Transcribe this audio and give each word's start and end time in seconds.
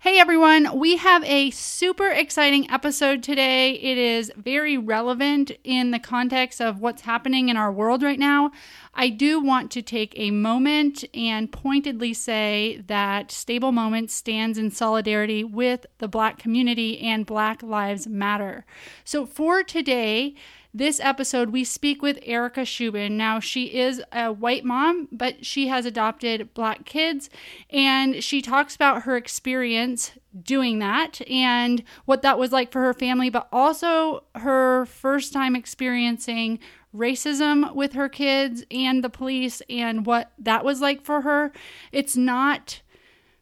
Hey 0.00 0.20
everyone, 0.20 0.78
we 0.78 0.96
have 0.98 1.24
a 1.24 1.50
super 1.50 2.06
exciting 2.06 2.70
episode 2.70 3.20
today. 3.20 3.72
It 3.72 3.98
is 3.98 4.30
very 4.36 4.78
relevant 4.78 5.50
in 5.64 5.90
the 5.90 5.98
context 5.98 6.60
of 6.60 6.80
what's 6.80 7.02
happening 7.02 7.48
in 7.48 7.56
our 7.56 7.72
world 7.72 8.04
right 8.04 8.18
now. 8.18 8.52
I 8.94 9.08
do 9.08 9.40
want 9.40 9.72
to 9.72 9.82
take 9.82 10.12
a 10.16 10.30
moment 10.30 11.04
and 11.14 11.50
pointedly 11.50 12.14
say 12.14 12.80
that 12.86 13.32
Stable 13.32 13.72
Moments 13.72 14.14
stands 14.14 14.56
in 14.56 14.70
solidarity 14.70 15.42
with 15.42 15.84
the 15.98 16.06
Black 16.06 16.38
community 16.38 17.00
and 17.00 17.26
Black 17.26 17.60
Lives 17.60 18.06
Matter. 18.06 18.64
So 19.04 19.26
for 19.26 19.64
today, 19.64 20.36
this 20.74 21.00
episode, 21.00 21.50
we 21.50 21.64
speak 21.64 22.02
with 22.02 22.18
Erica 22.22 22.60
Shubin. 22.60 23.12
Now, 23.12 23.40
she 23.40 23.78
is 23.78 24.02
a 24.12 24.32
white 24.32 24.64
mom, 24.64 25.08
but 25.10 25.44
she 25.44 25.68
has 25.68 25.86
adopted 25.86 26.52
black 26.54 26.84
kids, 26.84 27.30
and 27.70 28.22
she 28.22 28.42
talks 28.42 28.74
about 28.76 29.02
her 29.02 29.16
experience 29.16 30.12
doing 30.42 30.78
that 30.78 31.20
and 31.28 31.82
what 32.04 32.22
that 32.22 32.38
was 32.38 32.52
like 32.52 32.70
for 32.70 32.82
her 32.82 32.94
family, 32.94 33.30
but 33.30 33.48
also 33.52 34.24
her 34.34 34.86
first 34.86 35.32
time 35.32 35.56
experiencing 35.56 36.58
racism 36.94 37.74
with 37.74 37.92
her 37.94 38.08
kids 38.08 38.64
and 38.70 39.02
the 39.02 39.10
police 39.10 39.62
and 39.68 40.06
what 40.06 40.32
that 40.38 40.64
was 40.64 40.80
like 40.80 41.02
for 41.02 41.22
her. 41.22 41.52
It's 41.92 42.16
not 42.16 42.80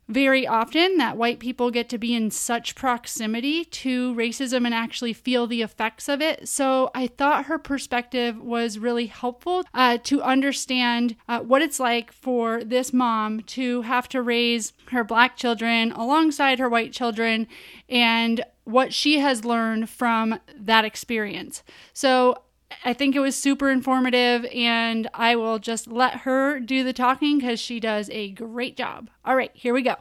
very 0.09 0.47
often 0.47 0.99
that 0.99 1.17
white 1.17 1.39
people 1.41 1.71
get 1.71 1.89
to 1.89 1.99
be 1.99 2.15
in 2.15 2.31
such 2.31 2.75
proximity 2.75 3.65
to 3.65 4.15
racism 4.15 4.65
and 4.65 4.75
actually 4.75 5.13
feel 5.13 5.47
the 5.47 5.63
effects 5.63 6.09
of 6.09 6.21
it. 6.21 6.49
So 6.49 6.91
I 6.95 7.07
thought 7.07 7.47
her 7.47 7.59
perspective 7.59 8.41
was 8.41 8.79
really 8.79 9.07
helpful 9.07 9.65
uh, 9.75 9.99
to 10.05 10.23
understand 10.23 11.17
uh, 11.29 11.41
what 11.41 11.63
it's 11.63 11.81
like 11.81 12.13
for 12.13 12.63
this 12.63 12.93
mom 12.93 13.41
to 13.43 13.83
have 13.83 14.09
to 14.11 14.23
raise 14.23 14.73
her 14.91 15.03
black 15.03 15.37
children 15.37 15.93
alongside 15.93 16.59
her 16.59 16.69
white 16.69 16.93
children 16.93 17.49
and 17.89 18.45
what 18.65 18.93
she 18.93 19.19
has 19.21 19.45
learned 19.45 19.89
from 19.89 20.39
that 20.57 20.85
experience. 20.85 21.63
So 21.93 22.43
I 22.85 22.93
think 22.93 23.17
it 23.17 23.21
was 23.21 23.35
super 23.35 23.71
informative, 23.71 24.45
and 24.55 25.09
I 25.15 25.37
will 25.37 25.59
just 25.59 25.89
let 25.89 26.19
her 26.21 26.61
do 26.61 26.85
the 26.85 26.93
talking 26.93 27.39
because 27.39 27.59
she 27.59 27.81
does 27.81 28.09
a 28.11 28.31
great 28.31 28.77
job. 28.77 29.11
All 29.25 29.35
right, 29.35 29.51
here 29.55 29.75
we 29.75 29.83
go. 29.83 29.97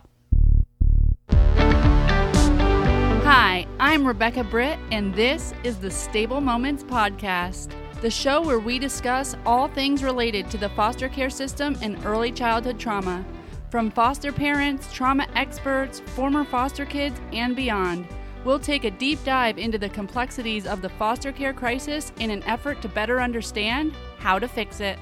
Hi, 3.27 3.65
I'm 3.79 4.05
Rebecca 4.05 4.43
Britt, 4.43 4.77
and 4.91 5.13
this 5.15 5.53
is 5.63 5.77
the 5.77 5.89
Stable 5.89 6.41
Moments 6.41 6.83
Podcast, 6.83 7.71
the 8.01 8.11
show 8.11 8.39
where 8.41 8.59
we 8.59 8.77
discuss 8.77 9.35
all 9.47 9.67
things 9.67 10.03
related 10.03 10.51
to 10.51 10.57
the 10.57 10.69
foster 10.69 11.09
care 11.09 11.31
system 11.31 11.75
and 11.81 11.97
early 12.05 12.31
childhood 12.31 12.79
trauma, 12.79 13.25
from 13.71 13.89
foster 13.89 14.31
parents, 14.31 14.93
trauma 14.93 15.27
experts, 15.35 16.01
former 16.15 16.43
foster 16.43 16.85
kids, 16.85 17.19
and 17.33 17.55
beyond. 17.55 18.07
We'll 18.45 18.59
take 18.59 18.83
a 18.83 18.91
deep 18.91 19.23
dive 19.25 19.57
into 19.57 19.79
the 19.79 19.89
complexities 19.89 20.67
of 20.67 20.83
the 20.83 20.89
foster 20.89 21.31
care 21.31 21.51
crisis 21.51 22.13
in 22.19 22.29
an 22.29 22.43
effort 22.43 22.79
to 22.83 22.87
better 22.87 23.19
understand 23.19 23.93
how 24.19 24.37
to 24.37 24.47
fix 24.47 24.79
it. 24.79 24.99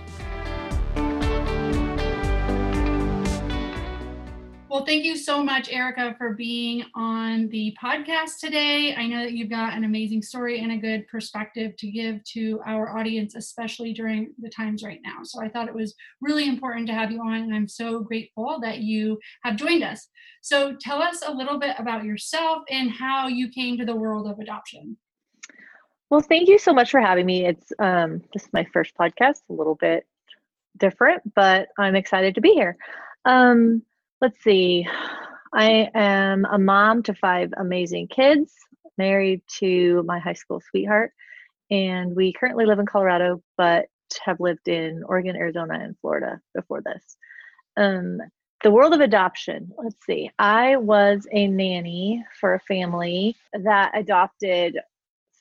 Well, 4.74 4.86
thank 4.86 5.06
you 5.06 5.16
so 5.16 5.44
much, 5.44 5.70
Erica, 5.70 6.16
for 6.18 6.34
being 6.34 6.84
on 6.96 7.48
the 7.50 7.78
podcast 7.80 8.40
today. 8.40 8.96
I 8.96 9.06
know 9.06 9.20
that 9.20 9.34
you've 9.34 9.52
got 9.52 9.74
an 9.74 9.84
amazing 9.84 10.24
story 10.24 10.62
and 10.62 10.72
a 10.72 10.78
good 10.78 11.08
perspective 11.08 11.78
to 11.78 11.92
give 11.92 12.24
to 12.34 12.60
our 12.66 12.98
audience, 12.98 13.36
especially 13.36 13.94
during 13.94 14.34
the 14.40 14.50
times 14.50 14.82
right 14.82 15.00
now. 15.06 15.18
So 15.22 15.40
I 15.40 15.48
thought 15.48 15.68
it 15.68 15.76
was 15.76 15.94
really 16.22 16.48
important 16.48 16.88
to 16.88 16.94
have 16.96 17.12
you 17.12 17.22
on, 17.22 17.36
and 17.36 17.54
I'm 17.54 17.68
so 17.68 18.00
grateful 18.00 18.60
that 18.64 18.80
you 18.80 19.20
have 19.44 19.58
joined 19.58 19.84
us. 19.84 20.08
So 20.42 20.76
tell 20.82 21.04
us 21.04 21.22
a 21.24 21.32
little 21.32 21.60
bit 21.60 21.76
about 21.78 22.04
yourself 22.04 22.64
and 22.72 22.90
how 22.90 23.28
you 23.28 23.50
came 23.50 23.78
to 23.78 23.86
the 23.86 23.96
world 23.96 24.26
of 24.26 24.40
adoption. 24.40 24.98
Well, 26.10 26.22
thank 26.22 26.50
you 26.50 26.58
so 26.58 26.74
much 26.74 26.90
for 26.90 27.00
having 27.00 27.28
me. 27.28 27.46
It's 27.46 27.72
um, 27.78 28.24
this 28.34 28.46
is 28.46 28.54
my 28.54 28.66
first 28.74 28.96
podcast, 29.00 29.42
a 29.52 29.54
little 29.54 29.76
bit 29.76 30.08
different, 30.78 31.36
but 31.36 31.68
I'm 31.78 31.96
excited 31.96 32.34
to 32.34 32.42
be 32.42 32.54
here. 32.54 32.76
Um, 33.24 33.84
let's 34.24 34.42
see. 34.42 34.88
I 35.54 35.90
am 35.94 36.46
a 36.46 36.58
mom 36.58 37.04
to 37.04 37.14
five 37.14 37.54
amazing 37.58 38.08
kids, 38.08 38.54
married 38.98 39.42
to 39.60 40.02
my 40.04 40.18
high 40.18 40.32
school 40.32 40.62
sweetheart, 40.70 41.12
and 41.70 42.16
we 42.16 42.32
currently 42.32 42.66
live 42.66 42.80
in 42.80 42.86
Colorado, 42.86 43.44
but 43.58 43.88
have 44.24 44.40
lived 44.40 44.70
in 44.70 45.04
Oregon, 45.06 45.36
Arizona, 45.36 45.78
and 45.78 45.98
Florida 46.00 46.40
before 46.56 46.82
this. 46.82 47.18
Um, 47.76 48.20
the 48.64 48.72
world 48.72 48.94
of 48.94 49.02
adoption. 49.02 49.70
Let's 49.78 50.06
see. 50.06 50.32
I 50.40 50.78
was 50.78 51.28
a 51.34 51.50
nanny 51.50 52.24
for 52.40 52.54
a 52.54 52.62
family 52.62 53.36
that 53.52 53.92
adopted 53.94 54.80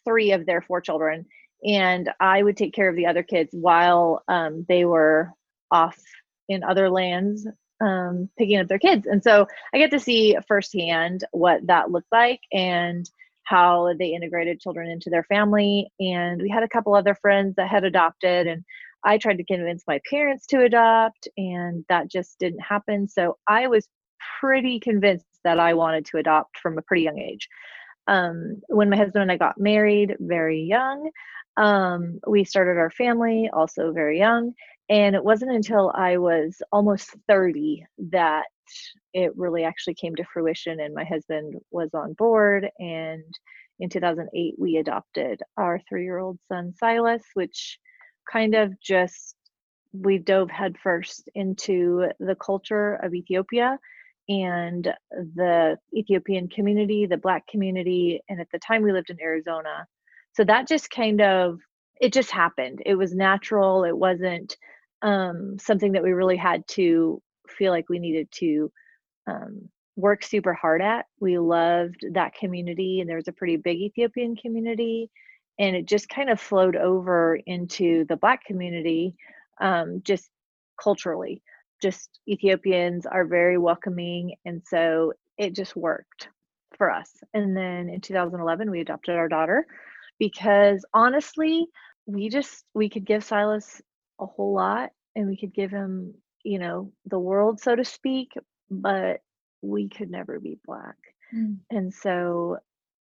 three 0.04 0.32
of 0.32 0.44
their 0.44 0.60
four 0.60 0.80
children, 0.80 1.24
and 1.64 2.10
I 2.18 2.42
would 2.42 2.56
take 2.56 2.74
care 2.74 2.88
of 2.88 2.96
the 2.96 3.06
other 3.06 3.22
kids 3.22 3.50
while 3.52 4.24
um, 4.26 4.66
they 4.68 4.84
were 4.84 5.30
off 5.70 6.02
in 6.48 6.64
other 6.64 6.90
lands 6.90 7.46
um, 7.82 8.28
picking 8.38 8.60
up 8.60 8.68
their 8.68 8.78
kids. 8.78 9.06
And 9.06 9.22
so 9.22 9.46
I 9.74 9.78
get 9.78 9.90
to 9.90 10.00
see 10.00 10.36
firsthand 10.46 11.24
what 11.32 11.66
that 11.66 11.90
looked 11.90 12.12
like 12.12 12.40
and 12.52 13.10
how 13.44 13.92
they 13.98 14.14
integrated 14.14 14.60
children 14.60 14.88
into 14.88 15.10
their 15.10 15.24
family. 15.24 15.88
And 15.98 16.40
we 16.40 16.48
had 16.48 16.62
a 16.62 16.68
couple 16.68 16.94
other 16.94 17.16
friends 17.16 17.56
that 17.56 17.68
had 17.68 17.84
adopted, 17.84 18.46
and 18.46 18.64
I 19.04 19.18
tried 19.18 19.38
to 19.38 19.44
convince 19.44 19.82
my 19.86 20.00
parents 20.08 20.46
to 20.46 20.62
adopt, 20.62 21.26
and 21.36 21.84
that 21.88 22.08
just 22.08 22.38
didn't 22.38 22.60
happen. 22.60 23.08
So 23.08 23.36
I 23.48 23.66
was 23.66 23.88
pretty 24.40 24.78
convinced 24.78 25.26
that 25.42 25.58
I 25.58 25.74
wanted 25.74 26.06
to 26.06 26.18
adopt 26.18 26.58
from 26.58 26.78
a 26.78 26.82
pretty 26.82 27.02
young 27.02 27.18
age. 27.18 27.48
Um, 28.06 28.62
when 28.68 28.90
my 28.90 28.96
husband 28.96 29.22
and 29.22 29.32
I 29.32 29.36
got 29.36 29.58
married, 29.58 30.16
very 30.20 30.62
young, 30.62 31.10
um, 31.56 32.20
we 32.26 32.44
started 32.44 32.78
our 32.78 32.90
family 32.90 33.50
also 33.52 33.92
very 33.92 34.18
young. 34.18 34.54
And 34.88 35.14
it 35.14 35.24
wasn't 35.24 35.52
until 35.52 35.92
I 35.94 36.18
was 36.18 36.60
almost 36.72 37.14
30 37.28 37.84
that 38.10 38.46
it 39.14 39.36
really 39.36 39.64
actually 39.64 39.94
came 39.94 40.14
to 40.16 40.24
fruition 40.32 40.80
and 40.80 40.94
my 40.94 41.04
husband 41.04 41.54
was 41.70 41.90
on 41.94 42.14
board. 42.14 42.68
And 42.78 43.24
in 43.80 43.88
2008, 43.88 44.54
we 44.58 44.76
adopted 44.76 45.40
our 45.56 45.80
three 45.88 46.04
year 46.04 46.18
old 46.18 46.38
son, 46.48 46.74
Silas, 46.78 47.22
which 47.34 47.78
kind 48.30 48.54
of 48.54 48.78
just 48.80 49.34
we 49.92 50.18
dove 50.18 50.50
headfirst 50.50 51.28
into 51.34 52.08
the 52.18 52.34
culture 52.34 52.94
of 53.02 53.14
Ethiopia 53.14 53.78
and 54.28 54.92
the 55.10 55.76
Ethiopian 55.94 56.48
community, 56.48 57.06
the 57.06 57.16
Black 57.16 57.46
community. 57.46 58.20
And 58.28 58.40
at 58.40 58.48
the 58.52 58.58
time, 58.58 58.82
we 58.82 58.92
lived 58.92 59.10
in 59.10 59.20
Arizona. 59.20 59.86
So 60.34 60.44
that 60.44 60.68
just 60.68 60.90
kind 60.90 61.20
of 61.20 61.58
it 62.00 62.12
just 62.12 62.30
happened. 62.30 62.82
It 62.84 62.94
was 62.94 63.14
natural. 63.14 63.84
It 63.84 63.96
wasn't 63.96 64.56
um, 65.02 65.58
something 65.58 65.92
that 65.92 66.02
we 66.02 66.12
really 66.12 66.36
had 66.36 66.66
to 66.68 67.20
feel 67.48 67.72
like 67.72 67.88
we 67.88 67.98
needed 67.98 68.28
to 68.32 68.72
um, 69.26 69.68
work 69.96 70.24
super 70.24 70.54
hard 70.54 70.82
at. 70.82 71.06
We 71.20 71.38
loved 71.38 72.04
that 72.12 72.34
community, 72.34 73.00
and 73.00 73.08
there 73.08 73.16
was 73.16 73.28
a 73.28 73.32
pretty 73.32 73.56
big 73.56 73.78
Ethiopian 73.78 74.36
community, 74.36 75.10
and 75.58 75.76
it 75.76 75.86
just 75.86 76.08
kind 76.08 76.30
of 76.30 76.40
flowed 76.40 76.76
over 76.76 77.38
into 77.46 78.04
the 78.08 78.16
Black 78.16 78.44
community, 78.44 79.14
um, 79.60 80.00
just 80.04 80.30
culturally. 80.82 81.42
Just 81.82 82.20
Ethiopians 82.28 83.06
are 83.06 83.24
very 83.24 83.58
welcoming, 83.58 84.36
and 84.44 84.62
so 84.66 85.12
it 85.36 85.54
just 85.54 85.76
worked 85.76 86.28
for 86.76 86.90
us. 86.90 87.10
And 87.34 87.56
then 87.56 87.88
in 87.88 88.00
2011, 88.00 88.70
we 88.70 88.80
adopted 88.80 89.16
our 89.16 89.28
daughter 89.28 89.66
because 90.18 90.84
honestly, 90.94 91.66
we 92.06 92.28
just 92.28 92.64
we 92.74 92.88
could 92.88 93.04
give 93.04 93.24
Silas 93.24 93.80
a 94.20 94.26
whole 94.26 94.54
lot 94.54 94.90
and 95.14 95.26
we 95.26 95.36
could 95.36 95.54
give 95.54 95.70
him, 95.70 96.14
you 96.44 96.58
know, 96.58 96.92
the 97.06 97.18
world, 97.18 97.60
so 97.60 97.76
to 97.76 97.84
speak, 97.84 98.32
but 98.70 99.20
we 99.62 99.88
could 99.88 100.10
never 100.10 100.40
be 100.40 100.58
black. 100.64 100.96
Mm. 101.34 101.58
And 101.70 101.92
so 101.92 102.58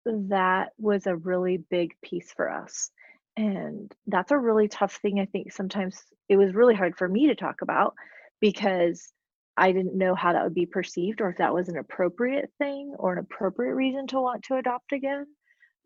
that 0.06 0.70
was 0.78 1.06
a 1.06 1.16
really 1.16 1.58
big 1.70 1.94
piece 2.02 2.32
for 2.32 2.50
us. 2.50 2.90
And 3.36 3.92
that's 4.06 4.32
a 4.32 4.38
really 4.38 4.68
tough 4.68 4.96
thing. 4.96 5.20
I 5.20 5.26
think 5.26 5.52
sometimes 5.52 6.02
it 6.28 6.36
was 6.36 6.54
really 6.54 6.74
hard 6.74 6.96
for 6.96 7.08
me 7.08 7.28
to 7.28 7.34
talk 7.34 7.62
about 7.62 7.94
because 8.40 9.12
I 9.56 9.72
didn't 9.72 9.96
know 9.96 10.14
how 10.14 10.32
that 10.32 10.44
would 10.44 10.54
be 10.54 10.66
perceived 10.66 11.20
or 11.20 11.30
if 11.30 11.38
that 11.38 11.54
was 11.54 11.68
an 11.68 11.76
appropriate 11.76 12.50
thing 12.58 12.94
or 12.98 13.12
an 13.12 13.18
appropriate 13.18 13.74
reason 13.74 14.06
to 14.08 14.20
want 14.20 14.44
to 14.44 14.56
adopt 14.56 14.92
again. 14.92 15.26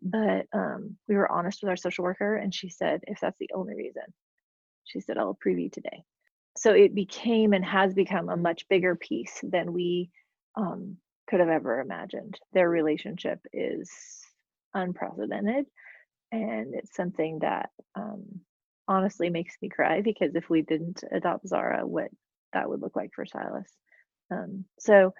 But 0.02 0.46
um, 0.52 0.96
we 1.08 1.14
were 1.14 1.30
honest 1.30 1.62
with 1.62 1.70
our 1.70 1.76
social 1.76 2.04
worker, 2.04 2.36
and 2.36 2.54
she 2.54 2.68
said, 2.68 3.02
if 3.06 3.20
that's 3.20 3.38
the 3.38 3.50
only 3.54 3.74
reason, 3.74 4.02
she 4.84 5.00
said, 5.00 5.16
I'll 5.16 5.30
approve 5.30 5.58
you 5.58 5.70
today. 5.70 6.02
So 6.56 6.72
it 6.72 6.94
became 6.94 7.52
and 7.52 7.64
has 7.64 7.94
become 7.94 8.28
a 8.28 8.36
much 8.36 8.68
bigger 8.68 8.96
piece 8.96 9.40
than 9.42 9.72
we 9.72 10.10
um, 10.56 10.96
could 11.28 11.40
have 11.40 11.48
ever 11.48 11.80
imagined. 11.80 12.38
Their 12.52 12.68
relationship 12.68 13.40
is 13.52 13.90
unprecedented. 14.74 15.66
And 16.30 16.74
it's 16.74 16.94
something 16.94 17.40
that 17.40 17.70
um, 17.94 18.40
honestly 18.88 19.30
makes 19.30 19.54
me 19.62 19.68
cry 19.68 20.00
because 20.00 20.34
if 20.34 20.48
we 20.50 20.62
didn't 20.62 21.04
adopt 21.12 21.46
Zara, 21.46 21.86
what 21.86 22.08
that 22.52 22.68
would 22.68 22.80
look 22.80 22.96
like 22.96 23.10
for 23.14 23.24
Silas. 23.24 23.70
Um, 24.30 24.64
so 24.78 25.14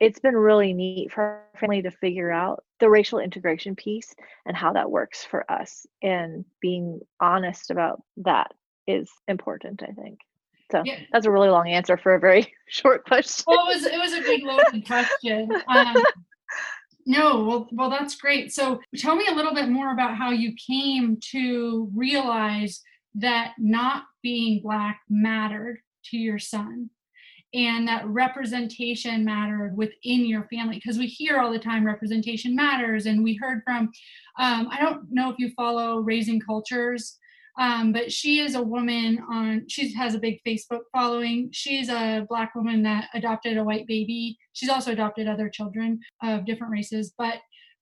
it's 0.00 0.18
been 0.18 0.36
really 0.36 0.72
neat 0.72 1.12
for 1.12 1.22
our 1.22 1.42
family 1.58 1.82
to 1.82 1.90
figure 1.90 2.30
out 2.30 2.62
the 2.80 2.90
racial 2.90 3.18
integration 3.18 3.74
piece 3.74 4.14
and 4.44 4.56
how 4.56 4.72
that 4.72 4.90
works 4.90 5.24
for 5.24 5.50
us 5.50 5.86
and 6.02 6.44
being 6.60 7.00
honest 7.20 7.70
about 7.70 8.02
that 8.18 8.52
is 8.86 9.10
important 9.26 9.82
i 9.82 9.92
think. 9.92 10.20
So 10.70 10.82
yeah. 10.84 10.98
that's 11.12 11.26
a 11.26 11.30
really 11.30 11.48
long 11.48 11.68
answer 11.68 11.96
for 11.96 12.14
a 12.14 12.20
very 12.20 12.52
short 12.68 13.04
question. 13.06 13.44
Well 13.46 13.68
it 13.68 13.74
was 13.74 13.86
it 13.86 13.98
was 13.98 14.12
a 14.12 14.20
big 14.20 14.42
loaded 14.42 14.86
question. 14.86 15.50
Um, 15.68 15.96
no 17.06 17.44
well 17.44 17.68
well 17.72 17.90
that's 17.90 18.16
great. 18.16 18.52
So 18.52 18.80
tell 18.96 19.14
me 19.14 19.26
a 19.28 19.34
little 19.34 19.54
bit 19.54 19.68
more 19.68 19.92
about 19.92 20.16
how 20.16 20.30
you 20.30 20.54
came 20.54 21.18
to 21.32 21.90
realize 21.94 22.82
that 23.14 23.54
not 23.58 24.04
being 24.22 24.60
black 24.62 25.00
mattered 25.08 25.78
to 26.06 26.16
your 26.16 26.38
son 26.38 26.90
and 27.56 27.88
that 27.88 28.06
representation 28.06 29.24
mattered 29.24 29.74
within 29.76 30.26
your 30.26 30.46
family 30.52 30.76
because 30.76 30.98
we 30.98 31.06
hear 31.06 31.38
all 31.38 31.50
the 31.50 31.58
time 31.58 31.84
representation 31.84 32.54
matters 32.54 33.06
and 33.06 33.24
we 33.24 33.34
heard 33.34 33.62
from 33.64 33.90
um, 34.38 34.68
i 34.70 34.78
don't 34.78 35.10
know 35.10 35.30
if 35.30 35.36
you 35.38 35.50
follow 35.56 35.98
raising 36.00 36.38
cultures 36.38 37.18
um, 37.58 37.90
but 37.90 38.12
she 38.12 38.40
is 38.40 38.54
a 38.54 38.62
woman 38.62 39.18
on 39.30 39.64
she 39.68 39.92
has 39.94 40.14
a 40.14 40.18
big 40.18 40.40
facebook 40.46 40.82
following. 40.92 41.48
She's 41.52 41.88
a 41.88 42.26
black 42.28 42.54
woman 42.54 42.82
that 42.82 43.08
adopted 43.14 43.56
a 43.56 43.64
white 43.64 43.86
baby. 43.86 44.36
She's 44.52 44.68
also 44.68 44.92
adopted 44.92 45.26
other 45.26 45.48
children 45.48 46.00
of 46.22 46.44
different 46.44 46.72
races 46.72 47.14
but 47.16 47.36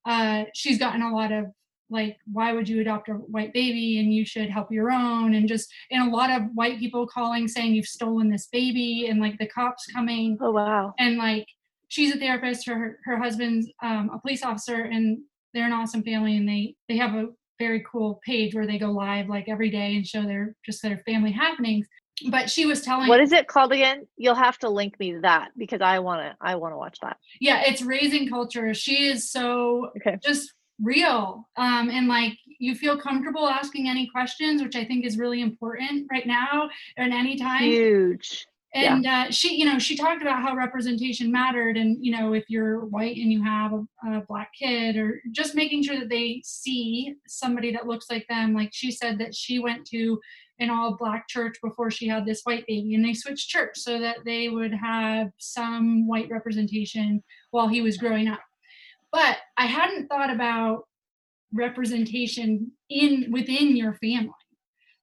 uh, 0.07 0.45
she's 0.55 0.79
gotten 0.79 1.03
a 1.03 1.15
lot 1.15 1.33
of 1.33 1.47
like 1.91 2.17
why 2.33 2.53
would 2.53 2.69
you 2.69 2.81
adopt 2.81 3.09
a 3.09 3.13
white 3.13 3.53
baby 3.53 3.99
and 3.99 4.13
you 4.13 4.25
should 4.25 4.51
help 4.51 4.71
your 4.71 4.91
own? 4.91 5.35
And 5.35 5.49
just 5.49 5.73
and 5.91 6.09
a 6.09 6.15
lot 6.15 6.31
of 6.31 6.49
white 6.55 6.79
people 6.79 7.07
calling 7.07 7.49
saying 7.49 7.75
you've 7.75 7.87
stolen 7.87 8.31
this 8.31 8.49
baby 8.51 9.07
and 9.09 9.21
like 9.21 9.39
the 9.39 9.49
cops 9.49 9.87
coming 9.93 10.39
oh 10.41 10.53
wow. 10.53 10.95
and 10.99 11.17
like 11.17 11.47
she's 11.89 12.15
a 12.15 12.19
therapist 12.19 12.67
her 12.67 12.99
her 13.05 13.19
husband's 13.19 13.69
um, 13.83 14.11
a 14.13 14.19
police 14.19 14.45
officer 14.45 14.83
and 14.83 15.19
they're 15.53 15.67
an 15.67 15.73
awesome 15.73 16.03
family 16.03 16.37
and 16.37 16.49
they 16.49 16.75
they 16.89 16.97
have 16.97 17.15
a 17.15 17.29
very 17.59 17.85
cool 17.91 18.21
page 18.27 18.55
where 18.55 18.67
they 18.67 18.79
go 18.79 18.91
live 18.91 19.29
like 19.29 19.49
every 19.49 19.71
day 19.71 19.97
and 19.97 20.07
show 20.07 20.23
their 20.23 20.57
just 20.65 20.83
their 20.83 20.99
family 20.99 21.31
happenings. 21.31 21.87
But 22.31 22.49
she 22.49 22.65
was 22.65 22.81
telling 22.81 23.09
what 23.09 23.21
is 23.21 23.33
it 23.33 23.49
called 23.49 23.73
again? 23.73 24.07
You'll 24.17 24.35
have 24.35 24.59
to 24.59 24.69
link 24.69 24.99
me 25.01 25.17
that 25.23 25.51
because 25.57 25.81
i 25.81 25.99
want 25.99 26.23
to 26.23 26.37
i 26.41 26.55
want 26.55 26.73
to 26.73 26.77
watch 26.77 26.99
that. 27.03 27.17
Yeah 27.41 27.63
it's 27.65 27.83
raising 27.83 28.29
culture. 28.29 28.75
She 28.75 29.07
is 29.07 29.31
so 29.31 29.91
okay. 29.97 30.19
just 30.23 30.53
real 30.83 31.49
um, 31.57 31.89
and 31.91 32.09
like 32.09 32.33
you 32.59 32.75
feel 32.75 32.99
comfortable 32.99 33.49
asking 33.49 33.89
any 33.89 34.09
questions 34.09 34.63
which 34.63 34.75
i 34.77 34.85
think 34.85 35.05
is 35.05 35.19
really 35.19 35.41
important 35.41 36.07
right 36.11 36.27
now 36.27 36.69
and 36.97 37.13
anytime. 37.13 37.63
Huge. 37.63 38.47
And 38.77 39.05
yeah. 39.05 39.27
uh, 39.29 39.31
she 39.31 39.55
you 39.55 39.65
know 39.65 39.79
she 39.79 39.97
talked 39.97 40.21
about 40.21 40.43
how 40.43 40.57
representation 40.57 41.31
mattered 41.31 41.77
and 41.77 42.05
you 42.05 42.11
know 42.11 42.33
if 42.33 42.45
you're 42.49 42.81
white 42.87 43.17
and 43.17 43.33
you 43.33 43.43
have 43.43 43.73
a, 43.73 43.85
a, 44.09 44.21
black 44.27 44.51
kid 44.59 44.97
or 44.97 45.23
just 45.31 45.55
making 45.55 45.85
sure 45.85 45.99
that 45.99 46.09
they 46.09 46.43
see 46.45 47.15
somebody 47.29 47.71
that 47.71 47.87
looks 47.87 48.11
like 48.11 48.27
them 48.27 48.53
like 48.53 48.71
she 48.73 48.91
said 48.91 49.17
that 49.19 49.33
she 49.33 49.61
went 49.61 49.87
to 49.87 50.21
an 50.59 50.71
all 50.71 50.97
black 50.97 51.29
church 51.29 51.57
before 51.63 51.89
she 51.89 52.09
had 52.09 52.27
this 52.27 52.43
white 52.43 52.67
baby 52.67 52.97
and 52.97 53.05
they 53.05 53.15
switched 53.15 53.49
church 53.49 53.79
so 53.79 54.01
that 54.01 54.17
they 54.25 54.49
would 54.49 54.75
have 54.75 55.31
some 55.39 56.09
white 56.09 56.29
representation 56.29 57.23
while 57.53 57.69
he 57.69 57.81
was 57.81 57.97
growing 57.97 58.27
up 58.27 58.41
but 59.15 59.37
i 59.57 59.67
hadn't 59.67 60.09
thought 60.09 60.31
about 60.31 60.85
representation 61.55 62.73
in 62.91 63.29
within 63.31 63.77
your 63.77 63.95
family. 63.95 64.31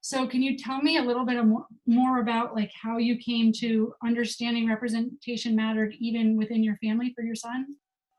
So 0.02 0.28
can 0.28 0.42
you 0.42 0.58
tell 0.58 0.82
me 0.82 0.98
a 0.98 1.02
little 1.02 1.26
bit 1.26 1.44
more, 1.46 1.66
more 1.86 2.20
about 2.20 2.56
like 2.56 2.72
how 2.80 2.98
you 2.98 3.18
came 3.18 3.54
to 3.54 3.94
understanding 4.04 4.68
representation 4.68 5.56
mattered 5.56 5.96
even 6.00 6.38
within 6.38 6.64
your 6.64 6.76
family 6.78 7.14
for 7.16 7.24
your 7.24 7.36
son? 7.36 7.68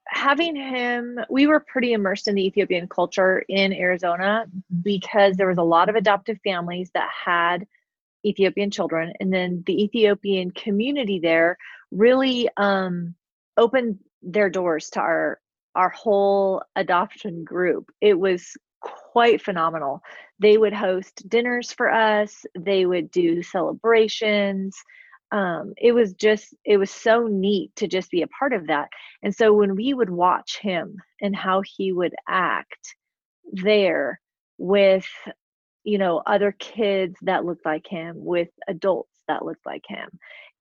Having 0.07 0.57
him 0.57 1.19
we 1.29 1.47
were 1.47 1.61
pretty 1.61 1.93
immersed 1.93 2.29
in 2.29 2.35
the 2.35 2.47
ethiopian 2.47 2.89
culture 2.89 3.45
in 3.49 3.73
arizona 3.73 4.47
because 4.83 5.37
there 5.37 5.49
was 5.49 5.59
a 5.59 5.63
lot 5.63 5.89
of 5.89 5.95
adoptive 5.95 6.39
families 6.45 6.91
that 6.95 7.09
had 7.25 7.67
ethiopian 8.25 8.71
children. 8.71 9.13
And 9.21 9.33
then 9.33 9.63
the 9.67 9.83
ethiopian 9.83 10.51
community 10.51 11.19
there 11.19 11.57
really 11.91 12.49
um, 12.57 13.15
opened 13.57 13.99
their 14.23 14.49
doors 14.49 14.91
to 14.91 15.01
our 15.01 15.41
our 15.75 15.91
whole 15.91 16.63
adoption 16.77 17.45
group. 17.45 17.91
It 18.01 18.19
was 18.19 18.57
quite 18.81 19.43
phenomenal. 19.43 20.03
They 20.39 20.59
would 20.59 20.73
host 20.73 21.29
dinners 21.29 21.73
for 21.73 21.91
us, 21.91 22.45
they 22.59 22.87
would 22.87 23.11
do 23.11 23.43
celebrations. 23.43 24.77
Um, 25.31 25.73
it 25.79 25.93
was 25.93 26.13
just, 26.13 26.55
it 26.67 26.77
was 26.77 26.91
so 26.91 27.27
neat 27.27 27.75
to 27.77 27.89
just 27.89 28.11
be 28.11 28.21
a 28.21 28.27
part 28.29 28.53
of 28.53 28.67
that. 28.67 28.91
And 29.23 29.35
so 29.35 29.55
when 29.55 29.75
we 29.77 29.95
would 29.95 30.11
watch 30.11 30.59
him 30.61 30.97
and 31.23 31.35
how 31.35 31.63
he 31.65 31.91
would 31.91 32.15
act 32.29 32.95
there 33.51 34.21
with, 34.59 35.09
you 35.85 35.97
know, 35.97 36.23
other 36.27 36.53
kids 36.59 37.17
that 37.23 37.47
looked 37.47 37.65
like 37.65 37.87
him, 37.87 38.17
with 38.19 38.51
adults 38.69 39.19
that 39.27 39.45
looked 39.45 39.65
like 39.65 39.85
him, 39.89 40.11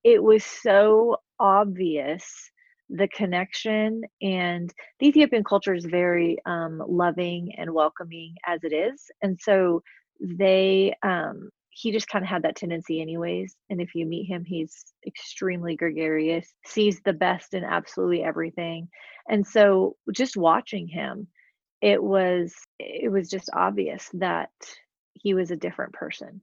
it 0.04 0.22
was 0.22 0.42
so 0.42 1.18
obvious 1.38 2.50
the 2.92 3.08
connection 3.08 4.02
and 4.20 4.72
the 5.00 5.08
ethiopian 5.08 5.44
culture 5.44 5.74
is 5.74 5.84
very 5.86 6.36
um, 6.46 6.82
loving 6.86 7.52
and 7.56 7.72
welcoming 7.72 8.34
as 8.46 8.60
it 8.62 8.72
is 8.72 9.10
and 9.22 9.38
so 9.40 9.82
they 10.20 10.94
um, 11.02 11.48
he 11.70 11.90
just 11.90 12.08
kind 12.08 12.22
of 12.22 12.28
had 12.28 12.42
that 12.42 12.54
tendency 12.54 13.00
anyways 13.00 13.56
and 13.70 13.80
if 13.80 13.94
you 13.94 14.04
meet 14.04 14.24
him 14.24 14.44
he's 14.44 14.84
extremely 15.06 15.74
gregarious 15.74 16.54
sees 16.66 17.00
the 17.04 17.12
best 17.12 17.54
in 17.54 17.64
absolutely 17.64 18.22
everything 18.22 18.86
and 19.28 19.46
so 19.46 19.96
just 20.12 20.36
watching 20.36 20.86
him 20.86 21.26
it 21.80 22.02
was 22.02 22.54
it 22.78 23.10
was 23.10 23.28
just 23.30 23.48
obvious 23.54 24.10
that 24.12 24.50
he 25.14 25.34
was 25.34 25.50
a 25.50 25.56
different 25.56 25.92
person 25.94 26.42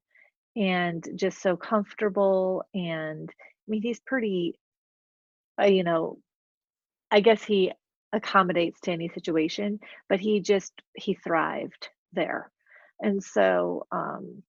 and 0.55 1.07
just 1.15 1.41
so 1.41 1.55
comfortable 1.55 2.63
and 2.73 3.29
i 3.29 3.65
mean 3.67 3.81
he's 3.83 3.99
pretty 3.99 4.59
uh, 5.61 5.65
you 5.65 5.83
know 5.83 6.17
I 7.11 7.19
guess 7.21 7.43
he 7.43 7.71
accommodates 8.13 8.79
to 8.81 8.91
any 8.91 9.09
situation, 9.09 9.79
but 10.07 10.19
he 10.19 10.39
just 10.39 10.73
he 10.95 11.13
thrived 11.13 11.89
there. 12.13 12.51
And 13.01 13.23
so 13.23 13.85
um 13.91 14.43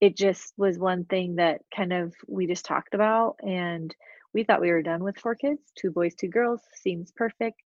it 0.00 0.16
just 0.16 0.52
was 0.56 0.78
one 0.78 1.04
thing 1.04 1.36
that 1.36 1.60
kind 1.74 1.92
of 1.92 2.12
we 2.26 2.46
just 2.46 2.64
talked 2.64 2.94
about 2.94 3.36
and 3.42 3.94
we 4.34 4.44
thought 4.44 4.60
we 4.60 4.70
were 4.70 4.82
done 4.82 5.04
with 5.04 5.18
four 5.18 5.34
kids, 5.34 5.60
two 5.76 5.90
boys, 5.90 6.14
two 6.14 6.28
girls, 6.28 6.60
seems 6.74 7.12
perfect. 7.12 7.62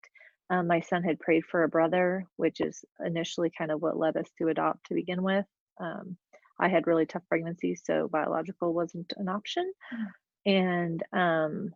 Um, 0.50 0.66
my 0.66 0.80
son 0.80 1.02
had 1.02 1.18
prayed 1.18 1.44
for 1.44 1.64
a 1.64 1.68
brother, 1.68 2.26
which 2.36 2.60
is 2.60 2.84
initially 3.04 3.50
kind 3.56 3.70
of 3.70 3.80
what 3.82 3.98
led 3.98 4.16
us 4.16 4.28
to 4.38 4.48
adopt 4.48 4.86
to 4.86 4.94
begin 4.94 5.22
with. 5.22 5.46
Um, 5.80 6.16
I 6.58 6.68
had 6.68 6.86
really 6.86 7.06
tough 7.06 7.22
pregnancies, 7.28 7.82
so 7.84 8.08
biological 8.08 8.72
wasn't 8.72 9.12
an 9.16 9.28
option. 9.28 9.72
Mm. 9.94 10.06
And 10.46 11.02
um, 11.12 11.74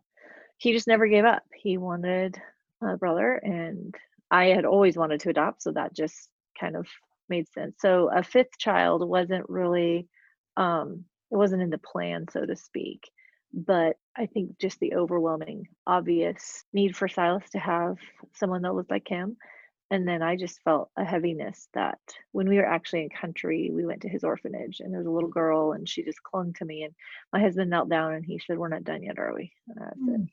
he 0.57 0.73
just 0.73 0.87
never 0.87 1.07
gave 1.07 1.25
up. 1.25 1.43
He 1.53 1.77
wanted 1.77 2.39
uh, 2.85 2.95
brother, 2.95 3.33
and 3.33 3.95
I 4.29 4.45
had 4.45 4.65
always 4.65 4.97
wanted 4.97 5.19
to 5.21 5.29
adopt, 5.29 5.63
so 5.63 5.71
that 5.71 5.93
just 5.93 6.29
kind 6.59 6.75
of 6.75 6.87
made 7.29 7.47
sense. 7.49 7.75
So 7.79 8.09
a 8.13 8.23
fifth 8.23 8.57
child 8.57 9.07
wasn't 9.07 9.49
really, 9.49 10.07
um, 10.57 11.05
it 11.31 11.37
wasn't 11.37 11.61
in 11.61 11.69
the 11.69 11.77
plan, 11.77 12.25
so 12.31 12.45
to 12.45 12.55
speak. 12.55 13.09
But 13.53 13.97
I 14.15 14.27
think 14.27 14.59
just 14.59 14.79
the 14.79 14.95
overwhelming, 14.95 15.67
obvious 15.85 16.63
need 16.73 16.95
for 16.95 17.07
Silas 17.07 17.49
to 17.51 17.59
have 17.59 17.97
someone 18.33 18.61
that 18.61 18.73
looked 18.73 18.91
like 18.91 19.07
him. 19.07 19.37
And 19.89 20.07
then 20.07 20.21
I 20.21 20.37
just 20.37 20.61
felt 20.63 20.89
a 20.95 21.03
heaviness 21.03 21.67
that 21.73 21.99
when 22.31 22.47
we 22.47 22.55
were 22.55 22.65
actually 22.65 23.03
in 23.03 23.09
country, 23.09 23.69
we 23.73 23.85
went 23.85 24.03
to 24.03 24.09
his 24.09 24.23
orphanage 24.23 24.79
and 24.79 24.93
there 24.93 25.01
was 25.01 25.07
a 25.07 25.11
little 25.11 25.29
girl 25.29 25.73
and 25.73 25.87
she 25.87 26.01
just 26.01 26.23
clung 26.23 26.53
to 26.53 26.65
me. 26.65 26.83
And 26.83 26.93
my 27.33 27.41
husband 27.41 27.69
knelt 27.69 27.89
down 27.89 28.13
and 28.13 28.25
he 28.25 28.39
said, 28.39 28.57
We're 28.57 28.69
not 28.69 28.85
done 28.85 29.03
yet, 29.03 29.19
are 29.19 29.33
we? 29.35 29.51
And 29.67 29.83
I 29.83 29.89
said, 30.05 30.29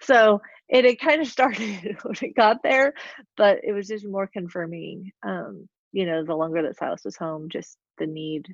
so 0.00 0.40
it 0.68 0.84
had 0.84 0.98
kind 0.98 1.20
of 1.20 1.28
started 1.36 1.96
when 2.02 2.14
it 2.22 2.36
got 2.36 2.58
there, 2.62 2.94
but 3.36 3.58
it 3.62 3.72
was 3.72 3.88
just 3.88 4.06
more 4.06 4.26
confirming, 4.26 5.10
um, 5.26 5.68
you 5.92 6.06
know, 6.06 6.24
the 6.24 6.34
longer 6.34 6.62
that 6.62 6.76
Silas 6.76 7.02
was 7.04 7.16
home, 7.16 7.48
just 7.48 7.76
the 7.98 8.06
need 8.06 8.46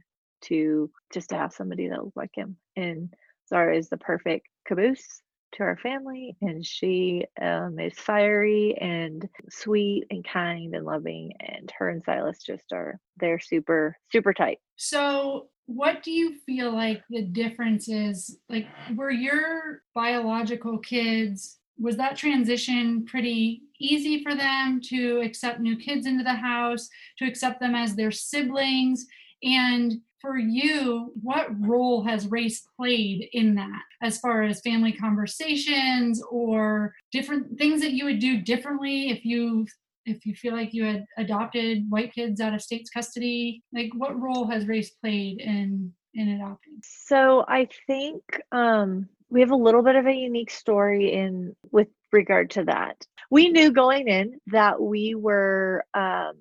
to 0.42 0.90
just 1.12 1.30
to 1.30 1.36
have 1.36 1.52
somebody 1.52 1.88
that 1.88 2.02
looked 2.02 2.16
like 2.16 2.34
him. 2.34 2.56
And 2.76 3.12
Zara 3.48 3.76
is 3.76 3.88
the 3.88 3.96
perfect 3.96 4.46
caboose 4.66 5.22
to 5.54 5.62
our 5.62 5.76
family, 5.78 6.36
and 6.40 6.64
she 6.64 7.24
um, 7.40 7.78
is 7.78 7.98
fiery 7.98 8.76
and 8.80 9.28
sweet 9.50 10.04
and 10.10 10.24
kind 10.24 10.74
and 10.74 10.84
loving. 10.84 11.32
And 11.40 11.72
her 11.78 11.88
and 11.88 12.02
Silas 12.04 12.42
just 12.42 12.72
are 12.72 12.98
they're 13.18 13.40
super 13.40 13.96
super 14.10 14.32
tight. 14.32 14.58
So 14.76 15.48
what 15.66 16.02
do 16.02 16.10
you 16.10 16.36
feel 16.44 16.72
like 16.72 17.02
the 17.08 17.22
difference 17.22 17.88
is 17.88 18.38
like 18.48 18.66
were 18.94 19.10
your 19.10 19.82
biological 19.94 20.78
kids 20.78 21.58
was 21.78 21.96
that 21.96 22.16
transition 22.16 23.04
pretty 23.04 23.62
easy 23.80 24.22
for 24.22 24.34
them 24.34 24.80
to 24.80 25.20
accept 25.24 25.60
new 25.60 25.76
kids 25.76 26.06
into 26.06 26.22
the 26.22 26.34
house, 26.34 26.88
to 27.18 27.26
accept 27.26 27.60
them 27.60 27.74
as 27.74 27.96
their 27.96 28.12
siblings? 28.12 29.06
And 29.42 29.94
for 30.24 30.38
you, 30.38 31.12
what 31.20 31.48
role 31.60 32.02
has 32.04 32.26
race 32.28 32.66
played 32.78 33.28
in 33.34 33.54
that 33.56 33.82
as 34.02 34.18
far 34.18 34.42
as 34.42 34.62
family 34.62 34.92
conversations 34.92 36.22
or 36.30 36.94
different 37.12 37.58
things 37.58 37.82
that 37.82 37.92
you 37.92 38.06
would 38.06 38.20
do 38.20 38.40
differently 38.40 39.10
if 39.10 39.22
you 39.24 39.66
if 40.06 40.24
you 40.24 40.34
feel 40.34 40.52
like 40.52 40.72
you 40.74 40.84
had 40.84 41.04
adopted 41.18 41.84
white 41.90 42.12
kids 42.14 42.40
out 42.40 42.54
of 42.54 42.62
state's 42.62 42.88
custody? 42.88 43.62
Like 43.74 43.90
what 43.94 44.18
role 44.18 44.46
has 44.46 44.66
race 44.66 44.90
played 44.90 45.40
in 45.40 45.92
in 46.14 46.28
adopting? 46.28 46.80
So 46.82 47.44
I 47.46 47.68
think 47.86 48.22
um 48.50 49.08
we 49.28 49.40
have 49.40 49.50
a 49.50 49.56
little 49.56 49.82
bit 49.82 49.96
of 49.96 50.06
a 50.06 50.12
unique 50.12 50.50
story 50.50 51.12
in 51.12 51.54
with 51.70 51.88
regard 52.12 52.50
to 52.52 52.64
that. 52.64 53.04
We 53.30 53.50
knew 53.50 53.72
going 53.72 54.08
in 54.08 54.38
that 54.46 54.80
we 54.80 55.14
were 55.14 55.84
um, 55.92 56.34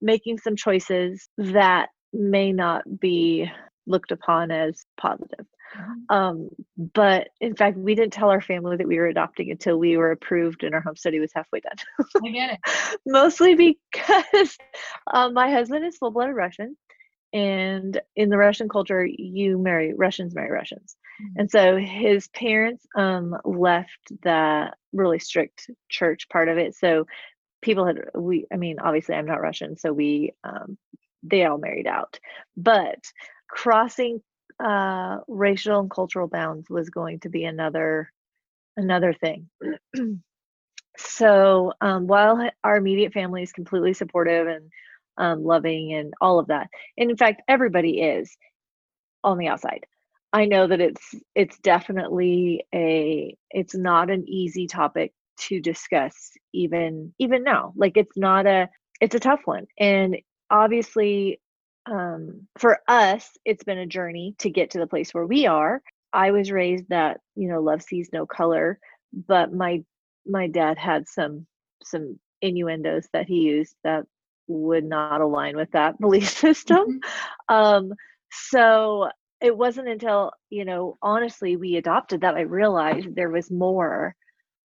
making 0.00 0.38
some 0.38 0.56
choices 0.56 1.28
that 1.36 1.88
may 2.16 2.52
not 2.52 3.00
be 3.00 3.50
looked 3.86 4.12
upon 4.12 4.50
as 4.50 4.84
positive. 4.96 5.46
Mm-hmm. 5.76 6.14
Um, 6.14 6.48
but 6.76 7.28
in 7.40 7.54
fact, 7.54 7.76
we 7.76 7.94
didn't 7.94 8.12
tell 8.12 8.30
our 8.30 8.40
family 8.40 8.76
that 8.76 8.86
we 8.86 8.98
were 8.98 9.06
adopting 9.06 9.50
until 9.50 9.78
we 9.78 9.96
were 9.96 10.10
approved 10.10 10.62
and 10.62 10.74
our 10.74 10.80
home 10.80 10.96
study 10.96 11.20
was 11.20 11.32
halfway 11.34 11.60
done. 11.60 11.76
I 12.24 12.28
get 12.30 12.52
it. 12.54 12.98
Mostly 13.06 13.54
because 13.54 14.58
um, 15.12 15.34
my 15.34 15.50
husband 15.50 15.84
is 15.84 15.98
full 15.98 16.10
blooded 16.10 16.34
Russian 16.34 16.76
and 17.32 18.00
in 18.14 18.30
the 18.30 18.38
Russian 18.38 18.68
culture, 18.68 19.04
you 19.04 19.58
marry 19.58 19.92
Russians 19.94 20.34
marry 20.34 20.50
Russians, 20.50 20.96
mm-hmm. 21.20 21.40
and 21.40 21.50
so 21.50 21.76
his 21.76 22.28
parents 22.28 22.86
um, 22.96 23.36
left 23.44 24.12
the 24.22 24.72
really 24.92 25.18
strict 25.18 25.70
church 25.88 26.28
part 26.28 26.48
of 26.48 26.56
it. 26.56 26.74
So 26.76 27.06
people 27.60 27.84
had 27.86 27.98
we, 28.14 28.46
I 28.52 28.56
mean, 28.56 28.78
obviously 28.78 29.16
I'm 29.16 29.26
not 29.26 29.42
Russian, 29.42 29.76
so 29.76 29.92
we 29.92 30.32
um, 30.44 30.78
they 31.28 31.44
all 31.44 31.58
married 31.58 31.86
out, 31.86 32.18
but 32.56 33.04
crossing 33.48 34.22
uh, 34.62 35.18
racial 35.28 35.80
and 35.80 35.90
cultural 35.90 36.28
bounds 36.28 36.70
was 36.70 36.90
going 36.90 37.20
to 37.20 37.28
be 37.28 37.44
another 37.44 38.12
another 38.76 39.12
thing. 39.12 39.48
so 40.96 41.72
um, 41.80 42.06
while 42.06 42.50
our 42.64 42.76
immediate 42.76 43.12
family 43.12 43.42
is 43.42 43.52
completely 43.52 43.92
supportive 43.94 44.46
and 44.46 44.70
um, 45.18 45.44
loving 45.44 45.92
and 45.94 46.12
all 46.20 46.38
of 46.38 46.48
that. 46.48 46.68
And 46.98 47.10
in 47.10 47.16
fact, 47.16 47.42
everybody 47.48 48.00
is 48.00 48.36
on 49.24 49.38
the 49.38 49.48
outside. 49.48 49.86
I 50.32 50.46
know 50.46 50.66
that 50.66 50.80
it's 50.80 51.14
it's 51.34 51.58
definitely 51.58 52.66
a 52.74 53.34
it's 53.50 53.74
not 53.74 54.10
an 54.10 54.28
easy 54.28 54.66
topic 54.66 55.12
to 55.38 55.60
discuss 55.60 56.32
even 56.52 57.14
even 57.18 57.42
now. 57.42 57.72
Like 57.76 57.96
it's 57.96 58.16
not 58.16 58.46
a 58.46 58.68
it's 59.00 59.14
a 59.14 59.20
tough 59.20 59.40
one. 59.44 59.66
And 59.78 60.16
obviously 60.50 61.40
um 61.86 62.46
for 62.58 62.80
us 62.88 63.30
it's 63.44 63.64
been 63.64 63.78
a 63.78 63.86
journey 63.86 64.34
to 64.38 64.50
get 64.50 64.70
to 64.70 64.78
the 64.78 64.86
place 64.86 65.12
where 65.14 65.26
we 65.26 65.46
are. 65.46 65.82
I 66.12 66.30
was 66.30 66.50
raised 66.50 66.88
that, 66.88 67.20
you 67.34 67.48
know, 67.48 67.60
love 67.60 67.82
sees 67.82 68.08
no 68.12 68.26
color, 68.26 68.78
but 69.12 69.52
my 69.52 69.84
my 70.26 70.48
dad 70.48 70.78
had 70.78 71.08
some 71.08 71.46
some 71.84 72.18
innuendos 72.42 73.06
that 73.12 73.26
he 73.26 73.40
used 73.40 73.74
that 73.84 74.04
would 74.48 74.84
not 74.84 75.20
align 75.20 75.56
with 75.56 75.70
that 75.72 75.98
belief 76.00 76.28
system. 76.28 77.00
Mm-hmm. 77.48 77.54
Um, 77.54 77.92
so 78.30 79.10
it 79.40 79.56
wasn't 79.56 79.88
until, 79.88 80.32
you 80.50 80.64
know, 80.64 80.96
honestly, 81.02 81.56
we 81.56 81.76
adopted 81.76 82.22
that 82.22 82.34
I 82.34 82.40
realized 82.42 83.14
there 83.14 83.30
was 83.30 83.50
more 83.50 84.14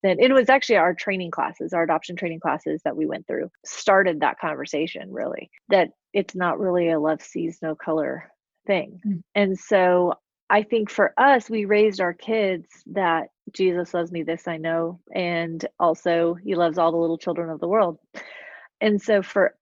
than 0.03 0.19
it 0.19 0.31
was 0.31 0.49
actually 0.49 0.77
our 0.77 0.93
training 0.93 1.31
classes, 1.31 1.73
our 1.73 1.83
adoption 1.83 2.15
training 2.15 2.39
classes 2.39 2.81
that 2.83 2.95
we 2.95 3.05
went 3.05 3.27
through 3.27 3.49
started 3.65 4.19
that 4.19 4.39
conversation 4.39 5.11
really 5.11 5.51
that 5.69 5.89
it's 6.13 6.35
not 6.35 6.59
really 6.59 6.89
a 6.89 6.99
love 6.99 7.21
sees 7.21 7.59
no 7.61 7.75
color 7.75 8.31
thing. 8.65 8.99
Mm-hmm. 9.05 9.19
And 9.35 9.57
so 9.57 10.15
I 10.49 10.63
think 10.63 10.89
for 10.89 11.13
us, 11.17 11.49
we 11.49 11.65
raised 11.65 12.01
our 12.01 12.13
kids 12.13 12.67
that 12.87 13.29
Jesus 13.53 13.93
loves 13.93 14.11
me, 14.11 14.23
this 14.23 14.47
I 14.47 14.57
know, 14.57 14.99
and 15.13 15.65
also 15.79 16.33
he 16.33 16.55
loves 16.55 16.77
all 16.77 16.91
the 16.91 16.97
little 16.97 17.17
children 17.17 17.49
of 17.49 17.59
the 17.59 17.69
world. 17.69 17.99
And 18.81 19.01
so 19.01 19.21
for 19.21 19.55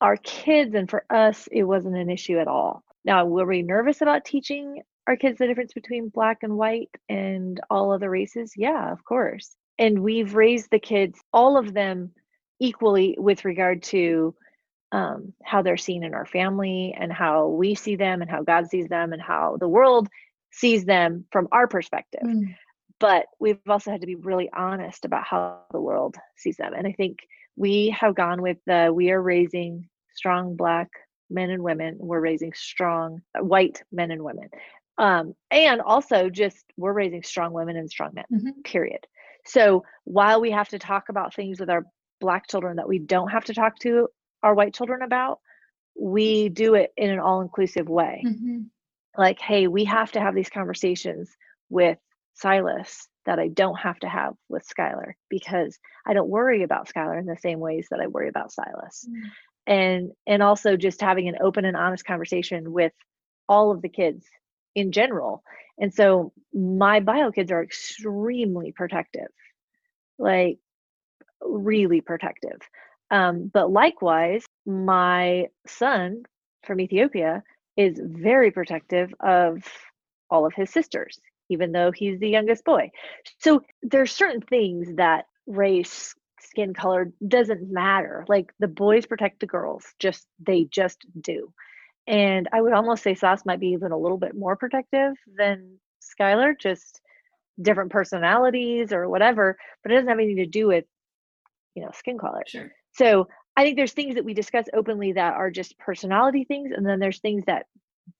our 0.00 0.16
kids 0.16 0.74
and 0.74 0.88
for 0.88 1.04
us, 1.10 1.46
it 1.52 1.64
wasn't 1.64 1.96
an 1.96 2.08
issue 2.08 2.38
at 2.38 2.48
all. 2.48 2.82
Now, 3.04 3.26
were 3.26 3.46
we 3.46 3.62
nervous 3.62 4.00
about 4.00 4.24
teaching 4.24 4.82
our 5.06 5.16
kids 5.16 5.38
the 5.38 5.46
difference 5.46 5.72
between 5.74 6.08
black 6.08 6.38
and 6.42 6.56
white 6.56 6.90
and 7.08 7.60
all 7.68 7.92
other 7.92 8.08
races? 8.08 8.54
Yeah, 8.56 8.90
of 8.92 9.04
course. 9.04 9.56
And 9.78 10.02
we've 10.02 10.34
raised 10.34 10.70
the 10.70 10.78
kids, 10.78 11.18
all 11.32 11.56
of 11.56 11.72
them, 11.72 12.12
equally 12.58 13.16
with 13.18 13.44
regard 13.44 13.82
to 13.84 14.34
um, 14.92 15.32
how 15.42 15.62
they're 15.62 15.76
seen 15.76 16.02
in 16.04 16.14
our 16.14 16.26
family 16.26 16.94
and 16.98 17.12
how 17.12 17.48
we 17.48 17.74
see 17.74 17.96
them 17.96 18.20
and 18.20 18.30
how 18.30 18.42
God 18.42 18.68
sees 18.68 18.88
them 18.88 19.12
and 19.12 19.22
how 19.22 19.56
the 19.58 19.68
world 19.68 20.08
sees 20.52 20.84
them 20.84 21.24
from 21.30 21.48
our 21.52 21.66
perspective. 21.66 22.22
Mm. 22.24 22.56
But 22.98 23.26
we've 23.38 23.58
also 23.66 23.90
had 23.90 24.02
to 24.02 24.06
be 24.06 24.16
really 24.16 24.50
honest 24.54 25.06
about 25.06 25.24
how 25.24 25.60
the 25.70 25.80
world 25.80 26.16
sees 26.36 26.58
them. 26.58 26.74
And 26.74 26.86
I 26.86 26.92
think 26.92 27.20
we 27.56 27.90
have 27.98 28.14
gone 28.14 28.42
with 28.42 28.58
the 28.66 28.90
we 28.92 29.10
are 29.10 29.22
raising 29.22 29.88
strong 30.14 30.56
black 30.56 30.88
men 31.30 31.50
and 31.50 31.62
women 31.62 31.96
we're 31.98 32.20
raising 32.20 32.52
strong 32.52 33.22
uh, 33.38 33.44
white 33.44 33.82
men 33.92 34.10
and 34.10 34.22
women 34.22 34.48
um, 34.98 35.34
and 35.50 35.80
also 35.80 36.28
just 36.28 36.64
we're 36.76 36.92
raising 36.92 37.22
strong 37.22 37.52
women 37.52 37.76
and 37.76 37.90
strong 37.90 38.10
men 38.14 38.24
mm-hmm. 38.32 38.60
period 38.64 39.06
so 39.46 39.82
while 40.04 40.40
we 40.40 40.50
have 40.50 40.68
to 40.68 40.78
talk 40.78 41.08
about 41.08 41.34
things 41.34 41.60
with 41.60 41.70
our 41.70 41.84
black 42.20 42.48
children 42.48 42.76
that 42.76 42.88
we 42.88 42.98
don't 42.98 43.30
have 43.30 43.44
to 43.44 43.54
talk 43.54 43.78
to 43.78 44.08
our 44.42 44.54
white 44.54 44.74
children 44.74 45.02
about 45.02 45.38
we 45.98 46.48
do 46.48 46.74
it 46.74 46.90
in 46.96 47.10
an 47.10 47.18
all-inclusive 47.18 47.88
way 47.88 48.22
mm-hmm. 48.26 48.60
like 49.16 49.40
hey 49.40 49.66
we 49.66 49.84
have 49.84 50.12
to 50.12 50.20
have 50.20 50.34
these 50.34 50.50
conversations 50.50 51.30
with 51.68 51.98
silas 52.34 53.08
that 53.26 53.38
I 53.38 53.48
don't 53.48 53.78
have 53.78 53.98
to 54.00 54.08
have 54.08 54.34
with 54.48 54.66
Skylar 54.66 55.12
because 55.28 55.78
I 56.06 56.14
don't 56.14 56.28
worry 56.28 56.62
about 56.62 56.88
Skylar 56.88 57.18
in 57.18 57.26
the 57.26 57.36
same 57.36 57.60
ways 57.60 57.88
that 57.90 58.00
I 58.00 58.06
worry 58.06 58.28
about 58.28 58.52
Silas. 58.52 59.06
Mm. 59.08 59.22
And 59.66 60.10
and 60.26 60.42
also 60.42 60.76
just 60.76 61.00
having 61.00 61.28
an 61.28 61.36
open 61.40 61.64
and 61.64 61.76
honest 61.76 62.04
conversation 62.04 62.72
with 62.72 62.92
all 63.48 63.70
of 63.70 63.82
the 63.82 63.88
kids 63.88 64.26
in 64.74 64.92
general. 64.92 65.42
And 65.78 65.92
so 65.92 66.32
my 66.52 67.00
bio 67.00 67.30
kids 67.30 67.50
are 67.50 67.62
extremely 67.62 68.72
protective. 68.72 69.28
Like 70.18 70.58
really 71.40 72.00
protective. 72.00 72.58
Um, 73.10 73.50
but 73.52 73.70
likewise, 73.70 74.44
my 74.66 75.46
son 75.66 76.24
from 76.64 76.80
Ethiopia 76.80 77.42
is 77.76 77.98
very 78.00 78.50
protective 78.50 79.12
of 79.20 79.62
all 80.30 80.46
of 80.46 80.54
his 80.54 80.70
sisters 80.70 81.18
even 81.50 81.72
though 81.72 81.90
he's 81.90 82.18
the 82.18 82.28
youngest 82.30 82.64
boy. 82.64 82.90
So 83.38 83.62
there's 83.82 84.12
certain 84.12 84.40
things 84.40 84.88
that 84.96 85.26
race, 85.46 86.14
skin 86.40 86.72
color 86.72 87.12
doesn't 87.26 87.70
matter. 87.70 88.24
Like 88.28 88.52
the 88.58 88.68
boys 88.68 89.04
protect 89.04 89.40
the 89.40 89.46
girls, 89.46 89.84
just 89.98 90.26
they 90.38 90.64
just 90.64 91.04
do. 91.20 91.52
And 92.10 92.48
I 92.52 92.60
would 92.60 92.72
almost 92.72 93.02
say 93.04 93.14
Silas 93.14 93.46
might 93.46 93.60
be 93.60 93.68
even 93.68 93.92
a 93.92 93.98
little 93.98 94.18
bit 94.18 94.34
more 94.34 94.56
protective 94.56 95.14
than 95.38 95.78
Skylar, 96.02 96.58
just 96.58 97.00
different 97.62 97.92
personalities 97.92 98.92
or 98.92 99.08
whatever, 99.08 99.56
but 99.82 99.92
it 99.92 99.94
doesn't 99.94 100.08
have 100.08 100.18
anything 100.18 100.36
to 100.38 100.46
do 100.46 100.66
with, 100.66 100.84
you 101.74 101.82
know, 101.82 101.90
skin 101.94 102.18
color. 102.18 102.42
Sure. 102.48 102.72
So 102.92 103.28
I 103.56 103.62
think 103.62 103.76
there's 103.76 103.92
things 103.92 104.16
that 104.16 104.24
we 104.24 104.34
discuss 104.34 104.66
openly 104.74 105.12
that 105.12 105.34
are 105.34 105.50
just 105.50 105.78
personality 105.78 106.44
things, 106.44 106.72
and 106.74 106.84
then 106.84 106.98
there's 106.98 107.20
things 107.20 107.44
that 107.46 107.66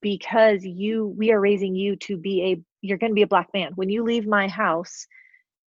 because 0.00 0.64
you 0.64 1.14
we 1.18 1.32
are 1.32 1.40
raising 1.40 1.74
you 1.74 1.96
to 1.96 2.16
be 2.16 2.42
a 2.44 2.62
you're 2.80 2.98
going 2.98 3.10
to 3.10 3.14
be 3.14 3.22
a 3.22 3.26
black 3.26 3.48
man 3.52 3.72
when 3.74 3.88
you 3.88 4.04
leave 4.04 4.26
my 4.26 4.46
house 4.46 5.06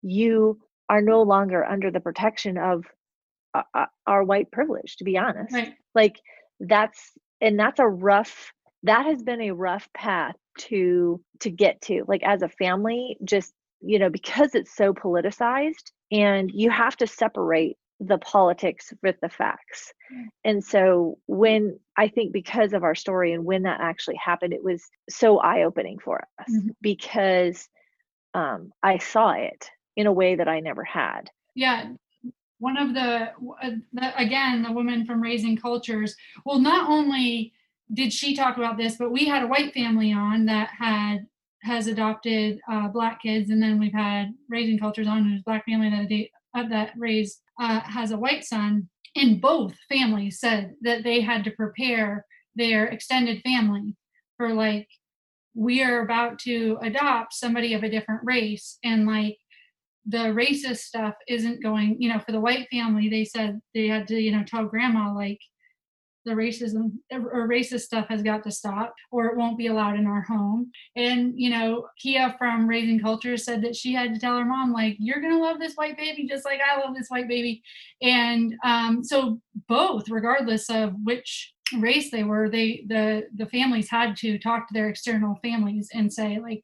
you 0.01 0.58
are 0.88 1.01
no 1.01 1.24
longer 1.24 1.65
under 1.65 1.92
the 1.92 2.00
protection 2.00 2.58
of 2.58 2.86
uh, 3.53 3.63
uh, 3.74 3.86
our 4.08 4.24
white 4.24 4.50
privilege 4.51 4.96
to 4.96 5.03
be 5.03 5.18
honest 5.18 5.53
right. 5.53 5.74
like 5.94 6.15
that's 6.62 7.12
and 7.43 7.59
that's 7.59 7.79
a 7.79 7.88
rough 7.88 8.51
that 8.83 9.05
has 9.05 9.21
been 9.21 9.41
a 9.41 9.51
rough 9.51 9.88
path 9.93 10.35
to 10.57 11.21
to 11.39 11.50
get 11.50 11.81
to 11.81 12.03
like 12.07 12.23
as 12.23 12.41
a 12.41 12.50
family 12.50 13.17
just 13.23 13.53
you 13.81 14.00
know 14.00 14.09
because 14.09 14.55
it's 14.55 14.75
so 14.75 14.93
politicized 14.93 15.91
and 16.12 16.51
you 16.53 16.69
have 16.69 16.95
to 16.97 17.07
separate 17.07 17.77
the 18.00 18.17
politics 18.17 18.93
with 19.01 19.15
the 19.21 19.29
facts. 19.29 19.93
Mm. 20.13 20.25
And 20.43 20.63
so 20.63 21.17
when 21.27 21.79
I 21.97 22.07
think 22.07 22.33
because 22.33 22.73
of 22.73 22.83
our 22.83 22.95
story 22.95 23.33
and 23.33 23.45
when 23.45 23.63
that 23.63 23.79
actually 23.81 24.17
happened, 24.23 24.53
it 24.53 24.63
was 24.63 24.83
so 25.09 25.39
eye-opening 25.39 26.00
for 26.00 26.27
us 26.39 26.51
mm-hmm. 26.51 26.69
because 26.81 27.67
um, 28.33 28.71
I 28.81 28.97
saw 28.97 29.31
it 29.31 29.69
in 29.95 30.07
a 30.07 30.12
way 30.12 30.35
that 30.35 30.47
I 30.47 30.59
never 30.59 30.83
had. 30.83 31.29
Yeah. 31.55 31.91
One 32.63 32.77
of 32.77 32.93
the, 32.93 33.32
the 33.91 34.17
again, 34.17 34.63
the 34.63 34.72
woman 34.72 35.05
from 35.05 35.20
Raising 35.20 35.58
Cultures. 35.58 36.15
Well, 36.46 36.60
not 36.60 36.89
only 36.89 37.51
did 37.93 38.13
she 38.13 38.34
talk 38.34 38.55
about 38.55 38.77
this, 38.77 38.96
but 38.96 39.12
we 39.12 39.25
had 39.25 39.43
a 39.43 39.48
white 39.48 39.74
family 39.74 40.13
on 40.13 40.46
that 40.46 40.70
had 40.70 41.27
has 41.63 41.88
adopted 41.88 42.62
uh, 42.72 42.88
black 42.88 43.22
kids, 43.22 43.50
and 43.50 43.62
then 43.62 43.79
we've 43.79 43.91
had 43.91 44.34
Raising 44.50 44.79
Cultures 44.79 45.10
on, 45.10 45.25
who's 45.25 45.41
black 45.41 45.65
family 45.65 45.89
that 45.89 46.08
uh, 46.58 46.70
that 46.70 46.93
raised 46.98 47.41
uh, 47.60 47.82
has 47.82 48.12
a 48.12 48.17
white 48.17 48.46
son, 48.46 48.88
and 49.13 49.41
both 49.41 49.74
families 49.89 50.39
said 50.39 50.74
that 50.84 51.03
they 51.03 51.20
had 51.20 51.43
to 51.43 51.51
prepare 51.51 52.25
their 52.55 52.86
extended 52.86 53.41
family 53.41 53.93
for 54.38 54.53
like 54.53 54.88
we 55.53 55.84
are 55.84 56.00
about 56.00 56.39
to 56.39 56.77
adopt 56.82 57.34
somebody 57.34 57.74
of 57.74 57.84
a 57.84 57.89
different 57.89 58.22
race 58.24 58.77
and 58.86 59.05
like 59.05 59.38
the 60.05 60.17
racist 60.17 60.79
stuff 60.79 61.13
isn't 61.27 61.63
going 61.63 61.95
you 62.00 62.12
know 62.12 62.19
for 62.19 62.31
the 62.31 62.39
white 62.39 62.67
family 62.69 63.10
they 63.10 63.24
said 63.24 63.60
they 63.74 63.88
had 63.88 64.07
to 64.07 64.19
you 64.19 64.31
know 64.31 64.43
tell 64.43 64.65
grandma 64.65 65.13
like 65.13 65.39
the 66.25 66.31
racism 66.31 66.93
or 67.12 67.48
racist 67.48 67.81
stuff 67.81 68.07
has 68.07 68.24
got 68.24 68.43
to 68.43 68.51
stop 68.51 68.93
or 69.12 69.25
it 69.25 69.38
won't 69.38 69.57
be 69.57 69.67
allowed 69.67 69.98
in 69.98 70.05
our 70.05 70.22
home. 70.22 70.72
And 70.95 71.33
you 71.36 71.50
know 71.50 71.88
kia 72.01 72.36
from 72.38 72.67
raising 72.67 73.00
culture 73.00 73.38
said 73.38 73.62
that 73.63 73.75
she 73.75 73.93
had 73.93 74.13
to 74.13 74.19
tell 74.19 74.38
her 74.38 74.45
mom 74.45 74.72
like 74.72 74.95
you're 75.00 75.22
gonna 75.22 75.39
love 75.39 75.60
this 75.60 75.75
white 75.75 75.98
baby 75.98 76.27
just 76.27 76.45
like 76.45 76.60
i 76.62 76.79
love 76.79 76.95
this 76.95 77.10
white 77.10 77.27
baby. 77.27 77.62
And 78.01 78.55
um, 78.63 79.03
so 79.03 79.39
both 79.67 80.10
regardless 80.10 80.69
of 80.69 80.93
which 81.03 81.53
race 81.79 82.12
they 82.12 82.24
were 82.24 82.50
they 82.50 82.86
the 82.88 83.24
the 83.36 83.48
families 83.48 83.89
had 83.89 84.15
to 84.17 84.38
talk 84.38 84.67
to 84.67 84.74
their 84.74 84.89
external 84.89 85.39
families 85.41 85.89
and 85.93 86.12
say 86.12 86.39
like 86.39 86.63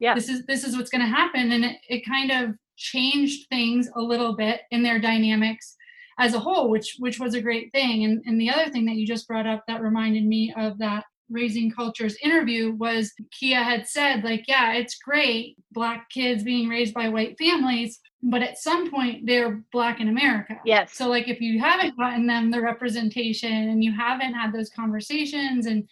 yeah 0.00 0.14
this 0.14 0.28
is 0.28 0.44
this 0.46 0.64
is 0.64 0.76
what's 0.76 0.90
going 0.90 1.04
to 1.04 1.06
happen. 1.06 1.52
And 1.52 1.64
it, 1.64 1.76
it 1.88 2.06
kind 2.06 2.30
of 2.30 2.54
changed 2.80 3.48
things 3.48 3.88
a 3.94 4.00
little 4.00 4.34
bit 4.34 4.62
in 4.70 4.82
their 4.82 4.98
dynamics 4.98 5.76
as 6.18 6.34
a 6.34 6.40
whole, 6.40 6.70
which 6.70 6.96
which 6.98 7.20
was 7.20 7.34
a 7.34 7.42
great 7.42 7.70
thing. 7.72 8.04
And 8.04 8.22
and 8.26 8.40
the 8.40 8.50
other 8.50 8.70
thing 8.70 8.86
that 8.86 8.96
you 8.96 9.06
just 9.06 9.28
brought 9.28 9.46
up 9.46 9.64
that 9.68 9.82
reminded 9.82 10.24
me 10.24 10.52
of 10.56 10.78
that 10.78 11.04
raising 11.30 11.70
cultures 11.70 12.16
interview 12.22 12.72
was 12.72 13.12
kia 13.30 13.62
had 13.62 13.86
said 13.86 14.24
like 14.24 14.44
yeah 14.48 14.72
it's 14.72 14.96
great 14.96 15.56
black 15.70 16.10
kids 16.10 16.42
being 16.42 16.68
raised 16.68 16.92
by 16.92 17.08
white 17.08 17.38
families 17.38 18.00
but 18.24 18.42
at 18.42 18.58
some 18.58 18.90
point 18.90 19.24
they're 19.26 19.62
black 19.70 20.00
in 20.00 20.08
america 20.08 20.58
yes 20.64 20.92
so 20.92 21.08
like 21.08 21.28
if 21.28 21.40
you 21.40 21.60
haven't 21.60 21.96
gotten 21.96 22.26
them 22.26 22.50
the 22.50 22.60
representation 22.60 23.52
and 23.52 23.84
you 23.84 23.92
haven't 23.92 24.34
had 24.34 24.52
those 24.52 24.70
conversations 24.70 25.66
and 25.66 25.88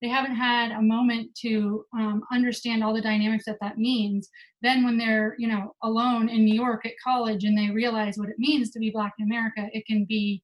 they 0.00 0.08
haven't 0.08 0.34
had 0.34 0.72
a 0.72 0.80
moment 0.80 1.34
to 1.42 1.84
um, 1.94 2.22
understand 2.32 2.82
all 2.82 2.94
the 2.94 3.02
dynamics 3.02 3.44
that 3.46 3.58
that 3.60 3.78
means. 3.78 4.28
Then 4.62 4.84
when 4.84 4.98
they're 4.98 5.34
you 5.38 5.48
know 5.48 5.74
alone 5.82 6.28
in 6.28 6.44
new 6.44 6.54
york 6.54 6.86
at 6.86 6.92
college 7.02 7.44
and 7.44 7.56
they 7.56 7.70
realize 7.70 8.16
what 8.16 8.28
it 8.28 8.38
means 8.38 8.70
to 8.70 8.78
be 8.78 8.90
black 8.90 9.14
in 9.18 9.26
america 9.26 9.68
it 9.72 9.86
can 9.86 10.04
be 10.04 10.42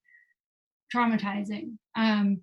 traumatizing. 0.94 1.76
Um, 1.96 2.42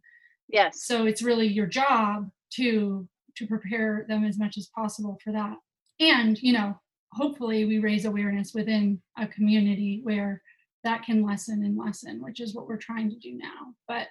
yes. 0.49 0.85
so 0.85 1.05
it's 1.05 1.21
really 1.21 1.47
your 1.47 1.67
job 1.67 2.29
to 2.55 3.07
to 3.35 3.47
prepare 3.47 4.05
them 4.07 4.23
as 4.23 4.37
much 4.37 4.57
as 4.57 4.69
possible 4.75 5.17
for 5.23 5.31
that. 5.33 5.57
And 5.99 6.41
you 6.41 6.53
know 6.53 6.79
hopefully 7.13 7.65
we 7.65 7.79
raise 7.79 8.05
awareness 8.05 8.53
within 8.53 9.01
a 9.17 9.27
community 9.27 10.01
where 10.03 10.41
that 10.83 11.03
can 11.03 11.23
lessen 11.23 11.63
and 11.63 11.77
lessen 11.77 12.21
which 12.23 12.41
is 12.41 12.55
what 12.55 12.67
we're 12.67 12.77
trying 12.77 13.09
to 13.09 13.17
do 13.17 13.37
now. 13.37 13.73
But 13.87 14.07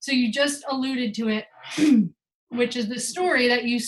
so 0.00 0.10
you 0.10 0.32
just 0.32 0.64
alluded 0.68 1.14
to 1.14 1.28
it 1.28 1.46
which 2.52 2.76
is 2.76 2.88
the 2.88 2.98
story 2.98 3.48
that 3.48 3.64
you 3.64 3.80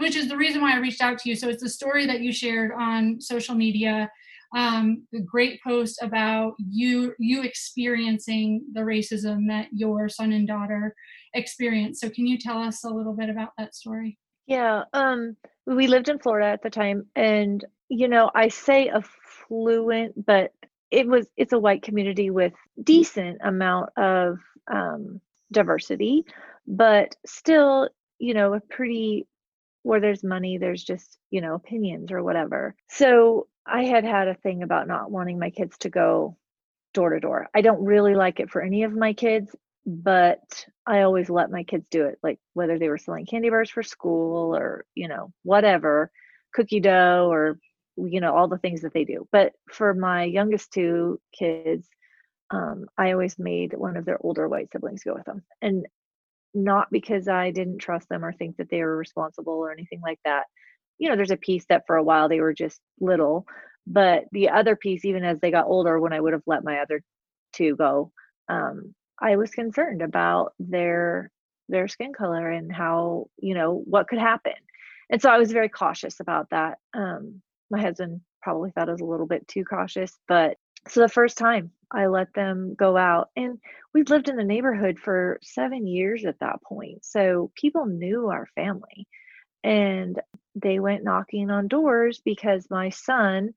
which 0.00 0.16
is 0.16 0.28
the 0.28 0.36
reason 0.36 0.60
why 0.60 0.74
i 0.74 0.78
reached 0.78 1.00
out 1.00 1.18
to 1.18 1.28
you. 1.28 1.36
So 1.36 1.48
it's 1.48 1.62
the 1.62 1.68
story 1.68 2.06
that 2.06 2.20
you 2.20 2.32
shared 2.32 2.72
on 2.72 3.20
social 3.20 3.54
media 3.54 4.10
um, 4.56 5.06
the 5.12 5.20
great 5.20 5.60
post 5.62 5.98
about 6.02 6.54
you 6.58 7.14
you 7.18 7.42
experiencing 7.42 8.64
the 8.72 8.80
racism 8.80 9.46
that 9.48 9.68
your 9.72 10.08
son 10.08 10.32
and 10.32 10.48
daughter 10.48 10.94
experienced. 11.34 12.00
So 12.00 12.08
can 12.08 12.26
you 12.26 12.38
tell 12.38 12.58
us 12.58 12.84
a 12.84 12.88
little 12.88 13.14
bit 13.14 13.28
about 13.28 13.50
that 13.58 13.74
story? 13.74 14.18
Yeah 14.46 14.84
um 14.92 15.36
we 15.66 15.86
lived 15.86 16.08
in 16.08 16.18
florida 16.18 16.46
at 16.46 16.62
the 16.62 16.70
time 16.70 17.06
and 17.14 17.62
you 17.90 18.08
know 18.08 18.30
i 18.34 18.48
say 18.48 18.88
affluent 18.88 20.24
but 20.24 20.52
it 20.90 21.06
was 21.06 21.26
it's 21.36 21.52
a 21.52 21.58
white 21.58 21.82
community 21.82 22.30
with 22.30 22.54
decent 22.82 23.38
amount 23.44 23.90
of 23.98 24.38
um 24.72 25.20
diversity 25.52 26.24
but 26.66 27.14
still 27.26 27.88
you 28.18 28.34
know, 28.34 28.54
a 28.54 28.60
pretty 28.60 29.26
where 29.82 30.00
there's 30.00 30.24
money, 30.24 30.58
there's 30.58 30.84
just, 30.84 31.18
you 31.30 31.40
know, 31.40 31.54
opinions 31.54 32.12
or 32.12 32.22
whatever. 32.22 32.74
So 32.88 33.46
I 33.66 33.84
had 33.84 34.04
had 34.04 34.28
a 34.28 34.34
thing 34.34 34.62
about 34.62 34.88
not 34.88 35.10
wanting 35.10 35.38
my 35.38 35.50
kids 35.50 35.78
to 35.78 35.88
go 35.90 36.36
door 36.94 37.10
to 37.10 37.20
door. 37.20 37.48
I 37.54 37.60
don't 37.60 37.84
really 37.84 38.14
like 38.14 38.40
it 38.40 38.50
for 38.50 38.60
any 38.60 38.82
of 38.82 38.92
my 38.92 39.12
kids, 39.12 39.54
but 39.86 40.66
I 40.86 41.02
always 41.02 41.30
let 41.30 41.50
my 41.50 41.62
kids 41.62 41.86
do 41.90 42.04
it, 42.06 42.18
like 42.22 42.38
whether 42.54 42.78
they 42.78 42.88
were 42.88 42.98
selling 42.98 43.26
candy 43.26 43.50
bars 43.50 43.70
for 43.70 43.82
school 43.82 44.54
or, 44.56 44.84
you 44.94 45.08
know, 45.08 45.32
whatever, 45.42 46.10
cookie 46.52 46.80
dough 46.80 47.28
or, 47.30 47.58
you 47.96 48.20
know, 48.20 48.34
all 48.34 48.48
the 48.48 48.58
things 48.58 48.82
that 48.82 48.92
they 48.92 49.04
do. 49.04 49.26
But 49.32 49.52
for 49.70 49.94
my 49.94 50.24
youngest 50.24 50.72
two 50.72 51.20
kids, 51.38 51.88
um, 52.50 52.86
I 52.96 53.12
always 53.12 53.38
made 53.38 53.74
one 53.74 53.96
of 53.96 54.04
their 54.04 54.18
older 54.20 54.48
white 54.48 54.70
siblings 54.72 55.04
go 55.04 55.14
with 55.14 55.24
them. 55.24 55.42
And 55.62 55.86
not 56.54 56.88
because 56.90 57.28
I 57.28 57.50
didn't 57.50 57.78
trust 57.78 58.08
them 58.08 58.24
or 58.24 58.32
think 58.32 58.56
that 58.56 58.70
they 58.70 58.82
were 58.82 58.96
responsible 58.96 59.54
or 59.54 59.72
anything 59.72 60.00
like 60.02 60.20
that. 60.24 60.44
You 60.98 61.08
know, 61.08 61.16
there's 61.16 61.30
a 61.30 61.36
piece 61.36 61.64
that 61.68 61.84
for 61.86 61.96
a 61.96 62.02
while 62.02 62.28
they 62.28 62.40
were 62.40 62.54
just 62.54 62.80
little, 63.00 63.46
but 63.86 64.24
the 64.32 64.50
other 64.50 64.76
piece, 64.76 65.04
even 65.04 65.24
as 65.24 65.40
they 65.40 65.50
got 65.50 65.66
older, 65.66 65.98
when 66.00 66.12
I 66.12 66.20
would 66.20 66.32
have 66.32 66.42
let 66.46 66.64
my 66.64 66.78
other 66.80 67.02
two 67.52 67.76
go, 67.76 68.12
um, 68.48 68.94
I 69.20 69.36
was 69.36 69.50
concerned 69.50 70.02
about 70.02 70.52
their 70.58 71.30
their 71.70 71.88
skin 71.88 72.12
color 72.14 72.50
and 72.50 72.72
how 72.72 73.26
you 73.38 73.54
know 73.54 73.82
what 73.84 74.08
could 74.08 74.18
happen, 74.18 74.54
and 75.10 75.20
so 75.20 75.30
I 75.30 75.38
was 75.38 75.52
very 75.52 75.68
cautious 75.68 76.20
about 76.20 76.50
that. 76.50 76.78
Um, 76.94 77.42
my 77.70 77.80
husband 77.80 78.20
probably 78.42 78.70
thought 78.70 78.88
I 78.88 78.92
was 78.92 79.00
a 79.00 79.06
little 79.06 79.26
bit 79.26 79.46
too 79.48 79.64
cautious, 79.64 80.18
but 80.28 80.56
so 80.88 81.00
the 81.00 81.08
first 81.08 81.38
time 81.38 81.70
I 81.90 82.06
let 82.06 82.32
them 82.34 82.74
go 82.74 82.96
out. 82.96 83.30
And 83.36 83.58
we've 83.94 84.10
lived 84.10 84.28
in 84.28 84.36
the 84.36 84.44
neighborhood 84.44 84.98
for 84.98 85.38
seven 85.42 85.86
years 85.86 86.24
at 86.24 86.38
that 86.40 86.62
point. 86.62 87.04
So 87.04 87.50
people 87.54 87.86
knew 87.86 88.28
our 88.28 88.46
family. 88.54 89.06
And 89.64 90.20
they 90.54 90.78
went 90.78 91.04
knocking 91.04 91.50
on 91.50 91.68
doors 91.68 92.20
because 92.24 92.66
my 92.70 92.90
son, 92.90 93.50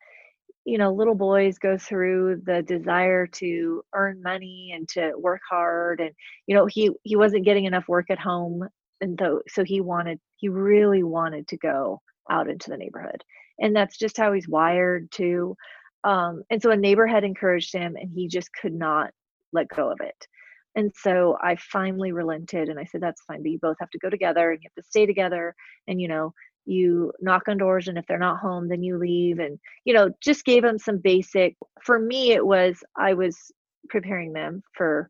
you 0.65 0.78
know, 0.78 0.94
little 0.94 1.15
boys 1.15 1.58
go 1.58 1.78
through 1.78 2.41
the 2.46 2.62
desire 2.62 3.28
to 3.28 3.84
earn 3.94 4.22
money 4.22 4.72
and 4.76 4.88
to 4.89 5.13
work 5.17 5.41
hard. 5.50 6.00
And, 6.00 6.12
you 6.48 6.56
know, 6.56 6.65
he 6.65 6.91
he 7.04 7.15
wasn't 7.15 7.46
getting 7.46 7.65
enough 7.65 7.88
work 7.88 8.10
at 8.10 8.20
home. 8.20 8.67
And 9.00 9.20
so 9.48 9.63
he 9.63 9.82
wanted, 9.82 10.20
he 10.38 10.50
really 10.50 11.02
wanted 11.04 11.48
to 11.50 11.58
go 11.58 12.02
out 12.30 12.50
into 12.50 12.70
the 12.70 12.78
neighborhood. 12.78 13.24
And 13.60 13.76
that's 13.76 13.98
just 13.98 14.17
how 14.17 14.32
he's 14.34 14.48
wired 14.48 15.12
to 15.13 15.56
um, 16.04 16.44
and 16.50 16.62
so 16.62 16.72
a 16.72 16.76
neighbor 16.78 17.08
had 17.08 17.24
encouraged 17.24 17.74
him 17.74 17.96
and 17.96 18.10
he 18.12 18.28
just 18.28 18.50
could 18.60 18.74
not 18.74 19.12
let 19.54 19.68
go 19.68 19.92
of 19.92 20.00
it. 20.02 20.28
And 20.76 20.92
so 20.96 21.38
i 21.42 21.56
finally 21.58 22.12
relented 22.14 22.70
and 22.70 22.80
i 22.80 22.86
said 22.86 23.02
that's 23.02 23.22
fine 23.24 23.42
but 23.44 23.52
you 23.52 23.60
both 23.62 23.76
have 23.80 23.90
to 23.90 24.00
go 24.00 24.10
together 24.10 24.52
and 24.52 24.62
you 24.62 24.70
have 24.70 24.84
to 24.84 24.90
stay 24.90 25.06
together. 25.06 25.54
And 25.88 26.00
you 26.02 26.08
know 26.08 26.34
you 26.66 27.12
knock 27.20 27.48
on 27.48 27.58
doors 27.58 27.88
and 27.88 27.98
if 27.98 28.06
they're 28.08 28.20
not 28.20 28.40
home 28.40 28.68
then 28.70 28.84
you 28.84 28.98
leave. 28.98 29.40
And 29.40 29.60
you 29.86 29.94
know 29.94 30.12
just 30.22 30.46
gave 30.46 30.64
them 30.64 30.80
some 30.80 30.98
basic 30.98 31.56
for 31.84 32.00
me 32.00 32.32
it 32.32 32.46
was 32.46 32.84
i 32.98 33.14
was 33.14 33.52
preparing 33.90 34.32
them 34.34 34.64
for 34.78 35.10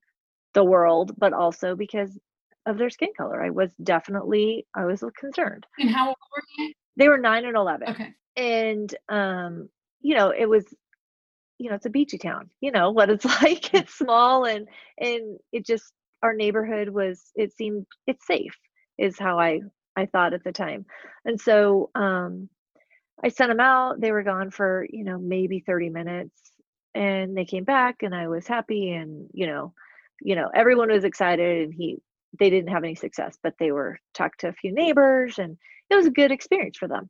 the 0.53 0.63
world 0.63 1.13
but 1.17 1.33
also 1.33 1.75
because 1.75 2.17
of 2.65 2.77
their 2.77 2.89
skin 2.89 3.09
color. 3.17 3.43
I 3.43 3.49
was 3.49 3.71
definitely 3.83 4.65
i 4.75 4.85
was 4.85 5.03
concerned. 5.19 5.65
And 5.77 5.89
how 5.89 6.07
old 6.07 6.17
were 6.35 6.43
they 6.57 6.73
they 6.97 7.09
were 7.09 7.17
9 7.17 7.45
and 7.45 7.55
11 7.55 7.89
okay. 7.89 8.13
And 8.35 8.95
um 9.09 9.69
you 10.01 10.15
know 10.15 10.31
it 10.31 10.47
was 10.47 10.65
you 11.57 11.69
know 11.69 11.75
it's 11.75 11.85
a 11.85 11.91
beachy 11.91 12.17
town 12.17 12.49
you 12.59 12.71
know 12.71 12.91
what 12.91 13.09
it's 13.09 13.25
like 13.41 13.73
it's 13.73 13.93
small 13.93 14.45
and 14.45 14.67
and 14.97 15.37
it 15.51 15.65
just 15.65 15.93
our 16.23 16.33
neighborhood 16.33 16.89
was 16.89 17.31
it 17.35 17.53
seemed 17.55 17.85
it's 18.07 18.25
safe 18.25 18.55
is 18.97 19.17
how 19.17 19.39
i 19.39 19.59
i 19.95 20.05
thought 20.05 20.33
at 20.33 20.43
the 20.43 20.51
time. 20.51 20.85
And 21.25 21.39
so 21.39 21.89
um 21.95 22.49
i 23.23 23.29
sent 23.29 23.49
them 23.49 23.59
out 23.59 24.01
they 24.01 24.11
were 24.11 24.23
gone 24.23 24.51
for 24.51 24.87
you 24.89 25.03
know 25.03 25.17
maybe 25.19 25.59
30 25.59 25.89
minutes 25.89 26.51
and 26.93 27.37
they 27.37 27.45
came 27.45 27.63
back 27.63 28.03
and 28.03 28.13
i 28.13 28.27
was 28.27 28.47
happy 28.47 28.91
and 28.91 29.29
you 29.33 29.47
know 29.47 29.73
you 30.21 30.35
know 30.35 30.49
everyone 30.53 30.89
was 30.89 31.03
excited 31.03 31.65
and 31.65 31.73
he 31.73 31.97
they 32.39 32.49
didn't 32.49 32.71
have 32.71 32.83
any 32.83 32.95
success 32.95 33.37
but 33.43 33.53
they 33.59 33.71
were 33.71 33.99
talked 34.13 34.41
to 34.41 34.47
a 34.47 34.53
few 34.53 34.73
neighbors 34.73 35.37
and 35.39 35.57
it 35.89 35.95
was 35.95 36.05
a 36.05 36.11
good 36.11 36.31
experience 36.31 36.77
for 36.77 36.87
them 36.87 37.09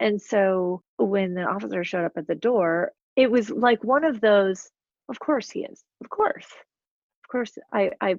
and 0.00 0.20
so 0.20 0.82
when 0.98 1.34
the 1.34 1.42
officer 1.42 1.84
showed 1.84 2.04
up 2.04 2.16
at 2.16 2.26
the 2.26 2.34
door, 2.34 2.92
it 3.16 3.30
was 3.30 3.50
like 3.50 3.82
one 3.84 4.04
of 4.04 4.20
those, 4.20 4.70
of 5.08 5.18
course 5.18 5.50
he 5.50 5.60
is. 5.64 5.82
Of 6.02 6.10
course. 6.10 6.46
Of 7.24 7.28
course 7.30 7.58
I 7.72 7.92
I 8.00 8.18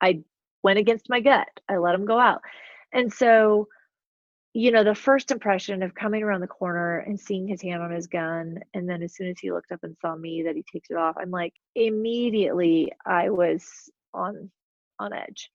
I 0.00 0.20
went 0.62 0.78
against 0.78 1.08
my 1.08 1.20
gut. 1.20 1.48
I 1.68 1.76
let 1.76 1.94
him 1.94 2.06
go 2.06 2.18
out. 2.18 2.42
And 2.92 3.12
so 3.12 3.68
you 4.58 4.70
know, 4.70 4.84
the 4.84 4.94
first 4.94 5.30
impression 5.30 5.82
of 5.82 5.94
coming 5.94 6.22
around 6.22 6.40
the 6.40 6.46
corner 6.46 7.00
and 7.00 7.20
seeing 7.20 7.46
his 7.46 7.60
hand 7.60 7.82
on 7.82 7.90
his 7.90 8.06
gun, 8.06 8.58
and 8.72 8.88
then 8.88 9.02
as 9.02 9.14
soon 9.14 9.28
as 9.28 9.38
he 9.38 9.52
looked 9.52 9.70
up 9.70 9.80
and 9.82 9.94
saw 10.00 10.16
me, 10.16 10.44
that 10.44 10.56
he 10.56 10.62
takes 10.72 10.88
it 10.88 10.96
off, 10.96 11.14
I'm 11.20 11.30
like, 11.30 11.52
immediately 11.74 12.90
I 13.04 13.28
was 13.28 13.90
on 14.14 14.50
on 14.98 15.12
edge. 15.12 15.50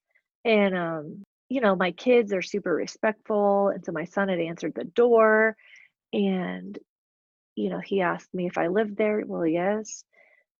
And 0.45 0.77
um, 0.77 1.23
you 1.52 1.62
know, 1.62 1.76
my 1.76 1.92
kids 1.92 2.34
are 2.34 2.44
super 2.44 2.74
respectful. 2.76 3.70
And 3.70 3.86
so 3.86 3.94
my 3.94 4.06
son 4.06 4.30
had 4.30 4.40
answered 4.40 4.74
the 4.76 4.86
door 4.86 5.58
and, 6.14 6.78
you 7.56 7.70
know, 7.70 7.80
he 7.80 8.02
asked 8.02 8.34
me 8.34 8.48
if 8.48 8.58
I 8.58 8.68
lived 8.68 8.98
there. 8.98 9.24
Well, 9.26 9.46
yes. 9.48 10.04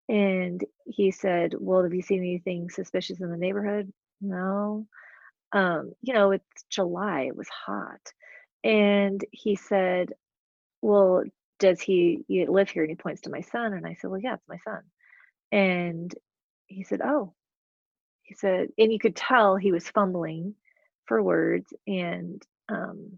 And 0.10 0.64
he 0.86 1.12
said, 1.12 1.56
Well, 1.60 1.84
have 1.84 1.94
you 1.94 2.02
seen 2.04 2.20
anything 2.22 2.70
suspicious 2.70 3.22
in 3.22 3.32
the 3.32 3.38
neighborhood? 3.38 3.94
No. 4.22 4.88
um, 5.54 5.94
you 6.02 6.14
know, 6.14 6.32
it's 6.32 6.66
July, 6.70 7.24
it 7.24 7.38
was 7.38 7.50
hot. 7.50 8.02
And 8.64 9.24
he 9.32 9.56
said, 9.58 10.14
Well, 10.82 11.24
does 11.60 11.82
he 11.82 12.26
live 12.30 12.70
here? 12.70 12.84
And 12.84 12.92
he 12.92 12.96
points 12.96 13.22
to 13.22 13.32
my 13.32 13.42
son. 13.42 13.74
And 13.74 13.86
I 13.88 13.96
said, 13.96 14.10
Well, 14.12 14.22
yeah, 14.22 14.36
it's 14.36 14.50
my 14.50 14.60
son. 14.66 14.82
And 15.52 16.14
he 16.68 16.84
said, 16.84 17.02
Oh, 17.04 17.34
he 18.24 18.36
said, 18.36 18.70
and 18.78 18.92
you 18.94 19.00
could 19.00 19.16
tell 19.16 19.56
he 19.58 19.72
was 19.72 19.90
fumbling 19.90 20.56
for 21.12 21.22
words. 21.22 21.74
And 21.88 22.42
um, 22.70 23.18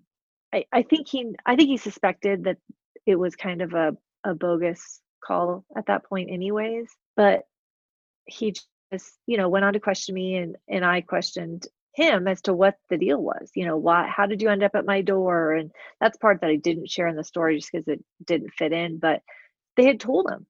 I, 0.52 0.66
I 0.72 0.82
think 0.82 1.08
he, 1.08 1.28
I 1.46 1.56
think 1.56 1.70
he 1.70 1.78
suspected 1.78 2.46
that 2.46 2.58
it 3.06 3.18
was 3.18 3.36
kind 3.36 3.62
of 3.62 3.74
a, 3.74 3.96
a 4.24 4.34
bogus 4.34 5.00
call 5.24 5.64
at 5.78 5.86
that 5.86 6.06
point, 6.06 6.32
anyways. 6.32 6.90
But 7.16 7.44
he 8.26 8.56
just, 8.92 9.12
you 9.28 9.38
know, 9.38 9.48
went 9.48 9.64
on 9.64 9.74
to 9.74 9.80
question 9.80 10.16
me, 10.16 10.38
and 10.38 10.56
and 10.68 10.84
I 10.84 11.02
questioned 11.02 11.68
him 11.94 12.28
as 12.28 12.42
to 12.42 12.54
what 12.56 12.78
the 12.90 12.98
deal 12.98 13.22
was. 13.22 13.52
You 13.54 13.68
know, 13.68 13.78
why? 13.78 14.08
How 14.08 14.26
did 14.26 14.42
you 14.42 14.50
end 14.50 14.64
up 14.64 14.74
at 14.74 14.88
my 14.88 15.04
door? 15.04 15.52
And 15.52 15.70
that's 16.02 16.18
part 16.18 16.42
that 16.42 16.50
I 16.50 16.56
didn't 16.56 16.90
share 16.90 17.08
in 17.08 17.16
the 17.16 17.24
story 17.24 17.58
just 17.58 17.72
because 17.72 17.88
it 17.88 18.04
didn't 18.26 18.56
fit 18.58 18.74
in. 18.74 18.98
But 18.98 19.22
they 19.78 19.86
had 19.86 20.00
told 20.00 20.32
him, 20.32 20.48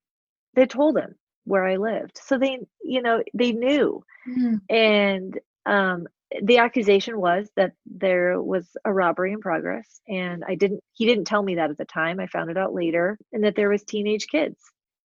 they 0.56 0.66
told 0.66 0.98
him 0.98 1.16
where 1.44 1.66
I 1.66 1.76
lived, 1.76 2.22
so 2.24 2.38
they, 2.38 2.60
you 2.82 3.02
know, 3.02 3.22
they 3.34 3.52
knew. 3.52 4.02
Mm. 4.30 4.62
And 4.70 5.40
um, 5.66 6.08
the 6.42 6.58
accusation 6.58 7.20
was 7.20 7.50
that 7.56 7.74
there 7.86 8.42
was 8.42 8.68
a 8.86 8.94
robbery 8.94 9.34
in 9.34 9.40
progress 9.40 10.02
and 10.08 10.44
i 10.48 10.56
didn't 10.56 10.82
he 10.94 11.06
didn't 11.06 11.26
tell 11.26 11.44
me 11.44 11.56
that 11.56 11.70
at 11.70 11.78
the 11.78 11.86
time. 11.86 12.20
I 12.20 12.28
found 12.28 12.50
it 12.50 12.58
out 12.58 12.74
later 12.74 13.18
and 13.32 13.44
that 13.44 13.56
there 13.56 13.70
was 13.70 13.84
teenage 13.84 14.28
kids. 14.28 14.58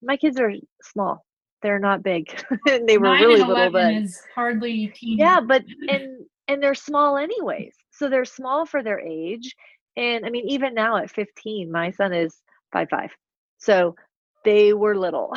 My 0.02 0.16
kids 0.16 0.38
are 0.38 0.52
small. 0.82 1.24
They're 1.62 1.78
not 1.80 2.02
big. 2.02 2.26
They 2.66 2.98
were 2.98 3.10
really 3.12 3.40
little 3.42 3.70
but 3.70 3.94
is 3.94 4.20
hardly 4.34 4.88
teen. 4.94 5.18
yeah 5.18 5.40
but 5.40 5.64
and 5.88 6.24
and 6.46 6.62
they're 6.62 6.74
small 6.74 7.16
anyways. 7.18 7.74
So 7.90 8.08
they're 8.08 8.24
small 8.24 8.64
for 8.66 8.82
their 8.82 9.00
age. 9.00 9.54
And 9.96 10.24
i 10.24 10.30
mean 10.30 10.48
even 10.48 10.74
now 10.74 10.96
at 10.96 11.10
15 11.10 11.70
my 11.72 11.90
son 11.90 12.12
is 12.12 12.36
five 12.72 12.88
five. 12.90 13.10
So 13.58 13.96
they 14.48 14.72
were 14.72 14.96
little. 14.96 15.36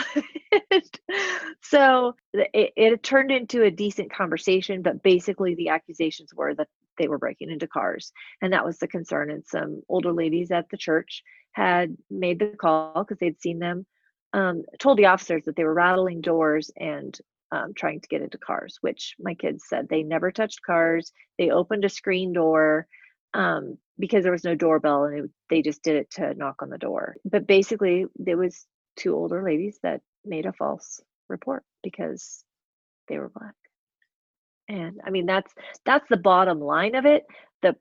so 1.61 2.15
it, 2.31 2.71
it, 2.77 3.03
turned 3.03 3.29
into 3.29 3.63
a 3.63 3.69
decent 3.69 4.09
conversation, 4.09 4.81
but 4.81 5.03
basically 5.03 5.53
the 5.53 5.67
accusations 5.67 6.33
were 6.33 6.55
that 6.55 6.69
they 6.97 7.09
were 7.09 7.17
breaking 7.17 7.51
into 7.51 7.67
cars. 7.67 8.13
And 8.41 8.53
that 8.53 8.63
was 8.63 8.77
the 8.77 8.87
concern. 8.87 9.29
And 9.29 9.45
some 9.45 9.81
older 9.89 10.13
ladies 10.13 10.49
at 10.49 10.69
the 10.69 10.77
church 10.77 11.23
had 11.51 11.97
made 12.09 12.39
the 12.39 12.55
call 12.57 13.03
because 13.03 13.19
they'd 13.19 13.41
seen 13.41 13.59
them, 13.59 13.85
um, 14.31 14.63
told 14.79 14.97
the 14.97 15.07
officers 15.07 15.43
that 15.43 15.57
they 15.57 15.65
were 15.65 15.73
rattling 15.73 16.21
doors 16.21 16.71
and 16.77 17.19
um, 17.51 17.73
trying 17.75 17.99
to 17.99 18.07
get 18.07 18.21
into 18.21 18.37
cars, 18.37 18.77
which 18.79 19.15
my 19.19 19.33
kids 19.33 19.65
said 19.67 19.89
they 19.89 20.03
never 20.03 20.31
touched 20.31 20.61
cars. 20.65 21.11
They 21.37 21.49
opened 21.49 21.83
a 21.83 21.89
screen 21.89 22.31
door 22.31 22.87
um, 23.33 23.77
because 23.99 24.23
there 24.23 24.31
was 24.31 24.45
no 24.45 24.55
doorbell 24.55 25.03
and 25.03 25.25
it, 25.25 25.31
they 25.49 25.61
just 25.61 25.83
did 25.83 25.97
it 25.97 26.11
to 26.11 26.33
knock 26.33 26.61
on 26.61 26.69
the 26.69 26.77
door. 26.77 27.17
But 27.25 27.45
basically, 27.45 28.05
there 28.15 28.37
was 28.37 28.65
two 28.95 29.15
older 29.15 29.43
ladies 29.43 29.79
that 29.83 30.01
made 30.25 30.45
a 30.45 30.53
false 30.53 31.01
report 31.29 31.63
because 31.83 32.43
they 33.07 33.17
were 33.17 33.29
black. 33.29 33.55
And 34.67 35.01
i 35.05 35.09
mean 35.09 35.25
that's 35.25 35.53
that's 35.85 36.07
the 36.09 36.17
bottom 36.17 36.59
line 36.59 36.95
of 36.95 37.05
it. 37.05 37.23
The 37.61 37.75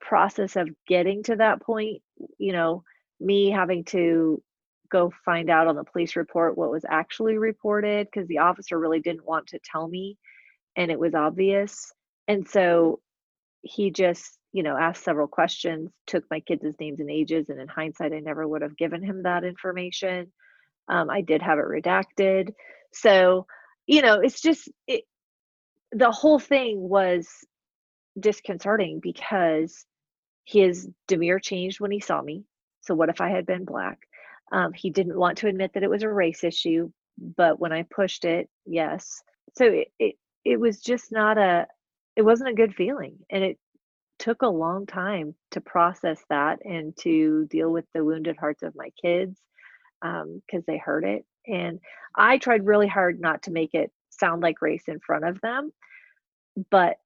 process 0.00 0.56
of 0.56 0.68
getting 0.86 1.22
to 1.24 1.36
that 1.36 1.62
point 1.62 2.02
you 2.38 2.52
know 2.52 2.82
me 3.20 3.50
having 3.50 3.84
to 3.84 4.42
go 4.90 5.12
find 5.24 5.50
out 5.50 5.66
on 5.66 5.76
the 5.76 5.84
police 5.84 6.16
report 6.16 6.56
what 6.56 6.70
was 6.70 6.84
actually 6.88 7.36
reported 7.36 8.06
because 8.06 8.26
the 8.28 8.38
officer 8.38 8.78
really 8.78 9.00
didn't 9.00 9.26
want 9.26 9.46
to 9.48 9.58
tell 9.64 9.86
me 9.86 10.16
and 10.76 10.90
it 10.90 10.98
was 10.98 11.14
obvious. 11.14 11.92
And 12.28 12.48
so 12.48 13.00
he 13.62 13.90
just 13.90 14.38
you 14.52 14.62
know 14.62 14.76
asked 14.76 15.04
several 15.04 15.26
questions 15.26 15.90
took 16.06 16.24
my 16.30 16.40
kids' 16.40 16.64
names 16.80 17.00
and 17.00 17.10
ages 17.10 17.46
and 17.48 17.60
in 17.60 17.68
hindsight 17.68 18.12
i 18.12 18.20
never 18.20 18.46
would 18.46 18.62
have 18.62 18.76
given 18.76 19.02
him 19.02 19.22
that 19.22 19.44
information 19.44 20.32
um, 20.88 21.10
I 21.10 21.20
did 21.20 21.42
have 21.42 21.58
it 21.58 21.64
redacted. 21.64 22.54
So, 22.92 23.46
you 23.86 24.02
know, 24.02 24.20
it's 24.20 24.40
just 24.40 24.68
it, 24.86 25.04
the 25.92 26.10
whole 26.10 26.38
thing 26.38 26.80
was 26.80 27.28
disconcerting 28.18 29.00
because 29.02 29.84
his 30.44 30.88
demeanor 31.06 31.38
changed 31.38 31.80
when 31.80 31.90
he 31.90 32.00
saw 32.00 32.20
me. 32.22 32.44
So, 32.82 32.94
what 32.94 33.10
if 33.10 33.20
I 33.20 33.30
had 33.30 33.46
been 33.46 33.64
black? 33.64 33.98
Um, 34.50 34.72
he 34.72 34.90
didn't 34.90 35.18
want 35.18 35.38
to 35.38 35.48
admit 35.48 35.72
that 35.74 35.82
it 35.82 35.90
was 35.90 36.02
a 36.02 36.08
race 36.08 36.42
issue, 36.42 36.90
but 37.18 37.60
when 37.60 37.72
I 37.72 37.82
pushed 37.82 38.24
it, 38.24 38.48
yes. 38.64 39.22
So 39.56 39.66
it, 39.66 39.88
it 39.98 40.14
it 40.44 40.58
was 40.58 40.80
just 40.80 41.12
not 41.12 41.36
a 41.36 41.66
it 42.16 42.22
wasn't 42.22 42.50
a 42.50 42.54
good 42.54 42.74
feeling, 42.74 43.18
and 43.30 43.44
it 43.44 43.58
took 44.18 44.42
a 44.42 44.48
long 44.48 44.86
time 44.86 45.34
to 45.52 45.60
process 45.60 46.20
that 46.28 46.58
and 46.64 46.96
to 46.98 47.46
deal 47.46 47.70
with 47.70 47.84
the 47.94 48.04
wounded 48.04 48.36
hearts 48.36 48.62
of 48.62 48.74
my 48.74 48.90
kids 49.00 49.40
because 50.00 50.24
um, 50.58 50.64
they 50.66 50.78
heard 50.78 51.04
it. 51.04 51.24
And 51.46 51.80
I 52.16 52.38
tried 52.38 52.66
really 52.66 52.88
hard 52.88 53.20
not 53.20 53.44
to 53.44 53.50
make 53.50 53.74
it 53.74 53.90
sound 54.10 54.42
like 54.42 54.62
race 54.62 54.84
in 54.88 55.00
front 55.00 55.24
of 55.24 55.40
them. 55.40 55.72
But 56.70 56.96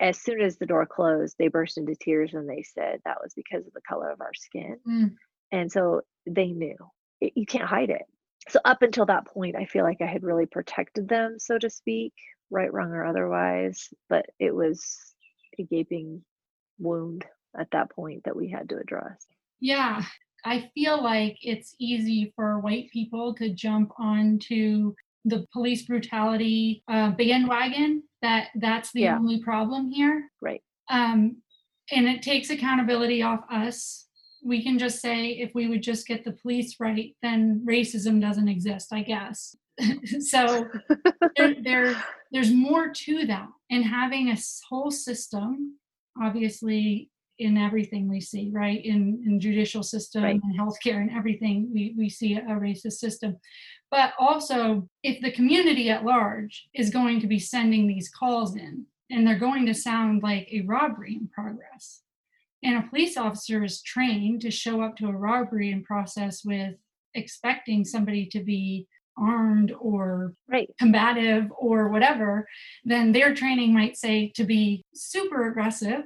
as 0.00 0.20
soon 0.20 0.40
as 0.40 0.56
the 0.56 0.66
door 0.66 0.86
closed, 0.86 1.36
they 1.38 1.48
burst 1.48 1.78
into 1.78 1.94
tears 1.94 2.34
and 2.34 2.48
they 2.48 2.62
said 2.62 3.00
that 3.04 3.18
was 3.22 3.32
because 3.34 3.66
of 3.66 3.72
the 3.72 3.80
color 3.88 4.10
of 4.10 4.20
our 4.20 4.34
skin. 4.34 4.78
Mm. 4.88 5.14
And 5.50 5.70
so 5.70 6.02
they 6.26 6.48
knew 6.48 6.76
it, 7.20 7.32
you 7.36 7.46
can't 7.46 7.68
hide 7.68 7.90
it. 7.90 8.02
So, 8.48 8.58
up 8.64 8.82
until 8.82 9.06
that 9.06 9.26
point, 9.26 9.54
I 9.56 9.66
feel 9.66 9.84
like 9.84 10.00
I 10.00 10.06
had 10.06 10.24
really 10.24 10.46
protected 10.46 11.08
them, 11.08 11.36
so 11.38 11.58
to 11.58 11.70
speak, 11.70 12.12
right, 12.50 12.72
wrong, 12.72 12.90
or 12.90 13.04
otherwise. 13.04 13.88
But 14.08 14.26
it 14.40 14.52
was 14.52 15.14
a 15.58 15.62
gaping 15.62 16.24
wound 16.78 17.24
at 17.56 17.70
that 17.70 17.90
point 17.90 18.24
that 18.24 18.34
we 18.34 18.50
had 18.50 18.68
to 18.70 18.78
address. 18.78 19.24
Yeah. 19.60 20.02
I 20.44 20.70
feel 20.74 21.02
like 21.02 21.38
it's 21.42 21.74
easy 21.78 22.32
for 22.34 22.58
white 22.60 22.90
people 22.92 23.34
to 23.34 23.50
jump 23.50 23.92
onto 23.98 24.94
the 25.24 25.46
police 25.52 25.82
brutality 25.82 26.82
uh, 26.88 27.10
bandwagon. 27.10 28.02
That 28.22 28.48
that's 28.56 28.92
the 28.92 29.02
yeah. 29.02 29.16
only 29.16 29.42
problem 29.42 29.90
here. 29.90 30.28
Right. 30.40 30.62
Um, 30.90 31.36
and 31.90 32.06
it 32.08 32.22
takes 32.22 32.50
accountability 32.50 33.22
off 33.22 33.40
us. 33.50 34.06
We 34.44 34.62
can 34.62 34.78
just 34.78 35.00
say 35.00 35.28
if 35.28 35.52
we 35.54 35.68
would 35.68 35.82
just 35.82 36.06
get 36.06 36.24
the 36.24 36.32
police 36.32 36.76
right, 36.80 37.14
then 37.22 37.64
racism 37.68 38.20
doesn't 38.20 38.48
exist. 38.48 38.92
I 38.92 39.02
guess. 39.02 39.56
so 40.20 40.68
there, 41.36 41.54
there, 41.62 42.04
there's 42.30 42.52
more 42.52 42.90
to 42.90 43.26
that, 43.26 43.48
and 43.70 43.84
having 43.84 44.30
a 44.30 44.36
whole 44.68 44.90
system 44.90 45.78
obviously 46.20 47.10
in 47.38 47.56
everything 47.56 48.08
we 48.08 48.20
see, 48.20 48.50
right? 48.52 48.84
In 48.84 49.22
in 49.26 49.40
judicial 49.40 49.82
system 49.82 50.22
right. 50.22 50.40
and 50.42 50.58
healthcare 50.58 51.00
and 51.00 51.10
everything, 51.10 51.70
we, 51.72 51.94
we 51.96 52.08
see 52.08 52.34
a 52.34 52.42
racist 52.42 52.94
system. 52.94 53.36
But 53.90 54.14
also, 54.18 54.88
if 55.02 55.20
the 55.20 55.32
community 55.32 55.90
at 55.90 56.04
large 56.04 56.68
is 56.74 56.90
going 56.90 57.20
to 57.20 57.26
be 57.26 57.38
sending 57.38 57.86
these 57.86 58.10
calls 58.10 58.56
in, 58.56 58.86
and 59.10 59.26
they're 59.26 59.38
going 59.38 59.66
to 59.66 59.74
sound 59.74 60.22
like 60.22 60.48
a 60.50 60.62
robbery 60.62 61.16
in 61.20 61.28
progress, 61.28 62.02
and 62.62 62.76
a 62.76 62.88
police 62.88 63.16
officer 63.16 63.64
is 63.64 63.82
trained 63.82 64.40
to 64.42 64.50
show 64.50 64.82
up 64.82 64.96
to 64.96 65.08
a 65.08 65.12
robbery 65.12 65.70
in 65.70 65.82
process 65.82 66.44
with 66.44 66.74
expecting 67.14 67.84
somebody 67.84 68.26
to 68.26 68.42
be 68.42 68.86
armed 69.18 69.72
or 69.78 70.32
right. 70.48 70.70
combative 70.78 71.52
or 71.58 71.88
whatever, 71.88 72.48
then 72.84 73.12
their 73.12 73.34
training 73.34 73.74
might 73.74 73.96
say 73.96 74.32
to 74.34 74.44
be 74.44 74.82
super 74.94 75.48
aggressive 75.48 76.04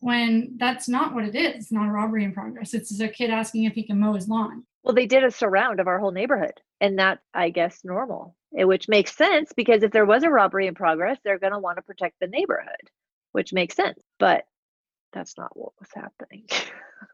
when 0.00 0.56
that's 0.58 0.88
not 0.88 1.14
what 1.14 1.24
it 1.24 1.34
is. 1.34 1.54
It's 1.56 1.72
not 1.72 1.88
a 1.88 1.92
robbery 1.92 2.24
in 2.24 2.32
progress. 2.32 2.74
It's 2.74 2.98
a 3.00 3.08
kid 3.08 3.30
asking 3.30 3.64
if 3.64 3.74
he 3.74 3.86
can 3.86 4.00
mow 4.00 4.14
his 4.14 4.28
lawn. 4.28 4.64
Well, 4.82 4.94
they 4.94 5.06
did 5.06 5.24
a 5.24 5.30
surround 5.30 5.78
of 5.78 5.86
our 5.86 5.98
whole 5.98 6.10
neighborhood, 6.10 6.60
and 6.80 6.98
that's, 6.98 7.20
I 7.34 7.50
guess, 7.50 7.80
normal, 7.84 8.34
eh, 8.58 8.64
which 8.64 8.88
makes 8.88 9.14
sense 9.14 9.52
because 9.54 9.82
if 9.82 9.92
there 9.92 10.06
was 10.06 10.22
a 10.22 10.30
robbery 10.30 10.66
in 10.66 10.74
progress, 10.74 11.18
they're 11.22 11.38
going 11.38 11.52
to 11.52 11.58
want 11.58 11.76
to 11.76 11.82
protect 11.82 12.16
the 12.20 12.26
neighborhood, 12.26 12.90
which 13.32 13.52
makes 13.52 13.76
sense. 13.76 14.00
But 14.18 14.44
that's 15.12 15.36
not 15.36 15.54
what 15.54 15.72
was 15.78 15.90
happening. 15.94 16.46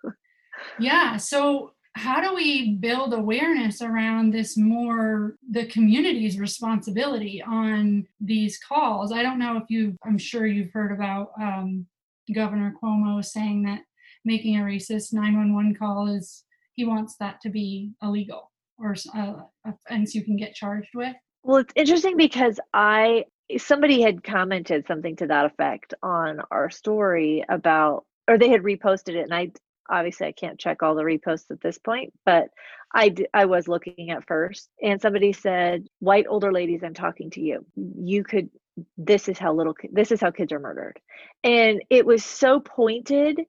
yeah. 0.79 1.17
So, 1.17 1.73
how 1.97 2.21
do 2.21 2.35
we 2.35 2.75
build 2.75 3.15
awareness 3.15 3.81
around 3.81 4.31
this 4.31 4.57
more 4.57 5.37
the 5.51 5.65
community's 5.67 6.39
responsibility 6.39 7.43
on 7.43 8.07
these 8.21 8.59
calls 8.59 9.13
i 9.13 9.23
don't 9.23 9.39
know 9.39 9.57
if 9.57 9.63
you 9.71 9.97
i'm 10.05 10.19
sure 10.19 10.47
you've 10.47 10.71
heard 10.73 10.93
about 10.93 11.31
um, 11.41 11.87
Governor 12.35 12.75
Cuomo 12.83 13.25
saying 13.25 13.63
that 13.65 13.81
making 14.25 14.57
a 14.57 14.63
racist 14.63 15.13
911 15.13 15.77
call 15.77 16.09
is 16.09 16.45
he 16.75 16.85
wants 16.85 17.17
that 17.21 17.41
to 17.43 17.49
be 17.49 17.93
illegal 18.03 18.51
or 18.79 18.95
uh, 19.15 19.35
offense 19.65 20.15
you 20.15 20.25
can 20.25 20.37
get 20.37 20.55
charged 20.55 20.91
with. 20.95 21.15
Well, 21.43 21.59
it's 21.59 21.73
interesting 21.77 22.17
because 22.17 22.61
I 22.75 23.25
somebody 23.59 24.03
had 24.03 24.25
commented 24.25 24.87
something 24.89 25.15
to 25.17 25.27
that 25.29 25.47
effect 25.47 25.95
on 26.03 26.41
our 26.51 26.69
story 26.69 27.45
about 27.49 28.05
or 28.29 28.39
they 28.39 28.49
had 28.49 28.63
reposted 28.63 29.15
it 29.15 29.23
and 29.23 29.35
I 29.35 29.53
obviously 29.89 30.27
I 30.27 30.33
can't 30.33 30.59
check 30.59 30.83
all 30.83 30.95
the 30.95 31.03
reposts 31.03 31.51
at 31.51 31.61
this 31.61 31.79
point, 31.79 32.13
but 32.25 32.49
I, 32.93 33.11
d- 33.11 33.29
I 33.33 33.45
was 33.45 33.69
looking 33.69 34.11
at 34.11 34.27
first 34.27 34.69
and 34.83 35.01
somebody 35.01 35.33
said, 35.33 35.87
white 36.01 36.27
older 36.29 36.53
ladies, 36.53 36.83
I'm 36.83 36.95
talking 36.95 37.31
to 37.31 37.41
you. 37.41 37.65
You 37.77 38.25
could 38.25 38.51
this 38.97 39.29
is 39.29 39.39
how 39.39 39.55
little 39.55 39.75
this 39.93 40.13
is 40.13 40.21
how 40.21 40.31
kids 40.31 40.53
are 40.53 40.59
murdered. 40.61 41.01
And 41.45 41.83
it 41.91 42.07
was 42.07 42.25
so 42.25 42.61
pointed 42.61 43.41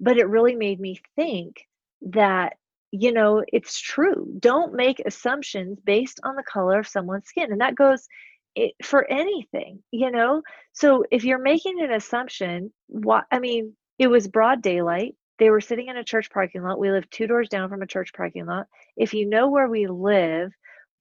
but 0.00 0.18
it 0.18 0.28
really 0.28 0.54
made 0.54 0.80
me 0.80 1.00
think 1.14 1.66
that 2.02 2.54
you 2.90 3.12
know 3.12 3.42
it's 3.52 3.80
true. 3.80 4.28
Don't 4.38 4.74
make 4.74 5.00
assumptions 5.00 5.78
based 5.84 6.20
on 6.24 6.36
the 6.36 6.42
color 6.42 6.78
of 6.78 6.86
someone's 6.86 7.26
skin. 7.26 7.50
And 7.50 7.60
that 7.60 7.74
goes 7.74 8.06
it, 8.54 8.72
for 8.82 9.10
anything 9.10 9.82
you 9.90 10.10
know? 10.10 10.42
So 10.72 11.04
if 11.10 11.24
you're 11.24 11.38
making 11.38 11.80
an 11.82 11.92
assumption 11.92 12.72
what 12.88 13.24
i 13.30 13.38
mean 13.38 13.74
it 13.98 14.08
was 14.08 14.28
broad 14.28 14.62
daylight. 14.62 15.14
They 15.38 15.50
were 15.50 15.60
sitting 15.60 15.88
in 15.88 15.96
a 15.96 16.04
church 16.04 16.30
parking 16.30 16.62
lot. 16.62 16.78
We 16.78 16.90
live 16.90 17.08
two 17.10 17.26
doors 17.26 17.48
down 17.48 17.68
from 17.68 17.82
a 17.82 17.86
church 17.86 18.12
parking 18.14 18.46
lot. 18.46 18.66
If 18.96 19.14
you 19.14 19.26
know 19.28 19.48
where 19.48 19.68
we 19.68 19.86
live 19.86 20.52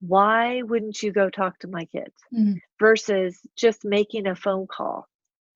why 0.01 0.61
wouldn't 0.63 1.01
you 1.01 1.11
go 1.11 1.29
talk 1.29 1.59
to 1.59 1.67
my 1.67 1.85
kids? 1.85 2.13
Mm-hmm. 2.33 2.55
versus 2.79 3.39
just 3.55 3.85
making 3.85 4.27
a 4.27 4.35
phone 4.35 4.67
call. 4.67 5.07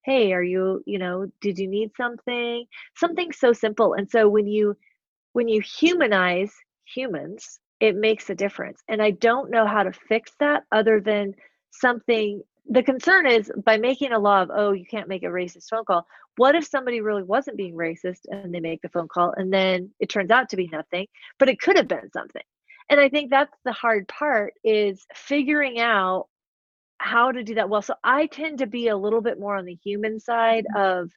Hey 0.03 0.33
are 0.33 0.43
you 0.43 0.81
you 0.85 0.97
know 0.97 1.27
did 1.41 1.57
you 1.59 1.67
need 1.67 1.91
something? 1.97 2.65
Something 2.95 3.31
so 3.31 3.53
simple. 3.53 3.93
And 3.93 4.09
so 4.09 4.27
when 4.29 4.47
you 4.47 4.75
when 5.33 5.47
you 5.47 5.61
humanize 5.61 6.53
humans 6.85 7.59
it 7.79 7.95
makes 7.95 8.29
a 8.29 8.35
difference. 8.35 8.81
And 8.87 9.01
i 9.01 9.11
don't 9.11 9.51
know 9.51 9.65
how 9.67 9.83
to 9.83 9.91
fix 9.93 10.31
that 10.39 10.63
other 10.71 10.99
than 10.99 11.33
something 11.71 12.41
the 12.71 12.83
concern 12.83 13.25
is 13.25 13.51
by 13.65 13.77
making 13.77 14.11
a 14.11 14.19
law 14.19 14.41
of 14.43 14.51
oh 14.53 14.71
you 14.73 14.85
can't 14.85 15.07
make 15.07 15.23
a 15.23 15.27
racist 15.27 15.69
phone 15.69 15.85
call. 15.85 16.05
What 16.37 16.55
if 16.55 16.65
somebody 16.65 17.01
really 17.01 17.23
wasn't 17.23 17.57
being 17.57 17.73
racist 17.75 18.21
and 18.29 18.53
they 18.53 18.59
make 18.61 18.81
the 18.81 18.89
phone 18.89 19.07
call 19.07 19.33
and 19.35 19.51
then 19.51 19.91
it 19.99 20.09
turns 20.09 20.31
out 20.31 20.49
to 20.49 20.55
be 20.57 20.69
nothing 20.71 21.07
but 21.37 21.49
it 21.49 21.59
could 21.59 21.75
have 21.77 21.87
been 21.87 22.09
something 22.13 22.43
and 22.89 22.99
i 22.99 23.09
think 23.09 23.29
that's 23.29 23.55
the 23.65 23.71
hard 23.71 24.07
part 24.07 24.53
is 24.63 25.05
figuring 25.13 25.79
out 25.79 26.27
how 26.99 27.31
to 27.31 27.43
do 27.43 27.55
that 27.55 27.69
well. 27.69 27.81
So 27.81 27.95
i 28.03 28.27
tend 28.27 28.59
to 28.59 28.67
be 28.67 28.89
a 28.89 28.97
little 28.97 29.21
bit 29.21 29.39
more 29.39 29.55
on 29.55 29.65
the 29.65 29.77
human 29.83 30.19
side 30.19 30.65
mm-hmm. 30.75 31.03
of 31.03 31.11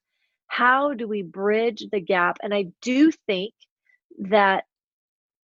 how 0.47 0.93
do 0.95 1.09
we 1.09 1.23
bridge 1.23 1.85
the 1.91 2.01
gap? 2.01 2.39
And 2.43 2.55
i 2.55 2.67
do 2.81 3.11
think 3.27 3.55
that 4.19 4.65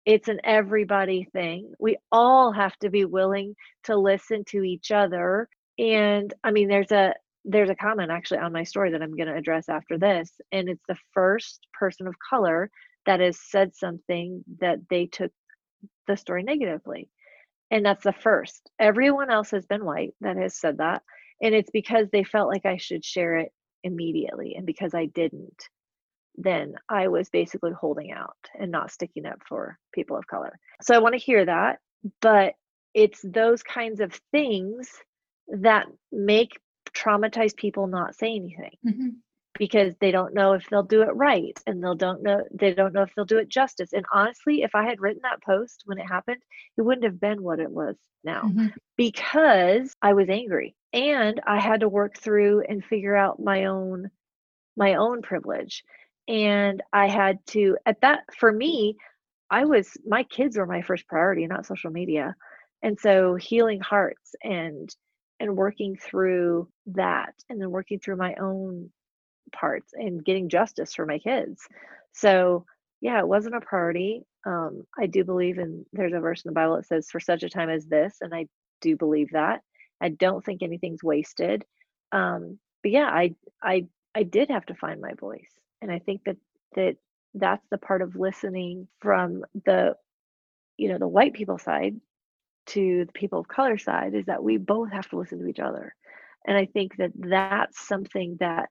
it's 0.06 0.28
an 0.28 0.40
everybody 0.44 1.26
thing. 1.32 1.72
We 1.78 1.96
all 2.12 2.52
have 2.52 2.76
to 2.80 2.90
be 2.90 3.06
willing 3.06 3.56
to 3.84 3.96
listen 3.96 4.44
to 4.48 4.62
each 4.62 4.90
other. 4.90 5.48
And 5.78 6.32
i 6.42 6.50
mean 6.50 6.68
there's 6.68 6.92
a 6.92 7.14
there's 7.44 7.70
a 7.70 7.74
comment 7.74 8.10
actually 8.10 8.38
on 8.38 8.52
my 8.52 8.64
story 8.64 8.90
that 8.90 9.02
i'm 9.02 9.14
going 9.16 9.28
to 9.28 9.36
address 9.36 9.68
after 9.68 9.98
this 9.98 10.30
and 10.50 10.68
it's 10.68 10.84
the 10.88 10.96
first 11.12 11.66
person 11.78 12.06
of 12.06 12.14
color 12.30 12.70
that 13.06 13.20
has 13.20 13.38
said 13.38 13.74
something 13.74 14.42
that 14.60 14.78
they 14.88 15.04
took 15.06 15.30
the 16.06 16.16
story 16.16 16.42
negatively. 16.42 17.08
And 17.70 17.84
that's 17.84 18.04
the 18.04 18.12
first. 18.12 18.70
Everyone 18.78 19.30
else 19.30 19.50
has 19.50 19.66
been 19.66 19.84
white 19.84 20.14
that 20.20 20.36
has 20.36 20.56
said 20.56 20.78
that. 20.78 21.02
And 21.42 21.54
it's 21.54 21.70
because 21.70 22.08
they 22.10 22.24
felt 22.24 22.48
like 22.48 22.66
I 22.66 22.76
should 22.76 23.04
share 23.04 23.38
it 23.38 23.52
immediately. 23.82 24.54
And 24.56 24.66
because 24.66 24.94
I 24.94 25.06
didn't, 25.06 25.68
then 26.36 26.74
I 26.88 27.08
was 27.08 27.28
basically 27.30 27.72
holding 27.72 28.12
out 28.12 28.36
and 28.58 28.70
not 28.70 28.90
sticking 28.90 29.26
up 29.26 29.40
for 29.48 29.78
people 29.92 30.16
of 30.16 30.26
color. 30.26 30.58
So 30.82 30.94
I 30.94 30.98
want 30.98 31.14
to 31.14 31.20
hear 31.20 31.44
that. 31.44 31.78
But 32.20 32.54
it's 32.92 33.20
those 33.22 33.62
kinds 33.62 34.00
of 34.00 34.12
things 34.30 34.90
that 35.48 35.86
make 36.12 36.60
traumatized 36.94 37.56
people 37.56 37.86
not 37.86 38.14
say 38.14 38.34
anything. 38.34 38.76
Mm-hmm 38.86 39.08
because 39.58 39.94
they 40.00 40.10
don't 40.10 40.34
know 40.34 40.52
if 40.52 40.68
they'll 40.68 40.82
do 40.82 41.02
it 41.02 41.14
right 41.14 41.58
and 41.66 41.82
they'll 41.82 41.94
don't 41.94 42.22
know 42.22 42.42
they 42.52 42.74
don't 42.74 42.92
know 42.92 43.02
if 43.02 43.14
they'll 43.14 43.24
do 43.24 43.38
it 43.38 43.48
justice. 43.48 43.92
And 43.92 44.04
honestly 44.12 44.62
if 44.62 44.74
i 44.74 44.84
had 44.84 45.00
written 45.00 45.22
that 45.22 45.42
post 45.42 45.82
when 45.86 45.98
it 45.98 46.06
happened 46.06 46.42
it 46.76 46.82
wouldn't 46.82 47.04
have 47.04 47.20
been 47.20 47.42
what 47.42 47.60
it 47.60 47.70
was 47.70 47.96
now 48.22 48.42
mm-hmm. 48.42 48.66
because 48.96 49.94
i 50.02 50.12
was 50.12 50.28
angry 50.28 50.74
and 50.92 51.40
i 51.46 51.60
had 51.60 51.80
to 51.80 51.88
work 51.88 52.18
through 52.18 52.62
and 52.68 52.84
figure 52.84 53.16
out 53.16 53.40
my 53.40 53.66
own 53.66 54.10
my 54.76 54.94
own 54.94 55.22
privilege. 55.22 55.84
And 56.26 56.82
i 56.92 57.06
had 57.06 57.38
to 57.48 57.76
at 57.86 58.00
that 58.00 58.20
for 58.36 58.50
me 58.50 58.96
i 59.50 59.64
was 59.64 59.96
my 60.06 60.24
kids 60.24 60.56
were 60.56 60.66
my 60.66 60.82
first 60.82 61.06
priority 61.06 61.46
not 61.46 61.66
social 61.66 61.90
media. 61.90 62.34
And 62.82 62.98
so 63.00 63.34
healing 63.34 63.80
hearts 63.80 64.34
and 64.42 64.94
and 65.40 65.56
working 65.56 65.96
through 65.96 66.68
that 66.86 67.34
and 67.48 67.60
then 67.60 67.70
working 67.70 67.98
through 67.98 68.16
my 68.16 68.34
own 68.40 68.90
parts 69.52 69.92
and 69.94 70.24
getting 70.24 70.48
justice 70.48 70.94
for 70.94 71.06
my 71.06 71.18
kids. 71.18 71.66
So, 72.12 72.64
yeah, 73.00 73.18
it 73.18 73.28
wasn't 73.28 73.56
a 73.56 73.60
priority. 73.60 74.22
Um, 74.46 74.82
I 74.98 75.06
do 75.06 75.24
believe 75.24 75.58
in 75.58 75.84
there's 75.92 76.12
a 76.12 76.20
verse 76.20 76.44
in 76.44 76.50
the 76.50 76.54
Bible 76.54 76.76
that 76.76 76.86
says, 76.86 77.10
for 77.10 77.20
such 77.20 77.42
a 77.42 77.48
time 77.48 77.70
as 77.70 77.86
this, 77.86 78.16
and 78.20 78.34
I 78.34 78.46
do 78.80 78.96
believe 78.96 79.30
that. 79.32 79.60
I 80.00 80.10
don't 80.10 80.44
think 80.44 80.62
anything's 80.62 81.02
wasted. 81.02 81.64
Um, 82.12 82.58
but 82.82 82.92
yeah, 82.92 83.08
I 83.08 83.34
I 83.62 83.86
I 84.14 84.22
did 84.22 84.50
have 84.50 84.66
to 84.66 84.74
find 84.74 85.00
my 85.00 85.14
voice. 85.14 85.50
And 85.82 85.90
I 85.90 85.98
think 85.98 86.22
that 86.24 86.36
that 86.76 86.96
that's 87.34 87.66
the 87.70 87.78
part 87.78 88.02
of 88.02 88.16
listening 88.16 88.88
from 89.00 89.44
the 89.66 89.96
you 90.76 90.88
know 90.88 90.98
the 90.98 91.08
white 91.08 91.34
people 91.34 91.58
side 91.58 91.96
to 92.66 93.04
the 93.06 93.12
people 93.12 93.40
of 93.40 93.48
color 93.48 93.76
side 93.76 94.14
is 94.14 94.26
that 94.26 94.42
we 94.42 94.56
both 94.56 94.90
have 94.92 95.08
to 95.10 95.18
listen 95.18 95.38
to 95.38 95.46
each 95.46 95.60
other 95.60 95.94
and 96.46 96.56
i 96.56 96.64
think 96.64 96.96
that 96.96 97.10
that's 97.14 97.86
something 97.86 98.36
that 98.40 98.68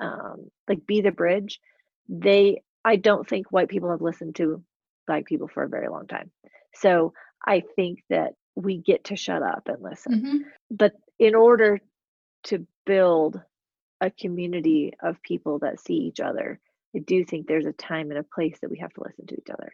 um, 0.00 0.50
like 0.68 0.86
be 0.86 1.00
the 1.00 1.10
bridge 1.10 1.60
they 2.08 2.62
i 2.84 2.96
don't 2.96 3.28
think 3.28 3.50
white 3.50 3.68
people 3.68 3.90
have 3.90 4.00
listened 4.00 4.34
to 4.36 4.62
black 5.06 5.24
people 5.24 5.48
for 5.48 5.62
a 5.62 5.68
very 5.68 5.88
long 5.88 6.06
time. 6.06 6.30
So 6.74 7.12
i 7.46 7.62
think 7.76 8.02
that 8.10 8.32
we 8.54 8.78
get 8.78 9.04
to 9.04 9.16
shut 9.16 9.42
up 9.42 9.62
and 9.66 9.82
listen. 9.82 10.12
Mm-hmm. 10.12 10.36
but 10.70 10.92
in 11.18 11.34
order 11.34 11.80
to 12.44 12.66
build 12.84 13.40
a 14.00 14.10
community 14.10 14.92
of 15.02 15.22
people 15.22 15.58
that 15.60 15.80
see 15.80 15.94
each 15.94 16.20
other 16.20 16.60
i 16.94 16.98
do 17.00 17.24
think 17.24 17.46
there's 17.46 17.66
a 17.66 17.72
time 17.72 18.10
and 18.10 18.18
a 18.18 18.22
place 18.34 18.58
that 18.60 18.70
we 18.70 18.78
have 18.78 18.92
to 18.94 19.02
listen 19.02 19.26
to 19.26 19.34
each 19.34 19.50
other. 19.50 19.72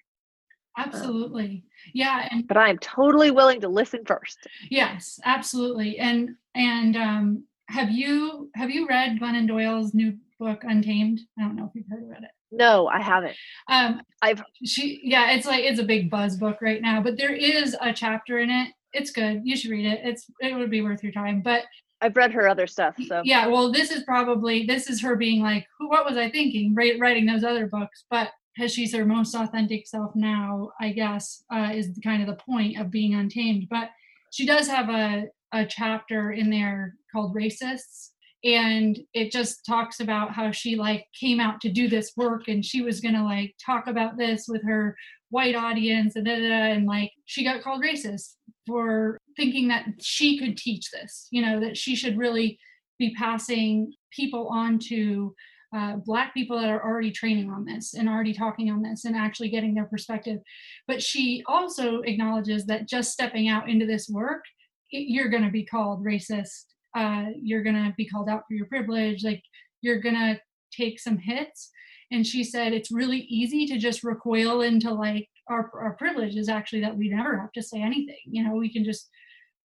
Um, 0.78 0.84
absolutely. 0.86 1.44
Um, 1.44 1.62
yeah 1.92 2.28
and 2.30 2.48
but 2.48 2.56
i'm 2.56 2.78
totally 2.78 3.30
willing 3.30 3.60
to 3.60 3.68
listen 3.68 4.04
first. 4.06 4.38
Yes 4.70 5.20
absolutely. 5.24 5.98
And 5.98 6.36
and 6.54 6.96
um 6.96 7.44
have 7.68 7.90
you 7.90 8.50
have 8.54 8.70
you 8.70 8.88
read 8.88 9.18
Glennon 9.18 9.48
Doyle's 9.48 9.94
new 9.94 10.16
book 10.38 10.62
Untamed? 10.64 11.20
I 11.38 11.42
don't 11.42 11.56
know 11.56 11.64
if 11.64 11.70
you've 11.74 11.88
heard 11.88 12.04
about 12.04 12.22
it. 12.22 12.30
No, 12.50 12.86
I 12.86 13.00
haven't. 13.00 13.34
Um, 13.68 14.02
I've 14.20 14.42
she 14.64 15.00
yeah, 15.02 15.32
it's 15.32 15.46
like 15.46 15.64
it's 15.64 15.80
a 15.80 15.84
big 15.84 16.10
buzz 16.10 16.36
book 16.36 16.58
right 16.60 16.82
now, 16.82 17.02
but 17.02 17.16
there 17.16 17.34
is 17.34 17.76
a 17.80 17.92
chapter 17.92 18.38
in 18.38 18.50
it. 18.50 18.68
It's 18.92 19.10
good. 19.10 19.40
You 19.44 19.56
should 19.56 19.70
read 19.70 19.86
it. 19.86 20.00
It's 20.04 20.26
it 20.40 20.54
would 20.54 20.70
be 20.70 20.82
worth 20.82 21.02
your 21.02 21.12
time. 21.12 21.40
But 21.40 21.64
I've 22.02 22.16
read 22.16 22.32
her 22.32 22.48
other 22.48 22.66
stuff. 22.66 22.96
So 23.06 23.22
yeah, 23.24 23.46
well, 23.46 23.72
this 23.72 23.90
is 23.90 24.02
probably 24.02 24.66
this 24.66 24.90
is 24.90 25.00
her 25.00 25.16
being 25.16 25.40
like, 25.40 25.66
who 25.78 25.88
what 25.88 26.04
was 26.04 26.16
I 26.16 26.30
thinking? 26.30 26.74
Writing 26.74 27.26
those 27.26 27.44
other 27.44 27.66
books, 27.68 28.04
but 28.10 28.30
because 28.54 28.72
she's 28.72 28.94
her 28.94 29.06
most 29.06 29.34
authentic 29.34 29.86
self 29.86 30.14
now, 30.14 30.72
I 30.78 30.92
guess, 30.92 31.42
uh, 31.50 31.70
is 31.72 31.98
kind 32.04 32.20
of 32.20 32.28
the 32.28 32.42
point 32.42 32.78
of 32.78 32.90
being 32.90 33.14
untamed. 33.14 33.68
But 33.70 33.90
she 34.30 34.44
does 34.44 34.68
have 34.68 34.90
a 34.90 35.26
a 35.52 35.66
chapter 35.66 36.32
in 36.32 36.50
there 36.50 36.94
called 37.12 37.34
Racists. 37.34 38.10
And 38.44 38.98
it 39.14 39.30
just 39.30 39.64
talks 39.64 40.00
about 40.00 40.32
how 40.32 40.50
she 40.50 40.74
like 40.74 41.06
came 41.18 41.38
out 41.38 41.60
to 41.60 41.70
do 41.70 41.88
this 41.88 42.12
work 42.16 42.48
and 42.48 42.64
she 42.64 42.82
was 42.82 43.00
gonna 43.00 43.24
like 43.24 43.54
talk 43.64 43.86
about 43.86 44.18
this 44.18 44.46
with 44.48 44.64
her 44.64 44.96
white 45.30 45.54
audience 45.54 46.16
and 46.16 46.26
da, 46.26 46.34
da, 46.34 46.48
da, 46.48 46.72
and 46.72 46.86
like 46.86 47.12
she 47.24 47.44
got 47.44 47.62
called 47.62 47.84
racist 47.84 48.34
for 48.66 49.16
thinking 49.36 49.68
that 49.68 49.86
she 50.00 50.38
could 50.38 50.56
teach 50.56 50.90
this, 50.90 51.28
you 51.30 51.40
know, 51.40 51.60
that 51.60 51.76
she 51.76 51.94
should 51.94 52.18
really 52.18 52.58
be 52.98 53.14
passing 53.14 53.92
people 54.10 54.48
on 54.48 54.78
to 54.78 55.34
uh, 55.74 55.96
black 56.04 56.34
people 56.34 56.60
that 56.60 56.68
are 56.68 56.84
already 56.84 57.10
training 57.10 57.50
on 57.50 57.64
this 57.64 57.94
and 57.94 58.08
already 58.08 58.34
talking 58.34 58.70
on 58.70 58.82
this 58.82 59.04
and 59.04 59.16
actually 59.16 59.48
getting 59.48 59.74
their 59.74 59.86
perspective. 59.86 60.38
But 60.86 61.02
she 61.02 61.42
also 61.46 62.00
acknowledges 62.02 62.66
that 62.66 62.88
just 62.88 63.12
stepping 63.12 63.48
out 63.48 63.70
into 63.70 63.86
this 63.86 64.08
work 64.08 64.44
you're 64.92 65.28
going 65.28 65.42
to 65.42 65.50
be 65.50 65.64
called 65.64 66.04
racist 66.04 66.66
uh, 66.94 67.26
you're 67.40 67.62
going 67.62 67.74
to 67.74 67.92
be 67.96 68.06
called 68.06 68.28
out 68.28 68.42
for 68.46 68.54
your 68.54 68.66
privilege 68.66 69.24
like 69.24 69.42
you're 69.80 70.00
going 70.00 70.14
to 70.14 70.40
take 70.72 70.98
some 70.98 71.18
hits. 71.18 71.70
And 72.10 72.26
she 72.26 72.44
said 72.44 72.72
it's 72.72 72.92
really 72.92 73.20
easy 73.20 73.66
to 73.66 73.78
just 73.78 74.04
recoil 74.04 74.62
into 74.62 74.92
like 74.92 75.28
our, 75.48 75.70
our 75.74 75.94
privilege 75.94 76.36
is 76.36 76.48
actually 76.48 76.82
that 76.82 76.96
we 76.96 77.08
never 77.08 77.38
have 77.38 77.52
to 77.52 77.62
say 77.62 77.80
anything 77.80 78.16
you 78.26 78.44
know? 78.44 78.54
We 78.54 78.72
can 78.72 78.84
just 78.84 79.08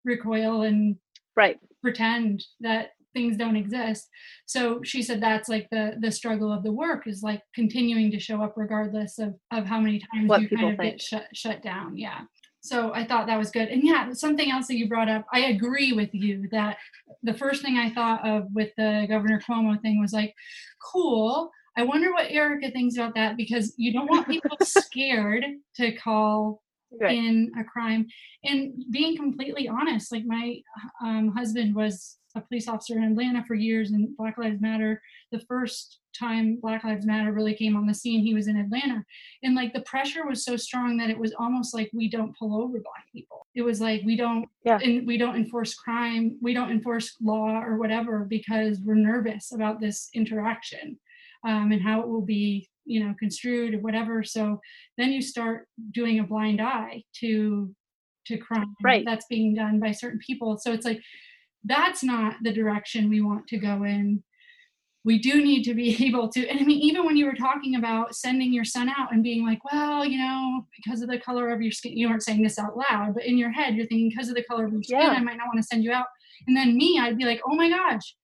recoil 0.05 0.63
and 0.63 0.97
right. 1.37 1.59
pretend 1.83 2.45
that 2.61 2.91
things 3.15 3.37
don't 3.37 3.57
exist. 3.57 4.09
So 4.47 4.81
she 4.83 5.03
said 5.03 5.21
that's 5.21 5.49
like 5.49 5.69
the 5.71 5.97
the 6.01 6.11
struggle 6.11 6.53
of 6.53 6.63
the 6.63 6.73
work 6.73 7.07
is 7.07 7.23
like 7.23 7.43
continuing 7.55 8.11
to 8.11 8.19
show 8.19 8.43
up 8.43 8.55
regardless 8.57 9.19
of 9.19 9.35
of 9.53 9.67
how 9.67 9.81
many 9.81 10.01
times 10.01 10.29
what 10.29 10.41
you 10.43 10.49
kind 10.49 10.73
of 10.73 10.79
think. 10.79 10.95
get 10.95 11.03
shut 11.03 11.27
shut 11.35 11.63
down 11.63 11.97
yeah 11.99 12.23
so 12.63 12.95
I 12.95 13.05
thought 13.05 13.27
that 13.27 13.39
was 13.39 13.51
good. 13.51 13.69
And 13.69 13.83
yeah, 13.83 14.13
something 14.13 14.51
else 14.51 14.69
that 14.69 14.77
you 14.77 14.89
brought 14.89 15.09
up, 15.09 15.27
I 15.33 15.47
agree 15.47 15.93
with 15.93 16.11
you 16.13 16.49
that 16.53 16.79
the 17.25 17.35
first 17.35 17.61
thing 17.61 17.77
I 17.77 17.91
thought 17.93 18.27
of 18.27 18.47
with 18.55 18.71
the 18.77 19.05
Governor 19.09 19.41
Cuomo 19.41 19.81
thing 19.83 20.01
was 20.01 20.13
like, 20.13 20.33
cool. 20.81 21.51
I 21.77 21.83
wonder 21.83 22.13
what 22.13 22.31
Erica 22.31 22.71
thinks 22.71 22.97
about 22.97 23.17
that 23.17 23.37
because 23.37 23.75
you 23.77 23.93
don't 23.93 24.09
want 24.09 24.29
people 24.29 24.57
scared 24.63 25.45
to 25.77 25.93
call 25.97 26.63
right. 27.01 27.17
in 27.17 27.51
a 27.59 27.65
crime 27.65 28.07
and 28.45 28.73
being 28.91 29.17
completely 29.17 29.69
honest 29.69 30.13
like 30.13 30.25
my 30.25 30.57
um, 31.03 31.33
husband 31.37 31.75
was 31.75 32.19
a 32.35 32.41
police 32.41 32.69
officer 32.69 32.97
in 32.97 33.05
atlanta 33.05 33.45
for 33.45 33.55
years 33.55 33.91
and 33.91 34.17
black 34.17 34.39
lives 34.39 34.61
matter 34.61 35.01
the 35.31 35.41
first 35.41 36.01
time 36.19 36.59
black 36.61 36.85
lives 36.85 37.07
matter 37.07 37.33
really 37.33 37.55
came 37.55 37.77
on 37.77 37.87
the 37.87 37.95
scene 37.95 38.21
he 38.21 38.35
was 38.35 38.49
in 38.49 38.57
atlanta 38.57 39.05
and 39.43 39.55
like 39.55 39.73
the 39.73 39.83
pressure 39.83 40.27
was 40.27 40.45
so 40.45 40.57
strong 40.57 40.97
that 40.97 41.11
it 41.11 41.19
was 41.19 41.33
almost 41.39 41.75
like 41.75 41.91
we 41.93 42.09
don't 42.09 42.37
pull 42.37 42.61
over 42.63 42.79
black 42.81 43.07
people 43.13 43.47
it 43.55 43.63
was 43.63 43.81
like 43.81 44.03
we 44.05 44.17
don't 44.17 44.49
yeah. 44.65 44.79
and 44.83 45.07
we 45.07 45.17
don't 45.17 45.37
enforce 45.37 45.75
crime 45.75 46.37
we 46.41 46.55
don't 46.55 46.71
enforce 46.71 47.17
law 47.21 47.61
or 47.61 47.77
whatever 47.77 48.27
because 48.29 48.81
we're 48.81 48.95
nervous 48.95 49.53
about 49.53 49.81
this 49.81 50.09
interaction 50.15 50.99
um, 51.45 51.73
and 51.73 51.83
how 51.83 52.01
it 52.01 52.09
will 52.09 52.23
be 52.23 52.69
you 52.85 53.05
know 53.05 53.15
construed 53.19 53.75
or 53.75 53.79
whatever 53.79 54.25
so 54.25 54.61
then 54.99 55.13
you 55.13 55.23
start 55.23 55.69
doing 55.93 56.19
a 56.19 56.25
blind 56.25 56.61
eye 56.61 57.03
to 57.15 57.75
to 58.27 58.37
crime 58.39 58.75
right. 58.83 59.05
that's 59.05 59.27
being 59.27 59.55
done 59.55 59.79
by 59.79 59.93
certain 59.93 60.19
people 60.25 60.59
so 60.59 60.73
it's 60.73 60.85
like 60.85 61.01
that's 61.65 62.03
not 62.03 62.35
the 62.43 62.53
direction 62.53 63.09
we 63.09 63.21
want 63.21 63.47
to 63.47 63.57
go 63.57 63.85
in 63.85 64.23
we 65.05 65.19
do 65.19 65.43
need 65.43 65.65
to 65.65 65.75
be 65.75 66.05
able 66.07 66.29
to 66.29 66.47
and 66.49 66.61
i 66.61 66.63
mean 66.65 66.81
even 66.81 67.05
when 67.05 67.17
you 67.17 67.27
were 67.27 67.35
talking 67.35 67.77
about 67.77 68.15
sending 68.15 68.53
your 68.53 68.65
son 68.65 68.89
out 68.89 69.13
and 69.13 69.23
being 69.23 69.47
like 69.47 69.61
well 69.73 70.05
you 70.05 70.19
know 70.19 70.67
because 70.77 71.03
of 71.03 71.09
the 71.09 71.19
color 71.19 71.51
of 71.51 71.63
your 71.63 71.73
skin 71.73 71.97
you 71.97 72.09
weren't 72.09 72.23
saying 72.23 72.43
this 72.43 72.59
out 72.59 72.77
loud 72.77 73.15
but 73.15 73.25
in 73.25 73.39
your 73.39 73.51
head 73.51 73.75
you're 73.75 73.87
thinking 73.87 74.09
because 74.09 74.29
of 74.29 74.35
the 74.35 74.45
color 74.45 74.65
of 74.65 74.73
your 74.73 74.83
skin 74.83 75.01
yeah. 75.01 75.09
i 75.09 75.21
might 75.21 75.37
not 75.37 75.47
want 75.47 75.59
to 75.59 75.63
send 75.63 75.85
you 75.85 75.93
out 75.93 76.07
and 76.47 76.57
then 76.57 76.77
me 76.77 76.99
i'd 77.01 77.19
be 77.19 77.25
like 77.25 77.41
oh 77.47 77.55
my 77.55 77.69
gosh 77.69 78.15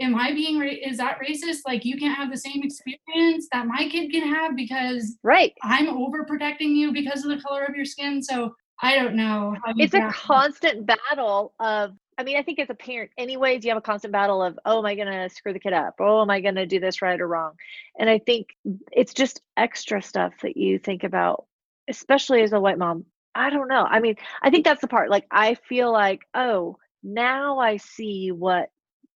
am 0.00 0.14
I 0.14 0.32
being 0.32 0.58
ra- 0.58 0.68
is 0.68 0.98
that 0.98 1.18
racist? 1.20 1.60
Like 1.66 1.84
you 1.84 1.96
can't 1.96 2.16
have 2.16 2.30
the 2.30 2.38
same 2.38 2.62
experience 2.62 3.48
that 3.52 3.66
my 3.66 3.88
kid 3.90 4.10
can 4.10 4.28
have 4.28 4.56
because 4.56 5.16
right 5.22 5.52
I'm 5.62 5.86
overprotecting 5.86 6.74
you 6.74 6.92
because 6.92 7.24
of 7.24 7.30
the 7.30 7.42
color 7.42 7.64
of 7.64 7.74
your 7.74 7.84
skin. 7.84 8.22
So 8.22 8.54
I 8.82 8.96
don't 8.96 9.14
know. 9.14 9.56
It's 9.76 9.94
a 9.94 10.10
constant 10.12 10.86
battle 10.86 11.54
of. 11.58 11.92
I 12.18 12.22
mean, 12.22 12.38
I 12.38 12.42
think 12.42 12.58
as 12.58 12.70
a 12.70 12.74
parent, 12.74 13.10
anyways, 13.18 13.62
you 13.62 13.70
have 13.70 13.76
a 13.76 13.82
constant 13.82 14.10
battle 14.10 14.42
of, 14.42 14.58
oh, 14.64 14.78
am 14.78 14.86
I 14.86 14.94
going 14.94 15.06
to 15.06 15.28
screw 15.28 15.52
the 15.52 15.58
kid 15.58 15.74
up? 15.74 15.96
Oh, 16.00 16.22
am 16.22 16.30
I 16.30 16.40
going 16.40 16.54
to 16.54 16.64
do 16.64 16.80
this 16.80 17.02
right 17.02 17.20
or 17.20 17.28
wrong? 17.28 17.52
And 17.98 18.08
I 18.08 18.18
think 18.18 18.56
it's 18.90 19.12
just 19.12 19.42
extra 19.58 20.00
stuff 20.00 20.32
that 20.42 20.56
you 20.56 20.78
think 20.78 21.04
about, 21.04 21.44
especially 21.88 22.40
as 22.40 22.54
a 22.54 22.60
white 22.60 22.78
mom. 22.78 23.04
I 23.34 23.50
don't 23.50 23.68
know. 23.68 23.84
I 23.84 24.00
mean, 24.00 24.16
I 24.40 24.48
think 24.48 24.64
that's 24.64 24.80
the 24.80 24.88
part. 24.88 25.10
Like, 25.10 25.26
I 25.30 25.56
feel 25.68 25.92
like, 25.92 26.22
oh, 26.32 26.78
now 27.02 27.58
I 27.58 27.76
see 27.76 28.32
what 28.32 28.70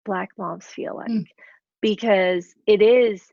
black 0.04 0.30
moms 0.38 0.64
feel 0.64 0.96
like 0.96 1.10
mm. 1.10 1.24
because 1.80 2.54
it 2.66 2.82
is 2.82 3.30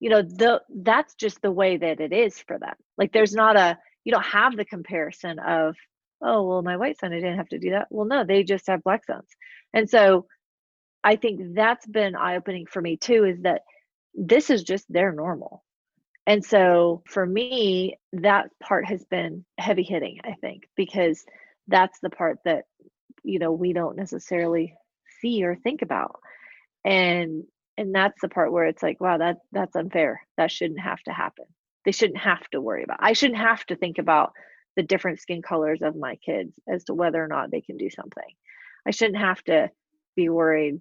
you 0.00 0.10
know 0.10 0.22
the 0.22 0.60
that's 0.82 1.14
just 1.14 1.42
the 1.42 1.50
way 1.50 1.76
that 1.76 2.00
it 2.00 2.12
is 2.12 2.38
for 2.38 2.58
them. 2.58 2.74
Like 2.96 3.12
there's 3.12 3.34
not 3.34 3.56
a 3.56 3.78
you 4.04 4.12
don't 4.12 4.24
have 4.24 4.56
the 4.56 4.64
comparison 4.64 5.38
of 5.38 5.76
oh 6.22 6.46
well 6.46 6.62
my 6.62 6.76
white 6.76 6.98
son 6.98 7.12
i 7.12 7.16
didn't 7.16 7.36
have 7.36 7.48
to 7.48 7.58
do 7.58 7.70
that. 7.70 7.88
Well 7.90 8.06
no 8.06 8.24
they 8.24 8.42
just 8.44 8.66
have 8.68 8.84
black 8.84 9.04
sons. 9.04 9.28
And 9.72 9.88
so 9.88 10.26
i 11.02 11.16
think 11.16 11.54
that's 11.54 11.86
been 11.86 12.16
eye-opening 12.16 12.66
for 12.66 12.80
me 12.80 12.96
too 12.96 13.24
is 13.24 13.42
that 13.42 13.62
this 14.14 14.50
is 14.50 14.62
just 14.62 14.86
their 14.88 15.12
normal. 15.12 15.64
And 16.26 16.44
so 16.44 17.02
for 17.06 17.24
me 17.24 17.98
that 18.12 18.50
part 18.62 18.86
has 18.86 19.04
been 19.04 19.44
heavy 19.56 19.82
hitting 19.82 20.18
i 20.24 20.34
think 20.40 20.68
because 20.76 21.24
that's 21.68 21.98
the 22.00 22.10
part 22.10 22.38
that 22.44 22.64
you 23.24 23.38
know 23.38 23.52
we 23.52 23.72
don't 23.72 23.96
necessarily 23.96 24.74
see 25.20 25.44
or 25.44 25.56
think 25.56 25.82
about. 25.82 26.20
And 26.84 27.44
and 27.76 27.94
that's 27.94 28.20
the 28.20 28.28
part 28.28 28.52
where 28.52 28.66
it's 28.66 28.82
like 28.82 29.00
wow 29.00 29.18
that 29.18 29.38
that's 29.52 29.76
unfair. 29.76 30.22
That 30.36 30.50
shouldn't 30.50 30.80
have 30.80 31.00
to 31.02 31.12
happen. 31.12 31.46
They 31.84 31.92
shouldn't 31.92 32.18
have 32.18 32.46
to 32.50 32.60
worry 32.60 32.82
about 32.82 32.98
i 33.00 33.14
shouldn't 33.14 33.38
have 33.38 33.64
to 33.66 33.76
think 33.76 33.98
about 33.98 34.32
the 34.78 34.82
different 34.84 35.20
skin 35.20 35.42
colors 35.42 35.80
of 35.82 35.96
my 35.96 36.14
kids 36.16 36.52
as 36.68 36.84
to 36.84 36.94
whether 36.94 37.22
or 37.22 37.26
not 37.26 37.50
they 37.50 37.60
can 37.60 37.76
do 37.76 37.90
something. 37.90 38.30
I 38.86 38.92
shouldn't 38.92 39.18
have 39.18 39.42
to 39.44 39.70
be 40.14 40.28
worried 40.28 40.80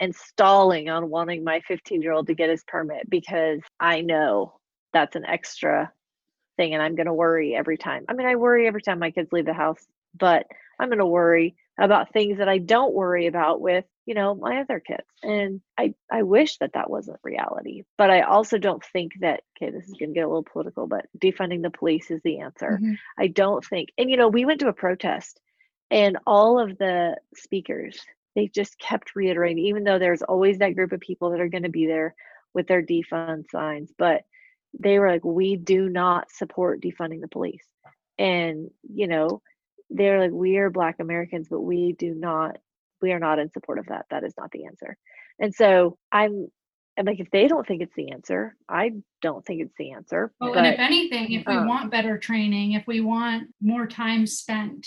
and 0.00 0.16
stalling 0.16 0.88
on 0.88 1.10
wanting 1.10 1.44
my 1.44 1.60
15 1.68 2.00
year 2.00 2.12
old 2.12 2.28
to 2.28 2.34
get 2.34 2.50
his 2.50 2.64
permit 2.66 3.08
because 3.08 3.60
i 3.78 4.00
know 4.00 4.58
that's 4.94 5.14
an 5.14 5.26
extra 5.26 5.92
thing 6.56 6.72
and 6.72 6.82
i'm 6.82 6.94
going 6.94 7.06
to 7.06 7.12
worry 7.12 7.54
every 7.54 7.76
time. 7.76 8.04
I 8.08 8.14
mean 8.14 8.26
i 8.26 8.36
worry 8.36 8.66
every 8.66 8.82
time 8.82 8.98
my 8.98 9.10
kids 9.10 9.30
leave 9.30 9.46
the 9.46 9.52
house 9.52 9.84
but 10.18 10.46
i'm 10.80 10.88
going 10.88 10.98
to 10.98 11.06
worry 11.06 11.54
about 11.78 12.12
things 12.12 12.38
that 12.38 12.48
I 12.48 12.58
don't 12.58 12.94
worry 12.94 13.26
about 13.26 13.60
with, 13.60 13.84
you 14.06 14.14
know, 14.14 14.34
my 14.34 14.60
other 14.60 14.80
kids. 14.80 15.02
And 15.22 15.60
I 15.76 15.94
I 16.10 16.22
wish 16.22 16.58
that 16.58 16.74
that 16.74 16.90
wasn't 16.90 17.18
reality, 17.22 17.82
but 17.98 18.10
I 18.10 18.22
also 18.22 18.58
don't 18.58 18.84
think 18.92 19.12
that 19.20 19.42
okay, 19.56 19.70
this 19.70 19.86
is 19.86 19.94
going 19.94 20.10
to 20.10 20.14
get 20.14 20.24
a 20.24 20.28
little 20.28 20.44
political, 20.44 20.86
but 20.86 21.06
defunding 21.18 21.62
the 21.62 21.70
police 21.70 22.10
is 22.10 22.20
the 22.22 22.40
answer. 22.40 22.78
Mm-hmm. 22.80 22.94
I 23.18 23.26
don't 23.28 23.64
think. 23.64 23.90
And 23.98 24.10
you 24.10 24.16
know, 24.16 24.28
we 24.28 24.44
went 24.44 24.60
to 24.60 24.68
a 24.68 24.72
protest 24.72 25.40
and 25.90 26.18
all 26.26 26.58
of 26.58 26.78
the 26.78 27.16
speakers 27.34 28.00
they 28.34 28.48
just 28.48 28.78
kept 28.78 29.14
reiterating 29.14 29.58
even 29.58 29.84
though 29.84 29.98
there's 29.98 30.22
always 30.22 30.58
that 30.58 30.74
group 30.74 30.92
of 30.92 31.00
people 31.00 31.30
that 31.30 31.40
are 31.40 31.48
going 31.48 31.62
to 31.62 31.68
be 31.68 31.86
there 31.86 32.14
with 32.54 32.68
their 32.68 32.82
defund 32.82 33.50
signs, 33.50 33.92
but 33.98 34.22
they 34.78 34.98
were 34.98 35.10
like 35.10 35.24
we 35.24 35.56
do 35.56 35.88
not 35.88 36.30
support 36.30 36.80
defunding 36.80 37.20
the 37.20 37.28
police. 37.28 37.66
And 38.18 38.70
you 38.82 39.08
know, 39.08 39.42
they're 39.90 40.20
like 40.20 40.32
we 40.32 40.56
are 40.58 40.70
black 40.70 40.96
americans 41.00 41.48
but 41.48 41.60
we 41.60 41.92
do 41.92 42.14
not 42.14 42.58
we 43.02 43.12
are 43.12 43.18
not 43.18 43.38
in 43.38 43.50
support 43.50 43.78
of 43.78 43.86
that 43.86 44.06
that 44.10 44.24
is 44.24 44.34
not 44.38 44.50
the 44.50 44.64
answer 44.64 44.96
and 45.38 45.54
so 45.54 45.96
i'm 46.12 46.48
I'm 46.96 47.06
like, 47.06 47.20
if 47.20 47.30
they 47.30 47.48
don't 47.48 47.66
think 47.66 47.82
it's 47.82 47.94
the 47.96 48.12
answer, 48.12 48.56
I 48.68 48.92
don't 49.20 49.44
think 49.44 49.60
it's 49.62 49.74
the 49.78 49.92
answer. 49.92 50.32
Well, 50.40 50.54
but, 50.54 50.64
and 50.64 50.74
if 50.74 50.78
anything, 50.78 51.32
if 51.32 51.46
we 51.46 51.54
um, 51.54 51.66
want 51.66 51.90
better 51.90 52.18
training, 52.18 52.72
if 52.72 52.86
we 52.86 53.00
want 53.00 53.48
more 53.60 53.86
time 53.86 54.26
spent, 54.26 54.86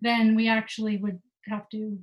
then 0.00 0.34
we 0.34 0.48
actually 0.48 0.98
would 0.98 1.18
have 1.46 1.68
to 1.70 1.98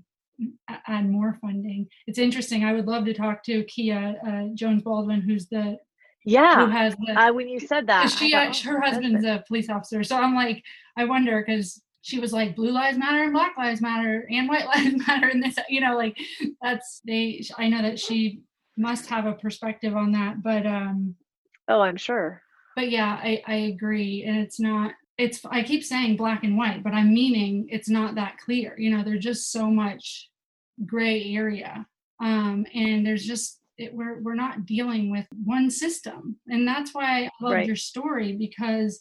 add 0.88 1.10
more 1.10 1.38
funding. 1.39 1.88
It's 2.08 2.17
interesting. 2.17 2.63
I 2.63 2.73
would 2.73 2.88
love 2.88 3.06
to 3.06 3.13
talk 3.13 3.43
to 3.43 3.63
Kia 3.65 4.15
uh, 4.27 4.56
Jones 4.56 4.82
Baldwin, 4.82 5.21
who's 5.21 5.47
the 5.47 5.77
yeah 6.25 6.65
who 6.65 6.71
has 6.71 6.95
the, 7.06 7.19
uh, 7.19 7.34
when 7.34 7.49
you 7.49 7.60
said 7.60 7.86
that 7.88 8.10
she 8.10 8.32
thought, 8.32 8.58
oh, 8.65 8.69
her 8.69 8.79
husband's 8.79 9.25
husband. 9.25 9.39
a 9.41 9.43
police 9.45 9.69
officer. 9.69 10.03
So 10.03 10.17
I'm 10.17 10.34
like, 10.34 10.63
I 10.97 11.06
wonder 11.06 11.43
because 11.45 11.83
she 12.03 12.19
was 12.19 12.33
like 12.33 12.55
blue 12.55 12.69
lives 12.69 12.97
matter 12.97 13.23
and 13.23 13.33
black 13.33 13.57
lives 13.57 13.81
matter 13.81 14.27
and 14.29 14.47
white 14.47 14.67
lives 14.75 15.07
matter 15.07 15.27
and 15.27 15.41
this 15.41 15.57
you 15.69 15.81
know 15.81 15.97
like 15.97 16.15
that's 16.61 17.01
they 17.05 17.43
i 17.57 17.67
know 17.67 17.81
that 17.81 17.99
she 17.99 18.41
must 18.77 19.07
have 19.07 19.25
a 19.25 19.33
perspective 19.33 19.95
on 19.95 20.11
that 20.11 20.43
but 20.43 20.67
um 20.67 21.15
oh 21.69 21.81
i'm 21.81 21.97
sure 21.97 22.41
but 22.75 22.91
yeah 22.91 23.19
i 23.23 23.41
i 23.47 23.55
agree 23.55 24.23
and 24.27 24.37
it's 24.37 24.59
not 24.59 24.93
it's 25.17 25.43
i 25.45 25.63
keep 25.63 25.83
saying 25.83 26.15
black 26.15 26.43
and 26.43 26.57
white 26.57 26.83
but 26.83 26.93
i'm 26.93 27.13
meaning 27.13 27.67
it's 27.69 27.89
not 27.89 28.15
that 28.15 28.37
clear 28.37 28.75
you 28.77 28.89
know 28.95 29.03
there's 29.03 29.23
just 29.23 29.51
so 29.51 29.67
much 29.67 30.29
gray 30.85 31.33
area 31.33 31.85
um 32.21 32.65
and 32.73 33.05
there's 33.05 33.25
just 33.25 33.59
it, 33.77 33.93
we're 33.93 34.21
we're 34.21 34.35
not 34.35 34.65
dealing 34.65 35.09
with 35.09 35.25
one 35.45 35.69
system 35.69 36.35
and 36.47 36.67
that's 36.67 36.93
why 36.93 37.23
i 37.23 37.29
love 37.41 37.53
right. 37.53 37.67
your 37.67 37.75
story 37.75 38.33
because 38.33 38.99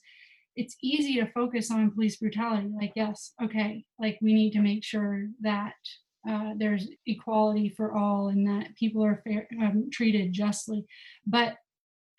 it's 0.55 0.77
easy 0.83 1.15
to 1.15 1.31
focus 1.33 1.71
on 1.71 1.91
police 1.91 2.17
brutality 2.17 2.69
like 2.79 2.93
yes 2.95 3.33
okay 3.43 3.85
like 3.99 4.19
we 4.21 4.35
need 4.35 4.53
to 4.53 4.61
make 4.61 4.85
sure 4.85 5.27
that 5.41 5.75
uh, 6.29 6.53
there's 6.57 6.89
equality 7.07 7.69
for 7.69 7.95
all 7.95 8.29
and 8.29 8.47
that 8.47 8.77
people 8.77 9.05
are 9.05 9.21
fair, 9.25 9.49
um, 9.61 9.89
treated 9.93 10.33
justly. 10.33 10.87
But 11.27 11.57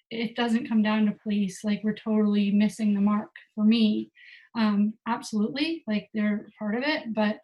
it 0.09 0.35
doesn't 0.35 0.67
come 0.67 0.83
down 0.83 1.05
to 1.05 1.17
police 1.23 1.63
like 1.63 1.81
we're 1.83 1.95
totally 1.95 2.51
missing 2.51 2.93
the 2.93 3.01
mark 3.01 3.31
for 3.55 3.63
me. 3.63 4.11
Um, 4.55 4.93
absolutely 5.07 5.83
like 5.87 6.09
they're 6.13 6.47
part 6.59 6.75
of 6.75 6.83
it 6.85 7.11
but 7.15 7.39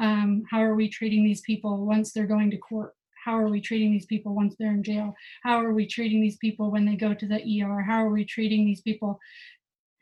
um, 0.00 0.44
how 0.50 0.62
are 0.62 0.74
we 0.74 0.88
treating 0.88 1.22
these 1.22 1.42
people 1.42 1.84
once 1.84 2.12
they're 2.12 2.26
going 2.26 2.50
to 2.50 2.56
court? 2.56 2.94
How 3.24 3.38
are 3.38 3.48
we 3.48 3.60
treating 3.60 3.92
these 3.92 4.06
people 4.06 4.34
once 4.34 4.54
they're 4.58 4.72
in 4.72 4.82
jail? 4.82 5.14
How 5.42 5.60
are 5.60 5.72
we 5.72 5.86
treating 5.86 6.20
these 6.20 6.36
people 6.38 6.70
when 6.70 6.84
they 6.84 6.96
go 6.96 7.14
to 7.14 7.26
the 7.26 7.62
er 7.62 7.82
how 7.82 8.04
are 8.04 8.10
we 8.10 8.24
treating 8.24 8.64
these 8.64 8.82
people 8.82 9.20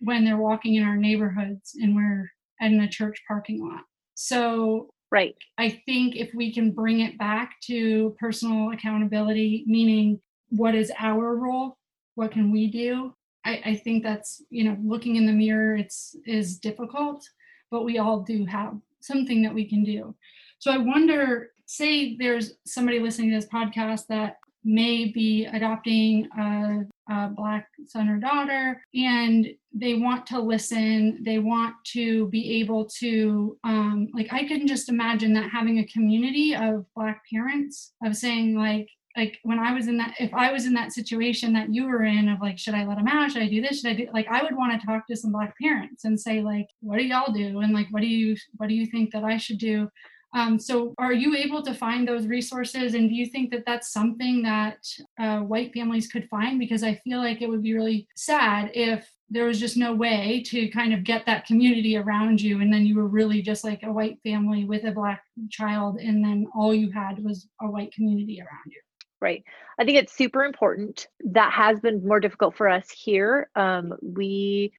when 0.02 0.24
they're 0.24 0.36
walking 0.36 0.74
in 0.74 0.82
our 0.82 0.96
neighborhoods 0.96 1.76
and 1.80 1.94
we're 1.94 2.30
in 2.60 2.80
a 2.80 2.88
church 2.88 3.20
parking 3.26 3.66
lot. 3.66 3.82
So 4.14 4.90
right. 5.10 5.34
I 5.58 5.70
think 5.86 6.16
if 6.16 6.30
we 6.34 6.52
can 6.52 6.72
bring 6.72 7.00
it 7.00 7.18
back 7.18 7.54
to 7.66 8.16
personal 8.18 8.72
accountability, 8.72 9.64
meaning 9.66 10.20
what 10.50 10.74
is 10.74 10.92
our 10.98 11.36
role? 11.36 11.78
What 12.14 12.32
can 12.32 12.52
we 12.52 12.70
do? 12.70 13.14
I, 13.44 13.62
I 13.64 13.74
think 13.76 14.02
that's, 14.02 14.42
you 14.50 14.64
know, 14.64 14.76
looking 14.84 15.16
in 15.16 15.26
the 15.26 15.32
mirror, 15.32 15.76
it's 15.76 16.14
is 16.26 16.58
difficult, 16.58 17.24
but 17.70 17.84
we 17.84 17.98
all 17.98 18.20
do 18.20 18.44
have 18.46 18.74
something 19.00 19.42
that 19.42 19.54
we 19.54 19.68
can 19.68 19.82
do. 19.82 20.14
So 20.58 20.70
I 20.70 20.78
wonder, 20.78 21.50
say 21.66 22.16
there's 22.16 22.54
somebody 22.66 23.00
listening 23.00 23.30
to 23.30 23.36
this 23.36 23.48
podcast 23.48 24.06
that 24.08 24.36
may 24.64 25.06
be 25.06 25.46
adopting 25.46 26.28
a, 26.38 27.12
a, 27.12 27.28
black 27.28 27.68
son 27.86 28.08
or 28.08 28.18
daughter 28.18 28.80
and 28.94 29.48
they 29.74 29.94
want 29.94 30.26
to 30.26 30.38
listen 30.38 31.18
they 31.24 31.38
want 31.38 31.74
to 31.84 32.28
be 32.28 32.60
able 32.60 32.84
to 32.84 33.56
um, 33.64 34.08
like 34.14 34.32
i 34.32 34.46
can 34.46 34.66
just 34.66 34.88
imagine 34.88 35.32
that 35.32 35.50
having 35.50 35.78
a 35.78 35.86
community 35.86 36.54
of 36.54 36.84
black 36.94 37.22
parents 37.30 37.92
of 38.04 38.16
saying 38.16 38.56
like 38.56 38.88
like 39.16 39.38
when 39.42 39.58
I 39.58 39.74
was 39.74 39.88
in 39.88 39.98
that, 39.98 40.14
if 40.18 40.32
I 40.32 40.52
was 40.52 40.66
in 40.66 40.72
that 40.74 40.92
situation 40.92 41.52
that 41.52 41.72
you 41.72 41.86
were 41.86 42.04
in 42.04 42.28
of 42.28 42.40
like, 42.40 42.58
should 42.58 42.74
I 42.74 42.86
let 42.86 42.98
him 42.98 43.08
out? 43.08 43.30
Should 43.30 43.42
I 43.42 43.48
do 43.48 43.60
this? 43.60 43.80
Should 43.80 43.90
I 43.90 43.94
do 43.94 44.08
like, 44.12 44.26
I 44.28 44.42
would 44.42 44.56
want 44.56 44.78
to 44.78 44.86
talk 44.86 45.06
to 45.06 45.16
some 45.16 45.32
black 45.32 45.54
parents 45.60 46.04
and 46.04 46.18
say 46.18 46.40
like, 46.40 46.66
what 46.80 46.98
do 46.98 47.04
y'all 47.04 47.32
do? 47.32 47.60
And 47.60 47.74
like, 47.74 47.88
what 47.90 48.00
do 48.00 48.08
you, 48.08 48.36
what 48.56 48.68
do 48.68 48.74
you 48.74 48.86
think 48.86 49.12
that 49.12 49.24
I 49.24 49.36
should 49.36 49.58
do? 49.58 49.88
Um, 50.34 50.58
so 50.58 50.94
are 50.98 51.12
you 51.12 51.36
able 51.36 51.62
to 51.62 51.74
find 51.74 52.06
those 52.06 52.26
resources? 52.26 52.94
And 52.94 53.08
do 53.08 53.14
you 53.14 53.26
think 53.26 53.50
that 53.50 53.64
that's 53.66 53.92
something 53.92 54.42
that 54.42 54.78
uh, 55.20 55.40
white 55.40 55.72
families 55.74 56.08
could 56.08 56.28
find? 56.28 56.58
Because 56.58 56.82
i 56.82 56.94
feel 57.04 57.18
like 57.18 57.42
it 57.42 57.48
would 57.48 57.62
be 57.62 57.74
really 57.74 58.06
sad 58.16 58.70
if 58.74 59.08
there 59.30 59.46
was 59.46 59.58
just 59.58 59.76
no 59.76 59.94
way 59.94 60.42
to 60.46 60.68
kind 60.68 60.92
of 60.92 61.04
get 61.04 61.24
that 61.24 61.46
community 61.46 61.96
around 61.96 62.40
you 62.40 62.60
and 62.60 62.72
then 62.72 62.84
you 62.84 62.94
were 62.94 63.06
really 63.06 63.40
just 63.40 63.64
like 63.64 63.82
a 63.82 63.92
white 63.92 64.18
family 64.22 64.66
with 64.66 64.84
a 64.84 64.90
black 64.90 65.22
child 65.48 65.98
and 65.98 66.22
then 66.22 66.46
all 66.54 66.74
you 66.74 66.90
had 66.92 67.22
was 67.24 67.48
a 67.62 67.66
white 67.66 67.92
community 67.94 68.40
around 68.40 68.66
you. 68.66 68.80
Right. 69.20 69.42
I 69.78 69.84
think 69.84 69.98
it's 69.98 70.12
super 70.12 70.44
important. 70.44 71.06
That 71.24 71.52
has 71.52 71.80
been 71.80 72.06
more 72.06 72.20
difficult 72.20 72.56
for 72.56 72.68
us 72.68 72.90
here. 72.90 73.48
Um, 73.54 73.94
we 74.02 74.72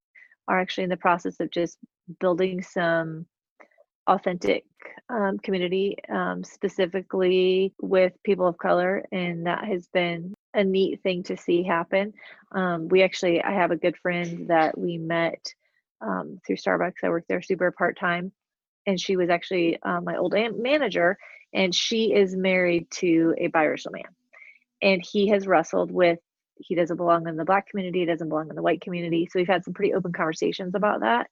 are 0.48 0.60
actually 0.60 0.84
in 0.84 0.90
the 0.90 0.98
process 0.98 1.40
of 1.40 1.50
just 1.50 1.78
building 2.20 2.62
some 2.62 3.26
authentic 4.08 4.66
um, 5.10 5.38
community, 5.40 5.98
um, 6.10 6.44
specifically 6.44 7.74
with 7.82 8.14
people 8.24 8.48
of 8.48 8.58
color, 8.58 9.06
and 9.12 9.46
that 9.46 9.66
has 9.66 9.88
been 9.88 10.34
a 10.54 10.64
neat 10.64 11.02
thing 11.02 11.24
to 11.24 11.38
see 11.38 11.64
happen. 11.64 12.14
Um, 12.52 12.88
we 12.88 13.04
actually, 13.04 13.42
I 13.42 13.52
have 13.54 13.72
a 13.72 13.78
good 13.78 13.98
friend 13.98 14.50
that 14.50 14.78
we 14.78 14.98
met 14.98 15.54
um, 16.02 16.40
through 16.46 16.58
Starbucks. 16.58 17.04
I 17.04 17.10
worked 17.10 17.28
there 17.28 17.42
super 17.42 17.72
part 17.72 17.98
time, 17.98 18.32
and 18.86 19.00
she 19.00 19.16
was 19.16 19.30
actually 19.30 19.82
uh, 19.82 20.02
my 20.02 20.18
old 20.18 20.34
manager, 20.58 21.18
and 21.54 21.74
she 21.74 22.14
is 22.14 22.36
married 22.36 22.90
to 22.92 23.34
a 23.38 23.48
biracial 23.50 23.92
man, 23.92 24.04
and 24.82 25.02
he 25.04 25.30
has 25.30 25.48
wrestled 25.48 25.92
with. 25.92 26.20
He 26.56 26.76
doesn't 26.76 26.98
belong 26.98 27.28
in 27.28 27.36
the 27.36 27.46
black 27.46 27.68
community. 27.68 28.02
He 28.02 28.06
doesn't 28.06 28.30
belong 28.30 28.50
in 28.50 28.56
the 28.56 28.62
white 28.62 28.80
community. 28.80 29.28
So 29.30 29.40
we've 29.40 29.48
had 29.48 29.66
some 29.66 29.74
pretty 29.74 29.94
open 29.94 30.14
conversations 30.14 30.76
about 30.76 31.02
that 31.02 31.28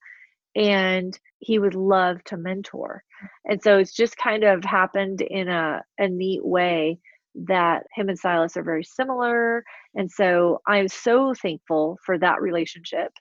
and 0.55 1.17
he 1.39 1.59
would 1.59 1.75
love 1.75 2.23
to 2.25 2.37
mentor. 2.37 3.03
And 3.45 3.61
so 3.61 3.77
it's 3.77 3.93
just 3.93 4.17
kind 4.17 4.43
of 4.43 4.63
happened 4.63 5.21
in 5.21 5.47
a, 5.47 5.81
a 5.97 6.07
neat 6.07 6.45
way 6.45 6.99
that 7.35 7.83
him 7.95 8.09
and 8.09 8.19
Silas 8.19 8.57
are 8.57 8.63
very 8.63 8.83
similar. 8.83 9.63
And 9.95 10.11
so 10.11 10.61
I'm 10.67 10.87
so 10.87 11.33
thankful 11.33 11.97
for 12.05 12.17
that 12.19 12.41
relationship. 12.41 13.11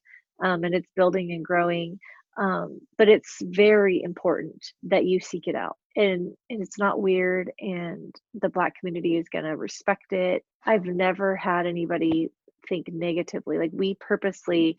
Um, 0.45 0.64
and 0.64 0.74
it's 0.74 0.89
building 0.97 1.33
and 1.33 1.45
growing. 1.45 1.99
Um, 2.39 2.81
but 2.97 3.09
it's 3.09 3.39
very 3.43 4.03
important 4.03 4.64
that 4.85 5.05
you 5.05 5.20
seek 5.20 5.47
it 5.47 5.55
out. 5.55 5.76
And, 5.97 6.33
and 6.49 6.62
it's 6.62 6.78
not 6.78 7.03
weird, 7.03 7.51
and 7.59 8.14
the 8.41 8.49
Black 8.49 8.74
community 8.78 9.16
is 9.16 9.28
going 9.28 9.45
to 9.45 9.57
respect 9.57 10.12
it. 10.12 10.45
I've 10.64 10.85
never 10.85 11.35
had 11.35 11.66
anybody 11.66 12.31
think 12.68 12.87
negatively. 12.93 13.59
Like, 13.59 13.72
we 13.72 13.97
purposely 13.97 14.76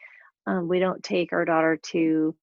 um, 0.47 0.68
we 0.68 0.80
don't 0.80 1.04
take 1.04 1.34
our 1.34 1.45
daughter 1.45 1.78
to 1.91 2.36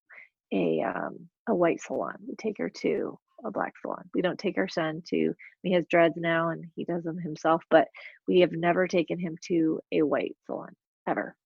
a 0.53 0.83
um, 0.83 1.29
a 1.49 1.55
white 1.55 1.81
salon. 1.81 2.17
We 2.27 2.35
take 2.37 2.59
her 2.59 2.69
to 2.69 3.19
a 3.45 3.51
black 3.51 3.75
salon. 3.81 4.09
We 4.15 4.23
don't 4.23 4.39
take 4.39 4.59
our 4.59 4.69
son 4.69 5.03
to. 5.09 5.35
He 5.63 5.73
has 5.73 5.87
dreads 5.87 6.17
now 6.17 6.51
and 6.51 6.65
he 6.75 6.85
does 6.85 7.05
them 7.05 7.19
himself, 7.19 7.63
but 7.71 7.89
we 8.27 8.41
have 8.41 8.53
never 8.53 8.89
taken 8.89 9.19
him 9.19 9.37
to 9.45 9.81
a 9.93 10.03
white 10.03 10.37
salon 10.47 10.75
ever. 11.07 11.37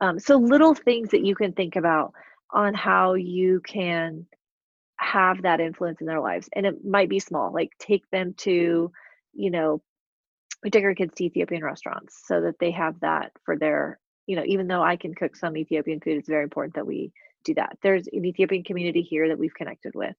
Um, 0.00 0.18
so 0.18 0.36
little 0.36 0.74
things 0.74 1.10
that 1.10 1.24
you 1.24 1.34
can 1.34 1.52
think 1.52 1.76
about 1.76 2.12
on 2.50 2.74
how 2.74 3.14
you 3.14 3.60
can 3.60 4.26
have 4.98 5.42
that 5.42 5.60
influence 5.60 6.00
in 6.00 6.06
their 6.06 6.20
lives, 6.20 6.48
and 6.54 6.64
it 6.64 6.84
might 6.84 7.08
be 7.08 7.18
small. 7.18 7.52
Like 7.52 7.70
take 7.78 8.08
them 8.10 8.34
to, 8.38 8.90
you 9.34 9.50
know, 9.50 9.82
we 10.62 10.70
take 10.70 10.84
our 10.84 10.94
kids 10.94 11.14
to 11.16 11.24
Ethiopian 11.24 11.62
restaurants 11.62 12.22
so 12.26 12.40
that 12.40 12.58
they 12.58 12.70
have 12.70 12.98
that 13.00 13.32
for 13.44 13.58
their 13.58 13.98
you 14.26 14.34
know, 14.34 14.42
even 14.44 14.66
though 14.66 14.82
I 14.82 14.96
can 14.96 15.14
cook 15.14 15.36
some 15.36 15.56
Ethiopian 15.56 16.00
food, 16.00 16.16
it's 16.18 16.28
very 16.28 16.42
important 16.42 16.74
that 16.74 16.86
we 16.86 17.12
do 17.46 17.54
that. 17.54 17.78
There's 17.82 18.06
an 18.12 18.24
Ethiopian 18.24 18.64
community 18.64 19.02
here 19.02 19.28
that 19.28 19.38
we've 19.38 19.54
connected 19.54 19.94
with. 19.94 20.14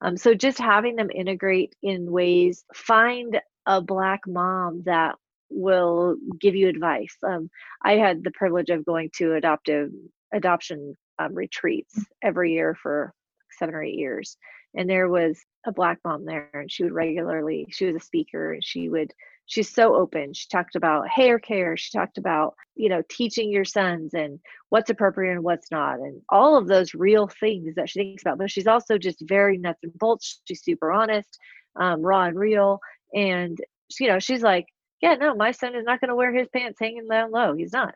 Um, 0.00 0.16
so 0.16 0.34
just 0.34 0.58
having 0.58 0.96
them 0.96 1.10
integrate 1.14 1.74
in 1.82 2.10
ways, 2.10 2.64
find 2.74 3.40
a 3.66 3.80
black 3.80 4.20
mom 4.26 4.82
that 4.84 5.14
will 5.48 6.16
give 6.40 6.54
you 6.56 6.68
advice. 6.68 7.16
Um, 7.22 7.50
I 7.84 7.92
had 7.92 8.24
the 8.24 8.32
privilege 8.32 8.70
of 8.70 8.84
going 8.84 9.10
to 9.16 9.34
adoptive 9.34 9.90
adoption 10.32 10.96
um, 11.18 11.34
retreats 11.34 11.94
every 12.22 12.52
year 12.52 12.76
for 12.82 13.12
seven 13.58 13.74
or 13.74 13.82
eight 13.82 13.98
years, 13.98 14.36
and 14.74 14.88
there 14.88 15.08
was 15.08 15.38
a 15.66 15.72
black 15.72 15.98
mom 16.04 16.24
there, 16.24 16.50
and 16.54 16.72
she 16.72 16.82
would 16.82 16.92
regularly. 16.92 17.66
She 17.70 17.86
was 17.86 17.96
a 17.96 18.00
speaker, 18.00 18.54
and 18.54 18.64
she 18.64 18.88
would 18.88 19.12
she's 19.46 19.72
so 19.72 19.94
open. 19.94 20.32
She 20.32 20.48
talked 20.48 20.76
about 20.76 21.08
hair 21.08 21.38
care. 21.38 21.76
She 21.76 21.96
talked 21.96 22.18
about, 22.18 22.54
you 22.74 22.88
know, 22.88 23.02
teaching 23.08 23.50
your 23.50 23.64
sons 23.64 24.14
and 24.14 24.38
what's 24.70 24.90
appropriate 24.90 25.32
and 25.32 25.42
what's 25.42 25.70
not, 25.70 25.98
and 25.98 26.22
all 26.28 26.56
of 26.56 26.68
those 26.68 26.94
real 26.94 27.28
things 27.28 27.74
that 27.74 27.90
she 27.90 28.00
thinks 28.00 28.22
about. 28.22 28.38
But 28.38 28.50
she's 28.50 28.66
also 28.66 28.98
just 28.98 29.18
very 29.22 29.58
nuts 29.58 29.80
and 29.82 29.92
bolts. 29.98 30.40
She's 30.46 30.64
super 30.64 30.92
honest, 30.92 31.38
um, 31.78 32.02
raw 32.02 32.24
and 32.24 32.38
real. 32.38 32.80
And, 33.14 33.58
you 34.00 34.08
know, 34.08 34.18
she's 34.18 34.42
like, 34.42 34.66
yeah, 35.00 35.14
no, 35.14 35.34
my 35.34 35.50
son 35.50 35.74
is 35.74 35.84
not 35.84 36.00
going 36.00 36.10
to 36.10 36.16
wear 36.16 36.32
his 36.32 36.48
pants 36.48 36.78
hanging 36.80 37.08
down 37.08 37.32
low. 37.32 37.54
He's 37.54 37.72
not. 37.72 37.94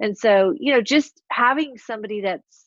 And 0.00 0.16
so, 0.16 0.54
you 0.58 0.72
know, 0.72 0.80
just 0.80 1.20
having 1.30 1.76
somebody 1.78 2.22
that's 2.22 2.66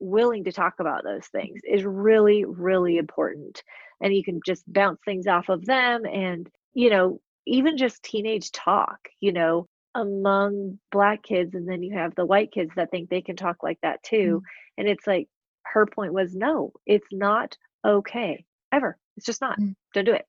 willing 0.00 0.44
to 0.44 0.52
talk 0.52 0.74
about 0.80 1.04
those 1.04 1.26
things 1.26 1.60
is 1.68 1.84
really, 1.84 2.44
really 2.44 2.96
important. 2.96 3.62
And 4.00 4.14
you 4.14 4.24
can 4.24 4.40
just 4.46 4.62
bounce 4.72 5.00
things 5.04 5.26
off 5.26 5.48
of 5.48 5.66
them 5.66 6.04
and, 6.06 6.48
you 6.72 6.88
know, 6.88 7.20
even 7.48 7.76
just 7.76 8.02
teenage 8.02 8.52
talk, 8.52 8.98
you 9.20 9.32
know, 9.32 9.66
among 9.94 10.78
black 10.92 11.22
kids. 11.22 11.54
And 11.54 11.68
then 11.68 11.82
you 11.82 11.96
have 11.96 12.14
the 12.14 12.26
white 12.26 12.52
kids 12.52 12.70
that 12.76 12.90
think 12.90 13.08
they 13.08 13.22
can 13.22 13.36
talk 13.36 13.62
like 13.62 13.78
that 13.82 14.02
too. 14.02 14.42
Mm. 14.42 14.78
And 14.78 14.88
it's 14.88 15.06
like, 15.06 15.28
her 15.64 15.86
point 15.86 16.12
was 16.12 16.34
no, 16.34 16.72
it's 16.86 17.08
not 17.12 17.56
okay 17.86 18.44
ever. 18.72 18.96
It's 19.16 19.26
just 19.26 19.40
not. 19.40 19.58
Mm. 19.58 19.74
Don't 19.92 20.04
do 20.04 20.12
it. 20.12 20.24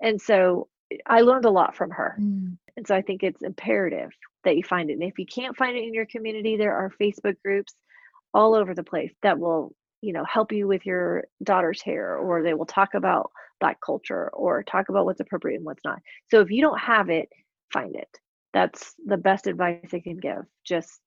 And 0.00 0.20
so 0.20 0.68
I 1.04 1.20
learned 1.20 1.44
a 1.44 1.50
lot 1.50 1.76
from 1.76 1.90
her. 1.90 2.16
Mm. 2.20 2.56
And 2.76 2.86
so 2.86 2.94
I 2.94 3.02
think 3.02 3.22
it's 3.22 3.42
imperative 3.42 4.10
that 4.44 4.56
you 4.56 4.62
find 4.62 4.90
it. 4.90 4.94
And 4.94 5.02
if 5.02 5.18
you 5.18 5.26
can't 5.26 5.56
find 5.56 5.76
it 5.76 5.84
in 5.84 5.94
your 5.94 6.06
community, 6.06 6.56
there 6.56 6.74
are 6.74 6.92
Facebook 7.00 7.36
groups 7.44 7.74
all 8.34 8.54
over 8.54 8.74
the 8.74 8.82
place 8.82 9.12
that 9.22 9.38
will, 9.38 9.74
you 10.00 10.12
know, 10.12 10.24
help 10.24 10.52
you 10.52 10.66
with 10.66 10.84
your 10.84 11.24
daughter's 11.42 11.82
hair 11.82 12.16
or 12.16 12.42
they 12.42 12.54
will 12.54 12.66
talk 12.66 12.94
about 12.94 13.30
black 13.60 13.80
culture 13.80 14.28
or 14.28 14.62
talk 14.62 14.88
about 14.88 15.04
what's 15.04 15.20
appropriate 15.20 15.56
and 15.56 15.64
what's 15.64 15.84
not. 15.84 16.00
So 16.30 16.40
if 16.40 16.50
you 16.50 16.60
don't 16.60 16.78
have 16.78 17.10
it 17.10 17.28
find 17.72 17.96
it. 17.96 18.08
That's 18.52 18.94
the 19.04 19.16
best 19.16 19.46
advice 19.46 19.92
i 19.92 20.00
can 20.00 20.18
give. 20.18 20.44
Just 20.64 21.00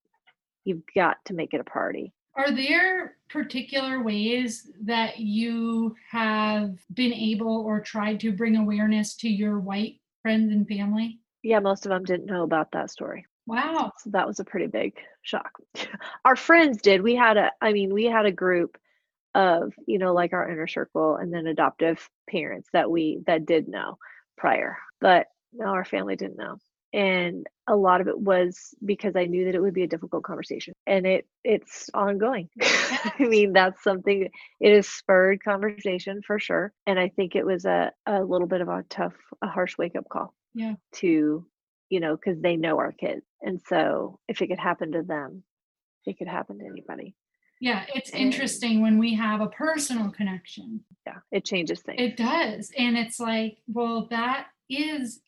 you've 0.65 0.83
got 0.93 1.17
to 1.25 1.33
make 1.33 1.53
it 1.53 1.61
a 1.61 1.63
party 1.63 2.13
are 2.39 2.51
there 2.51 3.17
particular 3.29 4.01
ways 4.01 4.71
that 4.83 5.19
you 5.19 5.93
have 6.09 6.77
been 6.93 7.13
able 7.13 7.65
or 7.65 7.81
tried 7.81 8.17
to 8.21 8.31
bring 8.31 8.55
awareness 8.55 9.15
to 9.17 9.27
your 9.27 9.59
white 9.59 9.99
friends 10.21 10.51
and 10.53 10.65
family? 10.65 11.19
Yeah 11.43 11.59
most 11.59 11.85
of 11.85 11.89
them 11.89 12.05
didn't 12.05 12.27
know 12.27 12.43
about 12.43 12.71
that 12.71 12.91
story. 12.91 13.25
Wow. 13.45 13.91
So 13.97 14.11
that 14.11 14.25
was 14.25 14.39
a 14.39 14.45
pretty 14.45 14.67
big 14.67 14.93
shock. 15.21 15.51
Our 16.25 16.37
friends 16.37 16.81
did. 16.81 17.01
We 17.01 17.13
had 17.13 17.35
a 17.35 17.51
i 17.61 17.73
mean 17.73 17.93
we 17.93 18.05
had 18.05 18.25
a 18.25 18.31
group 18.31 18.77
of 19.39 19.73
you 19.87 19.97
know 19.97 20.13
like 20.13 20.33
our 20.33 20.49
inner 20.49 20.67
circle 20.67 21.15
and 21.15 21.33
then 21.33 21.47
adoptive 21.47 22.09
parents 22.29 22.67
that 22.73 22.91
we 22.91 23.21
that 23.25 23.45
did 23.45 23.67
know 23.67 23.97
prior 24.37 24.77
but 24.99 25.27
no 25.53 25.67
our 25.67 25.85
family 25.85 26.15
didn't 26.15 26.37
know. 26.37 26.57
And 26.91 27.45
a 27.67 27.75
lot 27.75 28.01
of 28.01 28.07
it 28.07 28.19
was 28.19 28.73
because 28.83 29.15
i 29.15 29.25
knew 29.25 29.45
that 29.45 29.53
it 29.53 29.61
would 29.61 29.75
be 29.75 29.83
a 29.83 29.87
difficult 29.87 30.23
conversation 30.23 30.73
and 30.87 31.05
it 31.05 31.27
it's 31.43 31.89
ongoing. 31.93 32.49
I 32.61 33.13
mean 33.19 33.53
that's 33.53 33.83
something 33.83 34.29
it 34.59 34.75
has 34.75 34.87
spurred 34.87 35.43
conversation 35.43 36.21
for 36.25 36.39
sure. 36.39 36.73
And 36.87 36.99
i 36.99 37.09
think 37.09 37.35
it 37.35 37.45
was 37.45 37.65
a, 37.65 37.91
a 38.05 38.23
little 38.23 38.47
bit 38.47 38.61
of 38.61 38.69
a 38.69 38.83
tough 38.89 39.13
a 39.41 39.47
harsh 39.47 39.77
wake 39.77 39.95
up 39.95 40.09
call 40.09 40.33
yeah. 40.55 40.75
to 40.95 41.45
you 41.89 41.99
know 41.99 42.15
because 42.15 42.41
they 42.41 42.55
know 42.55 42.77
our 42.79 42.91
kids. 42.91 43.25
And 43.41 43.61
so 43.67 44.19
if 44.27 44.41
it 44.41 44.47
could 44.47 44.59
happen 44.59 44.93
to 44.93 45.03
them 45.03 45.43
it 46.05 46.17
could 46.17 46.27
happen 46.27 46.57
to 46.59 46.65
anybody 46.65 47.13
yeah, 47.59 47.85
it's 47.93 48.11
interesting 48.11 48.81
when 48.81 48.97
we 48.97 49.13
have 49.15 49.41
a 49.41 49.47
personal 49.47 50.09
connection. 50.11 50.81
Yeah, 51.05 51.17
it 51.31 51.45
changes 51.45 51.81
things. 51.81 52.01
It 52.01 52.17
does. 52.17 52.71
And 52.77 52.97
it's 52.97 53.19
like, 53.19 53.57
well, 53.67 54.07
that 54.11 54.47
is 54.69 55.21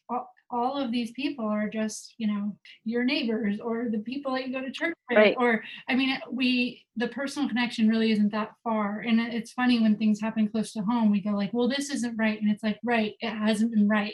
all 0.51 0.77
of 0.77 0.91
these 0.91 1.11
people 1.11 1.45
are 1.45 1.69
just, 1.69 2.15
you 2.17 2.27
know, 2.27 2.55
your 2.83 3.03
neighbors 3.03 3.59
or 3.61 3.87
the 3.89 3.99
people 3.99 4.33
that 4.33 4.47
you 4.47 4.53
go 4.53 4.61
to 4.61 4.71
church 4.71 4.93
with. 5.09 5.17
Right. 5.17 5.35
Or, 5.37 5.63
I 5.87 5.95
mean, 5.95 6.17
we, 6.29 6.83
the 6.97 7.07
personal 7.07 7.47
connection 7.47 7.87
really 7.87 8.11
isn't 8.11 8.31
that 8.33 8.51
far. 8.63 8.99
And 8.99 9.19
it's 9.19 9.53
funny 9.53 9.79
when 9.79 9.97
things 9.97 10.19
happen 10.19 10.49
close 10.49 10.73
to 10.73 10.81
home, 10.81 11.09
we 11.09 11.21
go 11.21 11.31
like, 11.31 11.53
well, 11.53 11.69
this 11.69 11.89
isn't 11.89 12.17
right. 12.17 12.39
And 12.39 12.51
it's 12.51 12.63
like, 12.63 12.79
right, 12.83 13.13
it 13.19 13.29
hasn't 13.31 13.73
been 13.73 13.87
right 13.87 14.13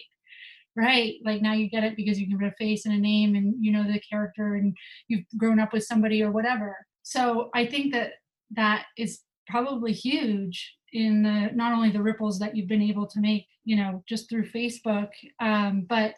right 0.76 1.16
like 1.26 1.42
now 1.42 1.54
you 1.54 1.68
get 1.68 1.84
it 1.84 1.96
because 1.96 2.20
you 2.20 2.28
can 2.28 2.38
put 2.38 2.48
a 2.48 2.52
face 2.52 2.86
and 2.86 2.94
a 2.94 3.00
name 3.00 3.34
and 3.34 3.56
you 3.60 3.72
know 3.72 3.84
the 3.84 4.00
character 4.00 4.54
and 4.54 4.78
you've 5.08 5.26
grown 5.36 5.60
up 5.60 5.74
with 5.74 5.84
somebody 5.84 6.22
or 6.22 6.30
whatever 6.30 6.78
so 7.08 7.50
I 7.54 7.66
think 7.66 7.94
that 7.94 8.16
that 8.52 8.88
is 8.98 9.22
probably 9.48 9.94
huge 9.94 10.76
in 10.92 11.24
the 11.24 11.52
not 11.56 11.72
only 11.72 11.90
the 11.90 12.02
ripples 12.02 12.38
that 12.40 12.54
you've 12.54 12.68
been 12.68 12.82
able 12.82 13.08
to 13.08 13.22
make, 13.22 13.48
you 13.64 13.78
know, 13.78 14.04
just 14.10 14.30
through 14.30 14.50
Facebook, 14.50 15.08
um, 15.40 15.86
but 15.88 16.16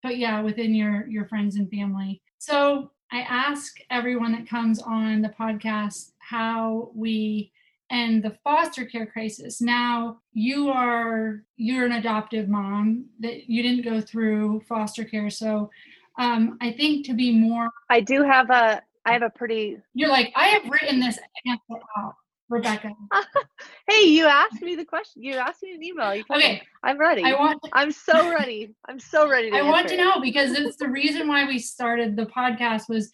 but 0.00 0.16
yeah, 0.16 0.40
within 0.40 0.76
your 0.76 1.08
your 1.08 1.26
friends 1.26 1.56
and 1.56 1.68
family. 1.68 2.22
So 2.38 2.92
I 3.10 3.22
ask 3.22 3.78
everyone 3.90 4.30
that 4.30 4.48
comes 4.48 4.80
on 4.80 5.22
the 5.22 5.30
podcast 5.30 6.12
how 6.18 6.92
we 6.94 7.50
end 7.90 8.22
the 8.22 8.38
foster 8.44 8.84
care 8.84 9.06
crisis. 9.06 9.60
Now 9.60 10.20
you 10.34 10.68
are 10.68 11.42
you're 11.56 11.84
an 11.84 11.92
adoptive 11.92 12.48
mom 12.48 13.06
that 13.18 13.50
you 13.50 13.60
didn't 13.60 13.84
go 13.84 14.00
through 14.00 14.62
foster 14.68 15.04
care, 15.04 15.30
so 15.30 15.68
um, 16.16 16.58
I 16.60 16.70
think 16.70 17.06
to 17.06 17.14
be 17.14 17.32
more. 17.32 17.70
I 17.90 18.00
do 18.00 18.22
have 18.22 18.50
a. 18.50 18.82
I 19.08 19.12
have 19.12 19.22
a 19.22 19.30
pretty. 19.30 19.78
You're 19.94 20.08
like 20.08 20.32
I 20.36 20.46
have 20.48 20.68
written 20.68 21.00
this 21.00 21.18
answer 21.46 21.82
out. 21.96 22.14
Rebecca. 22.50 22.92
hey, 23.88 24.04
you 24.04 24.24
asked 24.26 24.62
me 24.62 24.74
the 24.74 24.84
question. 24.84 25.22
You 25.22 25.34
asked 25.34 25.62
me 25.62 25.74
an 25.74 25.84
email. 25.84 26.14
You 26.14 26.24
okay, 26.34 26.54
me. 26.54 26.62
I'm 26.82 26.98
ready. 26.98 27.22
I 27.22 27.34
want. 27.34 27.60
I'm 27.74 27.92
so 27.92 28.30
ready. 28.30 28.74
I'm 28.88 28.98
so 28.98 29.28
ready. 29.28 29.50
I 29.52 29.62
want 29.62 29.88
to 29.88 29.96
know 29.96 30.20
because 30.20 30.52
it's 30.52 30.78
the 30.78 30.88
reason 30.88 31.28
why 31.28 31.46
we 31.46 31.58
started 31.58 32.16
the 32.16 32.26
podcast 32.26 32.88
was 32.88 33.10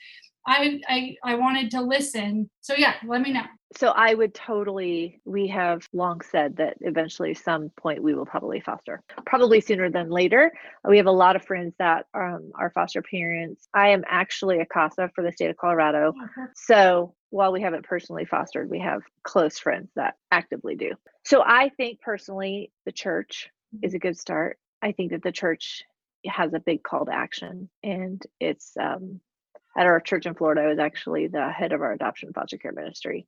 I 0.47 0.81
I 0.89 1.17
I 1.25 1.35
wanted 1.35 1.71
to 1.73 1.81
listen. 1.81 2.49
So 2.61 2.75
yeah, 2.77 2.95
let 3.07 3.23
me 3.23 3.33
know. 3.33 3.45
So 3.77 3.89
I 3.89 4.15
would 4.15 4.35
totally 4.35 5.21
we 5.25 5.49
have 5.49 5.89
long 5.93 6.21
said 6.21 6.57
that 6.59 6.77
eventually 6.81 7.35
some 7.35 7.71
point 7.71 8.03
we 8.03 8.15
will 8.15 8.27
probably 8.27 8.61
foster. 8.61 9.03
Probably 9.27 9.61
sooner 9.61 9.91
than 9.91 10.11
later. 10.11 10.53
We 10.89 10.97
have 10.99 11.07
a 11.07 11.13
lot 11.13 11.35
of 11.35 11.45
friends 11.45 11.75
that 11.79 12.07
um, 12.15 12.53
are 12.55 12.71
foster 12.71 13.03
parents. 13.03 13.69
I 13.75 13.89
am 13.89 14.05
actually 14.07 14.61
a 14.61 14.67
CASA 14.67 15.11
for 15.15 15.23
the 15.23 15.33
state 15.33 15.51
of 15.51 15.57
Colorado. 15.57 16.11
Uh-huh. 16.11 16.47
So 16.55 17.15
while 17.31 17.53
we 17.53 17.63
haven't 17.63 17.85
personally 17.85 18.25
fostered, 18.25 18.71
we 18.71 18.79
have 18.79 19.03
close 19.25 19.59
friends 19.59 19.91
that 19.97 20.15
actively 20.31 20.77
do. 20.77 20.93
So 21.25 21.43
I 21.45 21.71
think 21.71 22.01
personally 22.01 22.71
the 22.87 22.93
church 22.93 23.51
is 23.83 23.95
a 23.95 23.99
good 23.99 24.17
start. 24.17 24.59
I 24.83 24.93
think 24.93 25.11
that 25.11 25.23
the 25.23 25.33
church 25.33 25.83
has 26.27 26.55
a 26.55 26.61
big 26.61 26.83
call 26.83 27.07
to 27.07 27.13
action 27.13 27.69
and 27.83 28.23
it's 28.41 28.73
um, 28.81 29.21
at 29.77 29.87
our 29.87 30.01
church 30.01 30.27
in 30.27 30.35
Florida. 30.35 30.63
I 30.63 30.69
was 30.69 30.79
actually 30.79 31.27
the 31.27 31.51
head 31.51 31.73
of 31.73 31.83
our 31.83 31.93
adoption 31.93 32.33
foster 32.33 32.57
care 32.57 32.73
ministry. 32.73 33.27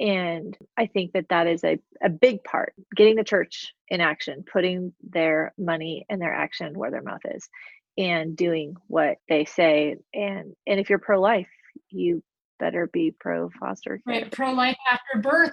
And 0.00 0.56
I 0.76 0.86
think 0.86 1.12
that 1.12 1.28
that 1.30 1.46
is 1.46 1.62
a, 1.64 1.78
a 2.02 2.08
big 2.08 2.42
part, 2.44 2.74
getting 2.96 3.16
the 3.16 3.24
church 3.24 3.72
in 3.88 4.00
action, 4.00 4.44
putting 4.50 4.92
their 5.02 5.52
money 5.56 6.04
and 6.08 6.20
their 6.20 6.34
action 6.34 6.76
where 6.76 6.90
their 6.90 7.02
mouth 7.02 7.20
is 7.24 7.48
and 7.96 8.36
doing 8.36 8.74
what 8.88 9.18
they 9.28 9.44
say. 9.44 9.96
And, 10.12 10.54
and 10.66 10.80
if 10.80 10.90
you're 10.90 10.98
pro-life, 10.98 11.48
you 11.90 12.22
better 12.58 12.88
be 12.92 13.14
pro 13.18 13.50
foster 13.50 14.00
care. 14.06 14.22
Right, 14.22 14.30
pro-life 14.30 14.76
after 14.90 15.20
birth. 15.20 15.52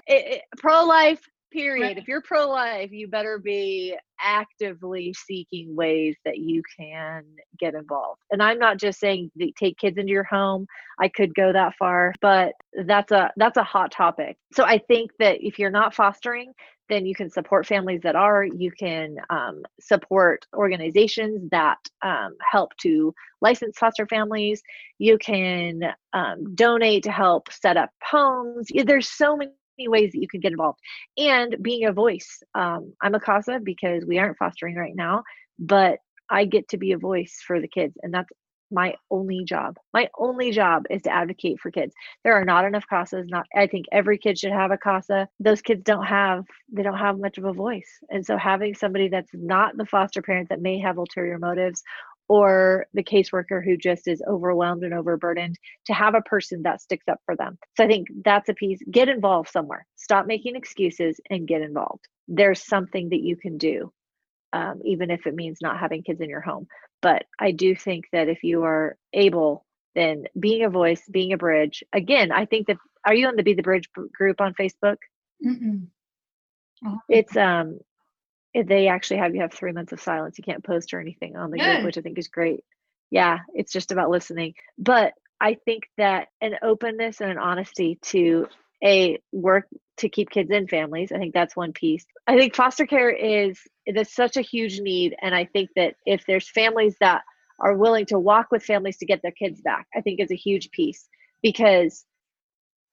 pro-life 0.58 1.22
period. 1.52 1.98
If 1.98 2.08
you're 2.08 2.22
pro-life 2.22 2.92
you 2.92 3.08
better 3.08 3.38
be 3.38 3.96
actively 4.20 5.14
seeking 5.14 5.76
ways 5.76 6.16
that 6.26 6.38
you 6.38 6.62
can 6.78 7.24
get 7.60 7.74
involved. 7.74 8.22
And 8.32 8.42
i'm 8.42 8.60
not 8.60 8.78
just 8.78 9.00
saying 9.00 9.32
take 9.58 9.78
kids 9.78 9.98
into 9.98 10.12
your 10.12 10.24
home. 10.24 10.68
I 11.00 11.08
could 11.08 11.34
go 11.36 11.52
that 11.54 11.76
far 11.78 12.14
but 12.22 12.54
that's 12.86 13.12
a 13.12 13.32
that's 13.38 13.58
a 13.58 13.64
hot 13.64 13.92
topic. 13.92 14.38
So 14.54 14.64
i 14.64 14.78
think 14.78 15.12
that 15.20 15.38
if 15.42 15.60
you're 15.60 15.70
not 15.70 15.96
fostering 15.96 16.54
then 16.92 17.06
you 17.06 17.16
can 17.16 17.30
support 17.30 17.66
families 17.66 18.02
that 18.04 18.16
are. 18.18 18.44
You 18.44 18.70
can 18.70 19.16
um, 19.30 19.64
support 19.80 20.46
organizations 20.54 21.50
that 21.50 21.78
um, 22.02 22.36
help 22.52 22.76
to 22.82 23.16
license 23.40 23.78
foster 23.78 24.06
families. 24.08 24.62
You 25.00 25.18
can 25.18 25.82
um, 26.12 26.54
donate 26.54 27.04
to 27.04 27.12
help 27.12 27.52
set 27.52 27.78
up 27.78 27.92
homes. 28.04 28.68
There's 28.86 29.10
so 29.10 29.38
many 29.38 29.52
ways 29.88 30.12
that 30.12 30.22
you 30.22 30.28
can 30.28 30.40
get 30.40 30.52
involved. 30.52 30.80
And 31.18 31.56
being 31.62 31.86
a 31.86 31.94
voice 31.94 32.42
um, 32.56 32.94
i'm 33.02 33.16
a 33.16 33.20
casa 33.20 33.60
because 33.64 34.06
we 34.06 34.18
aren't 34.18 34.38
fostering 34.38 34.76
right 34.76 34.96
now 34.96 35.24
but 35.60 36.00
i 36.30 36.46
get 36.46 36.68
to 36.70 36.78
be 36.78 36.92
a 36.92 36.98
voice 36.98 37.40
for 37.46 37.60
the 37.60 37.68
kids 37.68 37.96
and 38.02 38.14
that's 38.14 38.30
my 38.74 38.96
only 39.10 39.44
job. 39.44 39.76
My 39.94 40.10
only 40.18 40.52
job 40.52 40.86
is 40.90 41.02
to 41.02 41.14
advocate 41.14 41.60
for 41.60 41.72
kids. 41.72 41.94
There 42.24 42.34
are 42.34 42.46
not 42.46 42.66
enough 42.66 42.86
casas 42.90 43.28
not 43.28 43.46
i 43.56 43.68
think 43.68 43.86
every 43.92 44.18
kid 44.18 44.40
should 44.40 44.54
have 44.54 44.72
a 44.72 44.78
casa. 44.78 45.28
Those 45.40 45.62
kids 45.62 45.84
don't 45.84 46.06
have 46.06 46.46
they 46.72 46.84
don't 46.84 46.98
have 46.98 47.20
much 47.20 47.38
of 47.38 47.46
a 47.46 47.54
voice. 47.54 47.90
And 48.10 48.26
so 48.26 48.38
having 48.38 48.74
somebody 48.74 49.10
that's 49.10 49.32
not 49.34 49.78
the 49.78 49.86
foster 49.86 50.22
parent 50.22 50.50
that 50.50 50.62
may 50.62 50.80
have 50.80 50.98
ulterior 50.98 51.38
motives 51.38 51.84
or 52.32 52.86
the 52.94 53.04
caseworker 53.04 53.62
who 53.62 53.76
just 53.76 54.08
is 54.08 54.24
overwhelmed 54.26 54.86
and 54.86 54.94
overburdened 54.94 55.60
to 55.86 55.94
have 55.94 56.16
a 56.16 56.22
person 56.22 56.62
that 56.62 56.80
sticks 56.80 57.06
up 57.10 57.20
for 57.26 57.36
them. 57.36 57.58
So 57.76 57.84
I 57.84 57.88
think 57.88 58.08
that's 58.24 58.48
a 58.48 58.54
piece. 58.54 58.80
Get 58.90 59.10
involved 59.10 59.50
somewhere. 59.50 59.86
Stop 59.98 60.28
making 60.28 60.56
excuses 60.56 61.20
and 61.30 61.46
get 61.46 61.62
involved. 61.62 62.08
There's 62.30 62.66
something 62.66 63.10
that 63.10 63.20
you 63.20 63.36
can 63.36 63.58
do, 63.58 63.92
um, 64.54 64.80
even 64.86 65.12
if 65.12 65.28
it 65.28 65.36
means 65.36 65.58
not 65.62 65.78
having 65.78 66.04
kids 66.04 66.22
in 66.22 66.30
your 66.30 66.40
home. 66.40 66.68
But 67.02 67.26
I 67.38 67.52
do 67.52 67.76
think 67.76 68.06
that 68.14 68.30
if 68.30 68.44
you 68.44 68.64
are 68.64 68.96
able, 69.12 69.66
then 69.94 70.24
being 70.40 70.64
a 70.64 70.70
voice, 70.70 71.04
being 71.12 71.34
a 71.34 71.38
bridge. 71.38 71.84
Again, 71.92 72.32
I 72.32 72.46
think 72.46 72.68
that 72.68 72.78
are 73.06 73.14
you 73.14 73.28
on 73.28 73.36
the 73.36 73.44
Be 73.44 73.56
the 73.56 73.62
Bridge 73.62 73.90
group 74.14 74.40
on 74.40 74.54
Facebook? 74.54 75.00
It's 77.10 77.36
um 77.36 77.80
they 78.54 78.88
actually 78.88 79.18
have 79.18 79.34
you 79.34 79.42
have 79.42 79.54
three 79.54 79.72
months 79.72 79.92
of 79.92 80.02
silence. 80.02 80.38
You 80.38 80.44
can't 80.44 80.64
post 80.64 80.94
or 80.94 81.00
anything 81.00 81.36
on 81.36 81.52
the 81.52 81.58
Good. 81.58 81.66
group, 81.66 81.84
which 81.86 81.98
I 81.98 82.02
think 82.02 82.18
is 82.18 82.28
great. 82.28 82.64
Yeah, 83.10 83.40
it's 83.54 83.72
just 83.72 83.92
about 83.92 84.10
listening. 84.10 84.54
But 84.78 85.14
I 85.40 85.58
think 85.66 85.84
that 85.98 86.28
an 86.42 86.56
openness 86.62 87.22
and 87.22 87.32
an 87.32 87.38
honesty 87.38 87.98
to 88.04 88.48
a 88.84 89.20
work 89.32 89.68
to 89.98 90.10
keep 90.10 90.30
kids 90.30 90.50
in 90.52 90.68
families. 90.68 91.12
I 91.12 91.18
think 91.18 91.34
that's 91.34 91.56
one 91.56 91.74
piece. 91.74 92.06
I 92.28 92.38
think 92.38 92.56
foster 92.56 92.86
care 92.86 93.10
is 93.12 93.60
there's 93.86 94.14
such 94.14 94.38
a 94.38 94.42
huge 94.42 94.80
need, 94.80 95.16
and 95.22 95.36
I 95.36 95.46
think 95.46 95.70
that 95.76 95.96
if 96.06 96.26
there's 96.26 96.50
families 96.50 96.96
that 97.00 97.22
are 97.60 97.76
willing 97.76 98.06
to 98.08 98.20
walk 98.20 98.48
with 98.52 98.64
families 98.64 98.98
to 98.98 99.06
get 99.06 99.22
their 99.22 99.32
kids 99.32 99.62
back, 99.62 99.88
I 99.96 100.02
think 100.02 100.20
is 100.20 100.32
a 100.32 100.36
huge 100.36 100.72
piece 100.72 101.08
because 101.44 102.06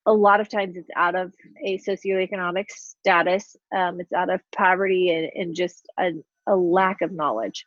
a 0.09 0.13
lot 0.13 0.41
of 0.41 0.49
times 0.49 0.75
it's 0.77 0.89
out 0.97 1.15
of 1.15 1.33
a 1.63 1.79
socioeconomic 1.79 2.71
status 2.71 3.55
um, 3.77 4.01
it's 4.01 4.13
out 4.13 4.31
of 4.31 4.41
poverty 4.57 5.11
and, 5.11 5.31
and 5.35 5.55
just 5.55 5.87
a, 6.01 6.13
a 6.47 6.57
lack 6.57 7.03
of 7.03 7.13
knowledge. 7.13 7.65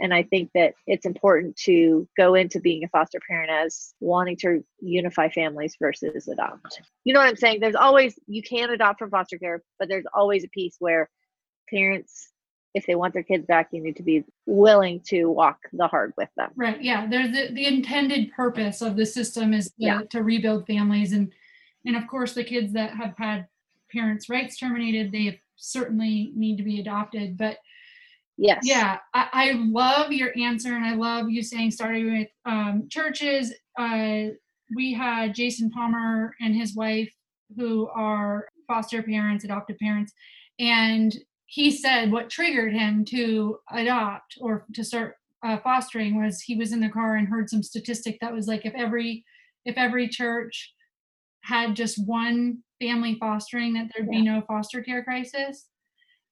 And 0.00 0.14
i 0.14 0.22
think 0.22 0.50
that 0.54 0.72
it's 0.86 1.04
important 1.04 1.54
to 1.68 2.08
go 2.16 2.34
into 2.34 2.60
being 2.60 2.82
a 2.82 2.88
foster 2.88 3.20
parent 3.28 3.50
as 3.50 3.92
wanting 4.00 4.38
to 4.38 4.64
unify 4.80 5.28
families 5.28 5.76
versus 5.78 6.28
adopt. 6.28 6.80
You 7.04 7.12
know 7.12 7.20
what 7.20 7.28
i'm 7.28 7.36
saying? 7.36 7.60
There's 7.60 7.74
always 7.74 8.18
you 8.26 8.42
can 8.42 8.70
adopt 8.70 8.98
from 8.98 9.10
foster 9.10 9.38
care 9.38 9.62
but 9.78 9.88
there's 9.88 10.06
always 10.14 10.44
a 10.44 10.48
piece 10.48 10.76
where 10.78 11.10
parents 11.68 12.30
if 12.74 12.86
they 12.86 12.94
want 12.94 13.12
their 13.12 13.22
kids 13.22 13.44
back 13.44 13.68
you 13.70 13.82
need 13.82 13.96
to 13.96 14.02
be 14.02 14.24
willing 14.46 15.00
to 15.08 15.26
walk 15.26 15.58
the 15.74 15.86
hard 15.86 16.14
with 16.16 16.30
them. 16.38 16.52
Right 16.56 16.82
yeah 16.82 17.06
there's 17.06 17.32
the, 17.32 17.52
the 17.52 17.66
intended 17.66 18.32
purpose 18.32 18.80
of 18.80 18.96
the 18.96 19.04
system 19.04 19.52
is 19.52 19.66
to, 19.66 19.74
yeah. 19.76 20.00
to 20.08 20.22
rebuild 20.22 20.66
families 20.66 21.12
and 21.12 21.30
and 21.84 21.96
of 21.96 22.06
course, 22.06 22.34
the 22.34 22.44
kids 22.44 22.72
that 22.72 22.94
have 22.94 23.14
had 23.16 23.46
parents' 23.90 24.28
rights 24.28 24.58
terminated, 24.58 25.12
they 25.12 25.40
certainly 25.56 26.32
need 26.34 26.56
to 26.56 26.62
be 26.62 26.80
adopted. 26.80 27.36
But 27.36 27.58
yes, 28.36 28.60
yeah, 28.62 28.98
I, 29.14 29.28
I 29.32 29.52
love 29.52 30.12
your 30.12 30.32
answer, 30.38 30.74
and 30.74 30.84
I 30.84 30.94
love 30.94 31.28
you 31.30 31.42
saying 31.42 31.72
starting 31.72 32.12
with 32.12 32.28
um, 32.44 32.88
churches. 32.90 33.52
Uh, 33.78 34.34
we 34.74 34.92
had 34.92 35.34
Jason 35.34 35.70
Palmer 35.70 36.34
and 36.40 36.54
his 36.54 36.74
wife, 36.74 37.12
who 37.56 37.88
are 37.88 38.48
foster 38.66 39.02
parents, 39.02 39.44
adoptive 39.44 39.78
parents, 39.78 40.12
and 40.58 41.16
he 41.46 41.70
said 41.70 42.10
what 42.10 42.30
triggered 42.30 42.72
him 42.72 43.04
to 43.04 43.58
adopt 43.72 44.38
or 44.40 44.64
to 44.72 44.82
start 44.82 45.16
uh, 45.44 45.58
fostering 45.58 46.22
was 46.22 46.40
he 46.40 46.56
was 46.56 46.72
in 46.72 46.80
the 46.80 46.88
car 46.88 47.16
and 47.16 47.28
heard 47.28 47.50
some 47.50 47.62
statistic 47.62 48.16
that 48.20 48.32
was 48.32 48.46
like 48.46 48.64
if 48.64 48.72
every 48.74 49.24
if 49.64 49.76
every 49.76 50.08
church 50.08 50.72
had 51.42 51.74
just 51.74 52.04
one 52.06 52.58
family 52.80 53.16
fostering 53.20 53.74
that 53.74 53.88
there'd 53.94 54.08
yeah. 54.10 54.18
be 54.18 54.22
no 54.24 54.42
foster 54.46 54.82
care 54.82 55.04
crisis 55.04 55.66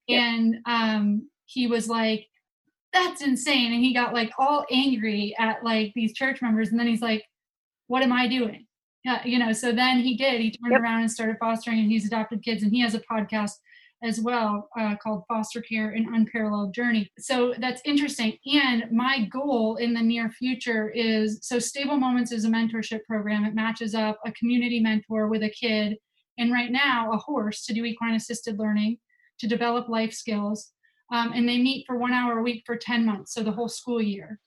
yeah. 0.07 0.21
and 0.21 0.57
um 0.67 1.29
he 1.47 1.67
was 1.67 1.89
like 1.89 2.27
that's 2.93 3.23
insane 3.23 3.73
and 3.73 3.83
he 3.83 3.95
got 3.95 4.15
like 4.15 4.33
all 4.39 4.67
angry 4.71 5.35
at 5.39 5.63
like 5.65 5.93
these 5.95 6.13
church 6.13 6.43
members 6.43 6.71
and 6.71 6.79
then 6.79 6.87
he's 6.87 7.03
like 7.03 7.25
what 7.87 8.03
am 8.03 8.13
i 8.13 8.27
doing 8.27 8.67
yeah, 9.05 9.25
you 9.25 9.39
know 9.39 9.53
so 9.53 9.73
then 9.73 10.01
he 10.01 10.17
did 10.17 10.41
he 10.41 10.51
turned 10.51 10.73
yep. 10.73 10.83
around 10.83 11.01
and 11.01 11.11
started 11.11 11.37
fostering 11.41 11.79
and 11.79 11.91
he's 11.91 12.07
adopted 12.07 12.43
kids 12.43 12.63
and 12.63 12.73
he 12.73 12.81
has 12.81 12.95
a 12.95 13.01
podcast 13.01 13.53
as 14.03 14.21
well 14.21 14.69
uh, 14.79 14.97
called 15.03 15.25
Foster 15.29 15.61
Care 15.61 15.91
An 15.91 16.07
Unparalleled 16.15 16.75
Journey. 16.75 17.11
So 17.19 17.55
that's 17.59 17.83
interesting. 17.85 18.39
And 18.55 18.91
my 18.91 19.27
goal 19.27 19.77
in 19.77 19.93
the 19.93 20.01
near 20.01 20.31
future 20.31 20.91
is 20.91 21.41
so 21.43 21.59
Stable 21.59 21.99
Moments 21.99 22.33
is 22.33 22.45
a 22.45 22.49
mentorship 22.49 23.05
program. 23.05 23.45
It 23.45 23.55
matches 23.55 23.95
up 23.95 24.19
a 24.25 24.33
community 24.33 24.81
mentor 24.81 25.29
with 25.29 25.43
a 25.43 25.51
kid, 25.51 25.97
and 26.39 26.53
right 26.53 26.73
now 26.73 27.13
a 27.13 27.19
horse 27.19 27.65
to 27.67 27.75
do 27.75 27.85
equine 27.85 28.15
assisted 28.15 28.59
learning 28.59 28.99
to 29.39 29.47
develop 29.47 29.89
life 29.89 30.13
skills. 30.13 30.73
Um, 31.13 31.33
and 31.35 31.49
they 31.49 31.59
meet 31.59 31.87
for 31.87 31.99
one 31.99 32.13
hour 32.13 32.39
a 32.39 32.43
week 32.43 32.63
for 32.65 32.77
10 32.77 33.05
months, 33.05 33.35
so 33.35 33.43
the 33.43 33.53
whole 33.53 33.69
school 33.69 34.01
year. 34.01 34.39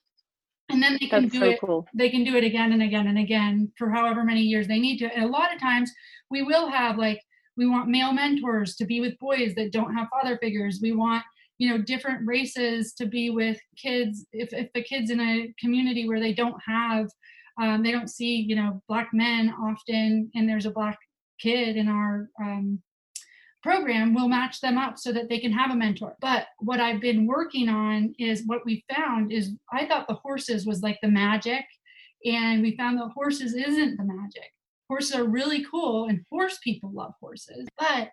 And 0.70 0.82
then 0.82 0.96
they 0.98 1.08
can 1.08 1.24
That's 1.24 1.32
do 1.32 1.40
so 1.40 1.44
it. 1.46 1.60
Cool. 1.60 1.86
They 1.94 2.08
can 2.08 2.24
do 2.24 2.36
it 2.36 2.44
again 2.44 2.72
and 2.72 2.82
again 2.82 3.06
and 3.06 3.18
again 3.18 3.70
for 3.76 3.90
however 3.90 4.24
many 4.24 4.40
years 4.40 4.66
they 4.66 4.78
need 4.78 4.98
to. 4.98 5.14
And 5.14 5.24
a 5.24 5.28
lot 5.28 5.54
of 5.54 5.60
times 5.60 5.92
we 6.30 6.42
will 6.42 6.68
have 6.68 6.96
like 6.96 7.20
we 7.56 7.66
want 7.66 7.88
male 7.88 8.12
mentors 8.12 8.76
to 8.76 8.84
be 8.84 9.00
with 9.00 9.18
boys 9.18 9.54
that 9.54 9.72
don't 9.72 9.94
have 9.94 10.08
father 10.10 10.38
figures. 10.38 10.80
We 10.82 10.92
want 10.92 11.22
you 11.58 11.68
know 11.70 11.78
different 11.78 12.26
races 12.26 12.92
to 12.94 13.06
be 13.06 13.30
with 13.30 13.58
kids. 13.76 14.26
If, 14.32 14.52
if 14.52 14.72
the 14.72 14.82
kids 14.82 15.10
in 15.10 15.20
a 15.20 15.52
community 15.60 16.08
where 16.08 16.20
they 16.20 16.32
don't 16.32 16.60
have 16.66 17.08
um, 17.60 17.82
they 17.82 17.92
don't 17.92 18.10
see 18.10 18.36
you 18.36 18.56
know 18.56 18.82
black 18.88 19.10
men 19.12 19.50
often 19.50 20.30
and 20.34 20.48
there's 20.48 20.66
a 20.66 20.70
black 20.70 20.98
kid 21.40 21.76
in 21.76 21.88
our 21.88 22.28
um, 22.40 22.80
program 23.62 24.14
we'll 24.14 24.28
match 24.28 24.60
them 24.60 24.76
up 24.76 24.98
so 24.98 25.12
that 25.12 25.28
they 25.28 25.38
can 25.38 25.52
have 25.52 25.70
a 25.70 25.76
mentor. 25.76 26.16
But 26.20 26.46
what 26.58 26.80
i've 26.80 27.00
been 27.00 27.26
working 27.26 27.68
on 27.68 28.14
is 28.18 28.42
what 28.46 28.64
we 28.64 28.84
found 28.94 29.32
is 29.32 29.52
i 29.72 29.86
thought 29.86 30.08
the 30.08 30.14
horses 30.14 30.66
was 30.66 30.82
like 30.82 30.98
the 31.02 31.08
magic 31.08 31.64
and 32.24 32.62
we 32.62 32.76
found 32.76 32.98
that 32.98 33.10
horses 33.14 33.54
isn't 33.54 33.96
the 33.96 34.04
magic 34.04 34.53
horses 34.88 35.14
are 35.14 35.24
really 35.24 35.64
cool 35.70 36.06
and 36.06 36.24
horse 36.30 36.58
people 36.62 36.90
love 36.92 37.12
horses 37.20 37.66
but 37.78 38.10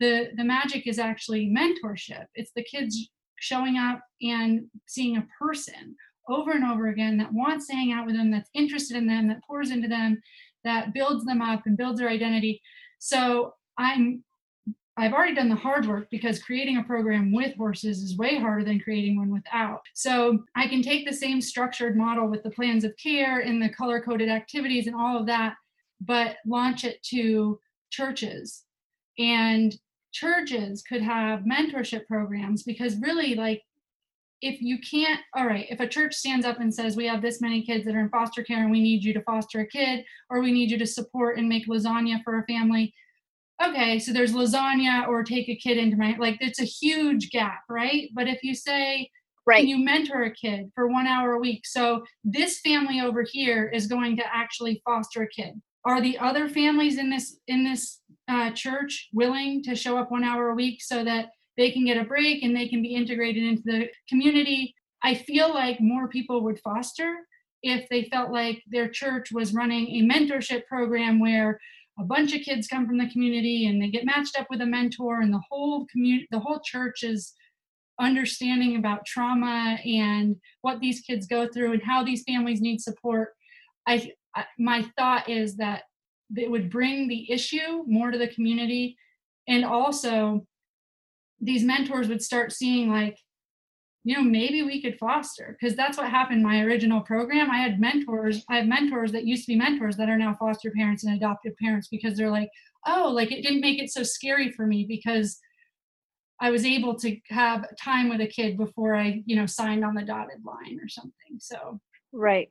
the 0.00 0.28
the 0.36 0.44
magic 0.44 0.86
is 0.86 0.98
actually 0.98 1.46
mentorship 1.46 2.26
it's 2.34 2.52
the 2.56 2.64
kids 2.64 3.10
showing 3.36 3.76
up 3.76 4.00
and 4.22 4.62
seeing 4.86 5.16
a 5.16 5.26
person 5.38 5.94
over 6.28 6.52
and 6.52 6.64
over 6.64 6.88
again 6.88 7.16
that 7.16 7.32
wants 7.32 7.66
to 7.66 7.74
hang 7.74 7.92
out 7.92 8.06
with 8.06 8.16
them 8.16 8.30
that's 8.30 8.50
interested 8.54 8.96
in 8.96 9.06
them 9.06 9.28
that 9.28 9.42
pours 9.44 9.70
into 9.70 9.88
them 9.88 10.20
that 10.64 10.94
builds 10.94 11.24
them 11.24 11.42
up 11.42 11.62
and 11.66 11.76
builds 11.76 11.98
their 11.98 12.08
identity 12.08 12.60
so 12.98 13.54
i'm 13.78 14.22
I've 14.96 15.14
already 15.14 15.34
done 15.34 15.48
the 15.48 15.56
hard 15.56 15.86
work 15.86 16.08
because 16.10 16.42
creating 16.42 16.76
a 16.76 16.82
program 16.82 17.32
with 17.32 17.56
horses 17.56 18.02
is 18.02 18.18
way 18.18 18.38
harder 18.38 18.62
than 18.62 18.78
creating 18.78 19.16
one 19.16 19.32
without. 19.32 19.80
So 19.94 20.44
I 20.54 20.68
can 20.68 20.82
take 20.82 21.06
the 21.06 21.16
same 21.16 21.40
structured 21.40 21.96
model 21.96 22.28
with 22.28 22.42
the 22.42 22.50
plans 22.50 22.84
of 22.84 22.94
care 23.02 23.40
and 23.40 23.60
the 23.60 23.70
color 23.70 24.02
coded 24.02 24.28
activities 24.28 24.86
and 24.86 24.94
all 24.94 25.18
of 25.18 25.26
that, 25.26 25.54
but 26.06 26.36
launch 26.46 26.84
it 26.84 27.02
to 27.10 27.58
churches. 27.90 28.64
And 29.18 29.74
churches 30.12 30.82
could 30.82 31.02
have 31.02 31.40
mentorship 31.40 32.06
programs 32.06 32.62
because 32.62 32.96
really, 32.96 33.34
like, 33.34 33.62
if 34.40 34.60
you 34.60 34.78
can't, 34.78 35.20
all 35.36 35.46
right, 35.46 35.66
if 35.70 35.78
a 35.78 35.86
church 35.86 36.14
stands 36.14 36.44
up 36.44 36.58
and 36.58 36.74
says, 36.74 36.96
We 36.96 37.06
have 37.06 37.22
this 37.22 37.40
many 37.40 37.64
kids 37.64 37.84
that 37.84 37.94
are 37.94 38.00
in 38.00 38.08
foster 38.08 38.42
care 38.42 38.62
and 38.62 38.72
we 38.72 38.80
need 38.80 39.04
you 39.04 39.12
to 39.14 39.22
foster 39.22 39.60
a 39.60 39.66
kid, 39.66 40.04
or 40.30 40.40
we 40.40 40.52
need 40.52 40.70
you 40.70 40.78
to 40.78 40.86
support 40.86 41.38
and 41.38 41.48
make 41.48 41.68
lasagna 41.68 42.22
for 42.24 42.38
a 42.38 42.44
family, 42.46 42.92
okay, 43.64 43.98
so 43.98 44.12
there's 44.12 44.32
lasagna 44.32 45.06
or 45.08 45.22
take 45.22 45.48
a 45.48 45.56
kid 45.56 45.78
into 45.78 45.96
my 45.96 46.16
like 46.18 46.36
it's 46.40 46.60
a 46.60 46.64
huge 46.64 47.30
gap, 47.30 47.62
right? 47.68 48.10
But 48.14 48.28
if 48.28 48.42
you 48.42 48.54
say 48.54 49.08
right. 49.46 49.64
you 49.64 49.78
mentor 49.78 50.24
a 50.24 50.34
kid 50.34 50.70
for 50.74 50.88
one 50.88 51.06
hour 51.06 51.32
a 51.32 51.38
week, 51.38 51.66
so 51.66 52.04
this 52.24 52.60
family 52.60 53.00
over 53.00 53.24
here 53.28 53.68
is 53.68 53.86
going 53.86 54.16
to 54.16 54.24
actually 54.34 54.82
foster 54.84 55.22
a 55.22 55.28
kid. 55.28 55.60
Are 55.84 56.00
the 56.00 56.18
other 56.18 56.48
families 56.48 56.98
in 56.98 57.10
this 57.10 57.38
in 57.48 57.64
this 57.64 58.00
uh, 58.28 58.50
church 58.52 59.08
willing 59.12 59.62
to 59.64 59.74
show 59.74 59.98
up 59.98 60.10
one 60.10 60.24
hour 60.24 60.50
a 60.50 60.54
week 60.54 60.80
so 60.82 61.04
that 61.04 61.30
they 61.56 61.70
can 61.70 61.84
get 61.84 61.96
a 61.96 62.04
break 62.04 62.42
and 62.42 62.56
they 62.56 62.68
can 62.68 62.82
be 62.82 62.94
integrated 62.94 63.42
into 63.42 63.62
the 63.64 63.88
community? 64.08 64.74
I 65.02 65.14
feel 65.14 65.52
like 65.52 65.80
more 65.80 66.08
people 66.08 66.42
would 66.44 66.60
foster 66.60 67.16
if 67.62 67.88
they 67.88 68.04
felt 68.04 68.30
like 68.30 68.62
their 68.68 68.88
church 68.88 69.32
was 69.32 69.54
running 69.54 69.86
a 69.88 70.02
mentorship 70.02 70.66
program 70.66 71.20
where 71.20 71.58
a 71.98 72.04
bunch 72.04 72.34
of 72.34 72.42
kids 72.42 72.66
come 72.66 72.86
from 72.86 72.98
the 72.98 73.10
community 73.10 73.66
and 73.66 73.80
they 73.80 73.88
get 73.88 74.04
matched 74.04 74.38
up 74.38 74.46
with 74.50 74.60
a 74.60 74.66
mentor 74.66 75.20
and 75.20 75.32
the 75.32 75.42
whole 75.50 75.86
community 75.86 76.26
the 76.30 76.40
whole 76.40 76.60
church 76.64 77.02
is 77.02 77.34
understanding 78.00 78.76
about 78.76 79.04
trauma 79.04 79.78
and 79.84 80.36
what 80.62 80.80
these 80.80 81.00
kids 81.00 81.26
go 81.26 81.46
through 81.46 81.72
and 81.72 81.82
how 81.82 82.02
these 82.02 82.24
families 82.24 82.60
need 82.60 82.80
support 82.80 83.34
i, 83.86 84.10
I 84.34 84.44
my 84.58 84.82
thought 84.96 85.28
is 85.28 85.56
that 85.56 85.84
it 86.36 86.50
would 86.50 86.70
bring 86.70 87.08
the 87.08 87.30
issue 87.30 87.84
more 87.86 88.10
to 88.10 88.18
the 88.18 88.28
community. 88.28 88.96
And 89.48 89.64
also 89.64 90.46
these 91.40 91.64
mentors 91.64 92.08
would 92.08 92.22
start 92.22 92.52
seeing 92.52 92.88
like 92.90 93.18
you 94.04 94.16
know 94.16 94.22
maybe 94.22 94.62
we 94.62 94.82
could 94.82 94.98
foster 94.98 95.56
because 95.58 95.76
that's 95.76 95.98
what 95.98 96.08
happened 96.08 96.42
my 96.42 96.62
original 96.62 97.00
program. 97.00 97.50
I 97.50 97.58
had 97.58 97.80
mentors 97.80 98.44
i 98.48 98.56
have 98.56 98.66
mentors 98.66 99.12
that 99.12 99.26
used 99.26 99.44
to 99.44 99.52
be 99.52 99.58
mentors 99.58 99.96
that 99.96 100.08
are 100.08 100.18
now 100.18 100.34
foster 100.34 100.70
parents 100.70 101.04
and 101.04 101.14
adoptive 101.14 101.56
parents 101.56 101.88
because 101.88 102.16
they're 102.16 102.30
like 102.30 102.50
oh 102.86 103.10
like 103.14 103.30
it 103.30 103.42
didn't 103.42 103.60
make 103.60 103.80
it 103.80 103.90
so 103.90 104.02
scary 104.02 104.50
for 104.50 104.66
me 104.66 104.84
because 104.84 105.38
i 106.40 106.50
was 106.50 106.64
able 106.64 106.98
to 106.98 107.16
have 107.28 107.64
time 107.80 108.08
with 108.08 108.20
a 108.20 108.26
kid 108.26 108.56
before 108.56 108.94
i 108.94 109.22
you 109.26 109.36
know 109.36 109.46
signed 109.46 109.84
on 109.84 109.94
the 109.94 110.02
dotted 110.02 110.44
line 110.44 110.78
or 110.82 110.88
something 110.88 111.38
so 111.38 111.80
right 112.12 112.50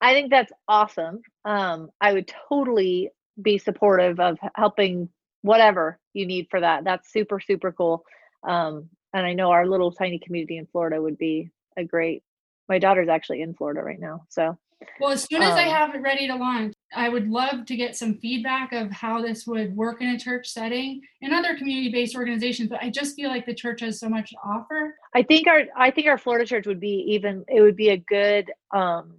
i 0.00 0.12
think 0.12 0.30
that's 0.30 0.52
awesome 0.68 1.20
um 1.44 1.88
i 2.00 2.12
would 2.12 2.30
totally 2.48 3.10
be 3.42 3.58
supportive 3.58 4.18
of 4.20 4.38
helping 4.54 5.08
whatever 5.42 5.98
you 6.12 6.26
need 6.26 6.46
for 6.50 6.60
that 6.60 6.84
that's 6.84 7.12
super 7.12 7.40
super 7.40 7.72
cool 7.72 8.04
um 8.46 8.88
and 9.16 9.26
I 9.26 9.32
know 9.32 9.50
our 9.50 9.66
little 9.66 9.90
tiny 9.90 10.18
community 10.18 10.58
in 10.58 10.66
Florida 10.66 11.00
would 11.00 11.16
be 11.16 11.50
a 11.78 11.84
great. 11.84 12.22
My 12.68 12.78
daughter's 12.78 13.08
actually 13.08 13.40
in 13.40 13.54
Florida 13.54 13.82
right 13.82 13.98
now, 13.98 14.26
so. 14.28 14.58
Well, 15.00 15.10
as 15.10 15.24
soon 15.24 15.42
as 15.42 15.52
um, 15.52 15.58
I 15.58 15.62
have 15.62 15.94
it 15.94 16.02
ready 16.02 16.26
to 16.26 16.34
launch, 16.34 16.74
I 16.94 17.08
would 17.08 17.28
love 17.28 17.64
to 17.64 17.76
get 17.76 17.96
some 17.96 18.18
feedback 18.18 18.74
of 18.74 18.90
how 18.90 19.22
this 19.22 19.46
would 19.46 19.74
work 19.74 20.02
in 20.02 20.08
a 20.08 20.18
church 20.18 20.48
setting 20.48 21.00
and 21.22 21.32
other 21.32 21.56
community-based 21.56 22.14
organizations. 22.14 22.68
But 22.68 22.82
I 22.82 22.90
just 22.90 23.16
feel 23.16 23.30
like 23.30 23.46
the 23.46 23.54
church 23.54 23.80
has 23.80 23.98
so 23.98 24.10
much 24.10 24.30
to 24.30 24.36
offer. 24.44 24.94
I 25.14 25.22
think 25.22 25.46
our 25.46 25.62
I 25.74 25.90
think 25.90 26.08
our 26.08 26.18
Florida 26.18 26.44
church 26.44 26.66
would 26.66 26.80
be 26.80 27.06
even. 27.08 27.42
It 27.48 27.62
would 27.62 27.76
be 27.76 27.88
a 27.88 27.96
good 27.96 28.52
um 28.74 29.14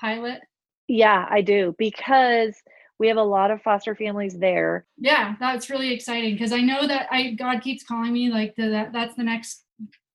pilot. 0.00 0.40
Yeah, 0.86 1.26
I 1.28 1.42
do 1.42 1.74
because 1.78 2.54
we 2.98 3.08
have 3.08 3.16
a 3.16 3.22
lot 3.22 3.50
of 3.50 3.62
foster 3.62 3.94
families 3.94 4.38
there 4.38 4.86
yeah 4.98 5.34
that's 5.40 5.70
really 5.70 5.92
exciting 5.92 6.34
because 6.34 6.52
i 6.52 6.60
know 6.60 6.86
that 6.86 7.06
i 7.10 7.30
god 7.32 7.62
keeps 7.62 7.84
calling 7.84 8.12
me 8.12 8.30
like 8.30 8.54
the, 8.56 8.68
that 8.68 8.92
that's 8.92 9.14
the 9.14 9.22
next 9.22 9.64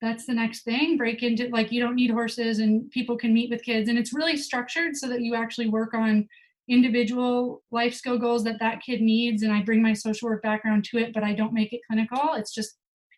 that's 0.01 0.25
the 0.25 0.33
next 0.33 0.63
thing 0.63 0.97
break 0.97 1.23
into 1.23 1.47
like 1.49 1.71
you 1.71 1.81
don't 1.81 1.95
need 1.95 2.11
horses 2.11 2.59
and 2.59 2.89
people 2.91 3.17
can 3.17 3.33
meet 3.33 3.49
with 3.49 3.63
kids 3.63 3.89
and 3.89 3.97
it's 3.97 4.13
really 4.13 4.37
structured 4.37 4.95
so 4.95 5.07
that 5.07 5.21
you 5.21 5.35
actually 5.35 5.69
work 5.69 5.93
on 5.93 6.27
individual 6.69 7.61
life 7.71 7.93
skill 7.93 8.17
goals 8.17 8.43
that 8.43 8.59
that 8.59 8.81
kid 8.81 9.01
needs 9.01 9.43
and 9.43 9.51
i 9.51 9.61
bring 9.61 9.81
my 9.81 9.93
social 9.93 10.29
work 10.29 10.41
background 10.41 10.83
to 10.83 10.97
it 10.97 11.13
but 11.13 11.23
i 11.23 11.33
don't 11.33 11.53
make 11.53 11.73
it 11.73 11.81
clinical 11.87 12.33
it's 12.35 12.53
just 12.53 12.77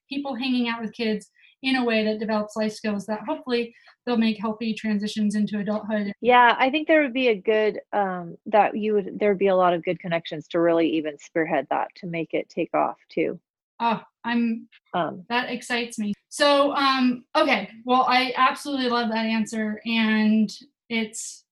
people 0.09 0.36
hanging 0.36 0.68
out 0.68 0.82
with 0.82 0.93
kids 0.93 1.30
in 1.63 1.78
a 1.78 1.84
way 1.84 2.03
that 2.03 2.20
develops 2.20 2.55
life 2.55 2.74
skills 2.74 3.05
that 3.05 3.22
hopefully 3.28 3.74
they'll 4.06 4.18
make 4.18 4.39
healthy 4.39 4.74
transitions 4.74 5.36
into 5.36 5.60
adulthood. 5.60 6.14
Yeah, 6.22 6.56
I 6.58 6.70
think 6.70 6.88
there 6.88 7.01
would 7.01 7.14
be 7.14 7.30
a 7.30 7.36
good 7.36 7.80
um, 7.93 8.36
that 8.45 8.78
you 8.78 8.93
would 8.93 9.20
there 9.20 9.30
would 9.30 9.39
be 9.39 9.47
a 9.47 9.56
lot 9.56 9.74
of 9.74 9.84
good 9.84 9.99
connections 9.99 10.47
to 10.49 10.60
really 10.60 10.89
even 10.89 11.18
spearhead 11.18 11.68
that 11.70 11.89
to 11.97 12.08
make 12.08 12.34
it 12.34 12.49
take 12.49 12.74
off 12.74 12.97
too. 13.10 13.39
Oh, 13.80 14.01
I'm 14.24 14.68
um, 14.93 15.26
that 15.30 15.49
excites 15.49 15.99
me. 15.99 16.14
So, 16.30 16.74
um, 16.76 17.24
okay, 17.36 17.70
well, 17.86 18.06
I 18.08 18.34
absolutely 18.36 18.89
love 18.89 19.10
that 19.10 19.26
answer, 19.26 19.82
and 19.86 20.49
it's 20.89 21.43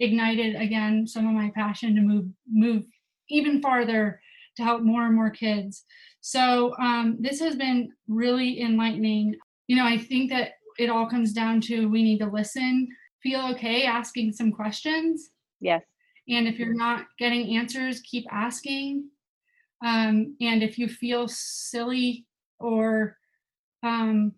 ignited 0.00 0.54
again 0.54 1.06
some 1.06 1.26
of 1.26 1.34
my 1.34 1.50
passion 1.54 1.94
to 1.96 2.00
move 2.00 2.26
move 2.50 2.84
even 3.28 3.60
farther 3.60 4.20
to 4.56 4.62
help 4.62 4.82
more 4.82 5.06
and 5.06 5.14
more 5.14 5.30
kids. 5.30 5.84
So 6.20 6.74
um, 6.78 7.16
this 7.20 7.40
has 7.40 7.56
been 7.56 7.92
really 8.08 8.60
enlightening. 8.60 9.36
You 9.66 9.76
know, 9.76 9.84
I 9.84 9.98
think 9.98 10.30
that 10.30 10.52
it 10.78 10.90
all 10.90 11.08
comes 11.08 11.32
down 11.32 11.60
to 11.62 11.88
we 11.88 12.02
need 12.02 12.18
to 12.18 12.26
listen, 12.26 12.88
feel 13.22 13.40
okay 13.52 13.84
asking 13.84 14.32
some 14.32 14.52
questions. 14.52 15.30
Yes. 15.60 15.82
And 16.28 16.46
if 16.46 16.58
you're 16.58 16.74
not 16.74 17.06
getting 17.18 17.56
answers, 17.56 18.00
keep 18.00 18.26
asking. 18.30 19.08
Um, 19.84 20.36
and 20.40 20.62
if 20.62 20.78
you 20.78 20.88
feel 20.88 21.26
silly 21.28 22.26
or 22.58 23.16
um, 23.82 24.32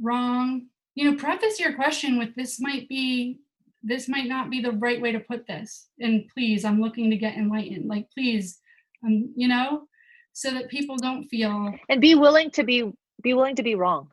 wrong, 0.00 0.66
you 0.94 1.10
know, 1.10 1.16
preface 1.16 1.58
your 1.58 1.74
question 1.74 2.18
with 2.18 2.34
this 2.34 2.60
might 2.60 2.88
be, 2.88 3.38
this 3.82 4.08
might 4.08 4.28
not 4.28 4.50
be 4.50 4.60
the 4.60 4.72
right 4.72 5.00
way 5.00 5.12
to 5.12 5.20
put 5.20 5.46
this. 5.46 5.88
And 6.00 6.24
please, 6.32 6.64
I'm 6.64 6.80
looking 6.80 7.10
to 7.10 7.16
get 7.16 7.36
enlightened. 7.36 7.88
Like, 7.88 8.06
please, 8.14 8.60
um, 9.04 9.32
you 9.34 9.48
know, 9.48 9.88
so 10.32 10.50
that 10.50 10.68
people 10.68 10.96
don't 10.96 11.24
feel 11.28 11.74
and 11.88 12.00
be 12.00 12.14
willing 12.14 12.50
to 12.52 12.64
be 12.64 12.90
be 13.22 13.34
willing 13.34 13.56
to 13.56 13.62
be 13.62 13.74
wrong. 13.74 14.10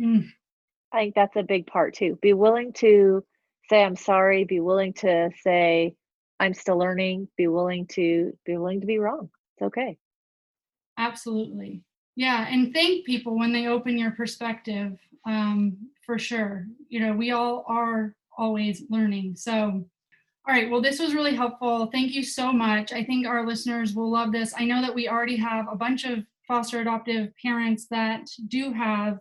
Mm. 0.00 0.28
I 0.92 0.98
think 0.98 1.14
that's 1.14 1.36
a 1.36 1.42
big 1.42 1.66
part 1.66 1.94
too. 1.94 2.18
Be 2.22 2.32
willing 2.32 2.72
to 2.74 3.24
say 3.68 3.84
I'm 3.84 3.96
sorry, 3.96 4.44
be 4.44 4.60
willing 4.60 4.94
to 4.94 5.30
say 5.42 5.94
I'm 6.40 6.54
still 6.54 6.78
learning, 6.78 7.28
be 7.36 7.46
willing 7.48 7.86
to 7.88 8.32
be 8.44 8.56
willing 8.56 8.80
to 8.80 8.86
be 8.86 8.98
wrong. 8.98 9.30
It's 9.56 9.66
okay. 9.66 9.98
Absolutely. 10.96 11.82
Yeah, 12.16 12.46
and 12.48 12.74
thank 12.74 13.06
people 13.06 13.38
when 13.38 13.52
they 13.52 13.68
open 13.68 13.96
your 13.96 14.10
perspective 14.10 14.98
um, 15.24 15.76
for 16.04 16.18
sure. 16.18 16.66
You 16.88 17.00
know, 17.00 17.12
we 17.12 17.30
all 17.30 17.64
are 17.68 18.14
always 18.36 18.82
learning. 18.88 19.36
So 19.36 19.84
all 20.48 20.54
right, 20.54 20.70
well, 20.70 20.80
this 20.80 20.98
was 20.98 21.14
really 21.14 21.34
helpful. 21.36 21.90
Thank 21.92 22.12
you 22.12 22.22
so 22.22 22.50
much. 22.54 22.90
I 22.90 23.04
think 23.04 23.26
our 23.26 23.46
listeners 23.46 23.94
will 23.94 24.10
love 24.10 24.32
this. 24.32 24.54
I 24.56 24.64
know 24.64 24.80
that 24.80 24.94
we 24.94 25.06
already 25.06 25.36
have 25.36 25.66
a 25.70 25.76
bunch 25.76 26.06
of 26.06 26.24
foster 26.46 26.80
adoptive 26.80 27.34
parents 27.36 27.86
that 27.90 28.26
do 28.48 28.72
have 28.72 29.18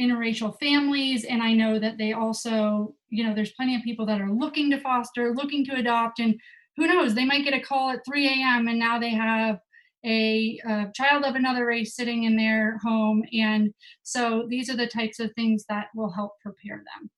interracial 0.00 0.58
families, 0.58 1.24
and 1.24 1.42
I 1.42 1.52
know 1.52 1.78
that 1.78 1.98
they 1.98 2.12
also, 2.12 2.94
you 3.08 3.24
know, 3.24 3.34
there's 3.34 3.52
plenty 3.52 3.74
of 3.74 3.82
people 3.82 4.06
that 4.06 4.20
are 4.20 4.30
looking 4.30 4.70
to 4.70 4.80
foster, 4.80 5.34
looking 5.34 5.64
to 5.66 5.74
adopt, 5.76 6.20
and 6.20 6.38
who 6.76 6.86
knows, 6.86 7.14
they 7.14 7.24
might 7.24 7.44
get 7.44 7.54
a 7.54 7.60
call 7.60 7.90
at 7.90 8.04
3 8.06 8.26
a.m. 8.26 8.68
and 8.68 8.78
now 8.78 8.98
they 8.98 9.10
have 9.10 9.58
a, 10.04 10.60
a, 10.64 10.86
child 10.94 11.24
of 11.24 11.34
another 11.34 11.66
race 11.66 11.96
sitting 11.96 12.22
in 12.22 12.36
their 12.36 12.78
home. 12.84 13.24
And 13.32 13.74
so 14.04 14.46
these 14.48 14.70
are 14.70 14.76
the 14.76 14.86
types 14.86 15.18
of 15.18 15.32
things 15.32 15.64
that 15.68 15.86
will 15.96 16.10
help 16.10 16.32
prepare 16.40 16.76
them. 16.76 17.10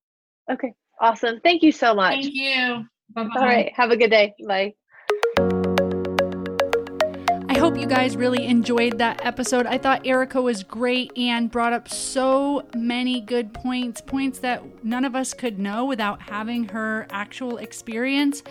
Okay, 0.50 0.72
awesome. 0.98 1.40
Thank 1.44 1.62
you 1.62 1.72
so 1.72 1.94
much. 1.94 2.22
Thank 2.22 2.34
you. 2.34 2.84
Bye 3.10 3.24
bye. 3.24 3.30
All 3.36 3.44
right, 3.44 3.72
have 3.74 3.90
a 3.90 3.96
good 3.96 4.10
day. 4.10 4.34
Bye 4.46 4.74
hope 7.70 7.78
you 7.78 7.86
guys 7.86 8.16
really 8.16 8.46
enjoyed 8.46 8.98
that 8.98 9.24
episode. 9.24 9.64
I 9.64 9.78
thought 9.78 10.04
Erica 10.04 10.42
was 10.42 10.64
great 10.64 11.16
and 11.16 11.48
brought 11.48 11.72
up 11.72 11.88
so 11.88 12.66
many 12.74 13.20
good 13.20 13.54
points, 13.54 14.00
points 14.00 14.40
that 14.40 14.84
none 14.84 15.04
of 15.04 15.14
us 15.14 15.32
could 15.34 15.56
know 15.60 15.84
without 15.84 16.20
having 16.20 16.64
her 16.70 17.06
actual 17.10 17.58
experience. 17.58 18.42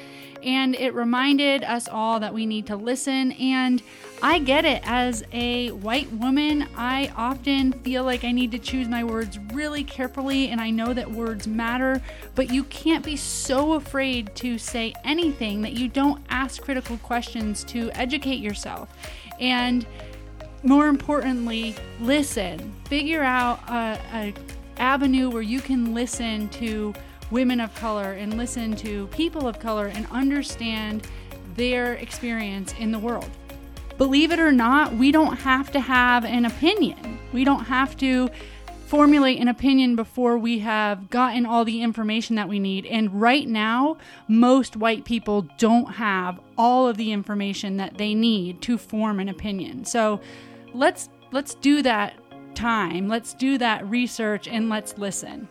And 0.43 0.75
it 0.75 0.93
reminded 0.93 1.63
us 1.63 1.87
all 1.87 2.19
that 2.19 2.33
we 2.33 2.45
need 2.45 2.65
to 2.67 2.75
listen. 2.75 3.33
And 3.33 3.81
I 4.21 4.39
get 4.39 4.65
it. 4.65 4.81
As 4.85 5.23
a 5.31 5.71
white 5.71 6.11
woman, 6.13 6.67
I 6.75 7.11
often 7.15 7.73
feel 7.73 8.03
like 8.03 8.23
I 8.23 8.31
need 8.31 8.51
to 8.51 8.59
choose 8.59 8.87
my 8.87 9.03
words 9.03 9.39
really 9.53 9.83
carefully. 9.83 10.49
And 10.49 10.59
I 10.59 10.69
know 10.69 10.93
that 10.93 11.09
words 11.09 11.47
matter, 11.47 12.01
but 12.35 12.51
you 12.51 12.63
can't 12.65 13.03
be 13.03 13.15
so 13.15 13.73
afraid 13.73 14.35
to 14.35 14.57
say 14.57 14.93
anything 15.03 15.61
that 15.61 15.73
you 15.73 15.87
don't 15.87 16.21
ask 16.29 16.61
critical 16.61 16.97
questions 16.97 17.63
to 17.65 17.91
educate 17.91 18.39
yourself. 18.39 18.93
And 19.39 19.85
more 20.63 20.87
importantly, 20.87 21.75
listen. 22.01 22.73
Figure 22.85 23.23
out 23.23 23.59
a, 23.69 23.99
a 24.13 24.33
avenue 24.77 25.29
where 25.29 25.41
you 25.41 25.61
can 25.61 25.93
listen 25.93 26.49
to 26.49 26.93
women 27.31 27.59
of 27.59 27.73
color 27.75 28.13
and 28.13 28.37
listen 28.37 28.75
to 28.77 29.07
people 29.07 29.47
of 29.47 29.59
color 29.59 29.87
and 29.87 30.07
understand 30.11 31.07
their 31.55 31.93
experience 31.93 32.73
in 32.79 32.91
the 32.91 32.99
world. 32.99 33.29
Believe 33.97 34.31
it 34.31 34.39
or 34.39 34.51
not, 34.51 34.93
we 34.93 35.11
don't 35.11 35.37
have 35.37 35.71
to 35.73 35.79
have 35.79 36.23
an 36.23 36.45
opinion. 36.45 37.19
We 37.33 37.43
don't 37.43 37.65
have 37.65 37.97
to 37.97 38.29
formulate 38.87 39.39
an 39.39 39.47
opinion 39.47 39.95
before 39.95 40.37
we 40.37 40.59
have 40.59 41.11
gotten 41.11 41.45
all 41.45 41.63
the 41.63 41.83
information 41.83 42.35
that 42.37 42.49
we 42.49 42.57
need. 42.57 42.87
And 42.87 43.21
right 43.21 43.47
now, 43.47 43.97
most 44.27 44.75
white 44.75 45.05
people 45.05 45.47
don't 45.57 45.93
have 45.93 46.39
all 46.57 46.87
of 46.87 46.97
the 46.97 47.11
information 47.11 47.77
that 47.77 47.97
they 47.97 48.15
need 48.15 48.61
to 48.63 48.79
form 48.79 49.19
an 49.19 49.29
opinion. 49.29 49.85
So 49.85 50.21
let's 50.73 51.09
let's 51.31 51.53
do 51.53 51.83
that 51.83 52.13
time. 52.55 53.07
Let's 53.07 53.33
do 53.35 53.59
that 53.59 53.87
research 53.87 54.47
and 54.47 54.69
let's 54.69 54.97
listen. 54.97 55.47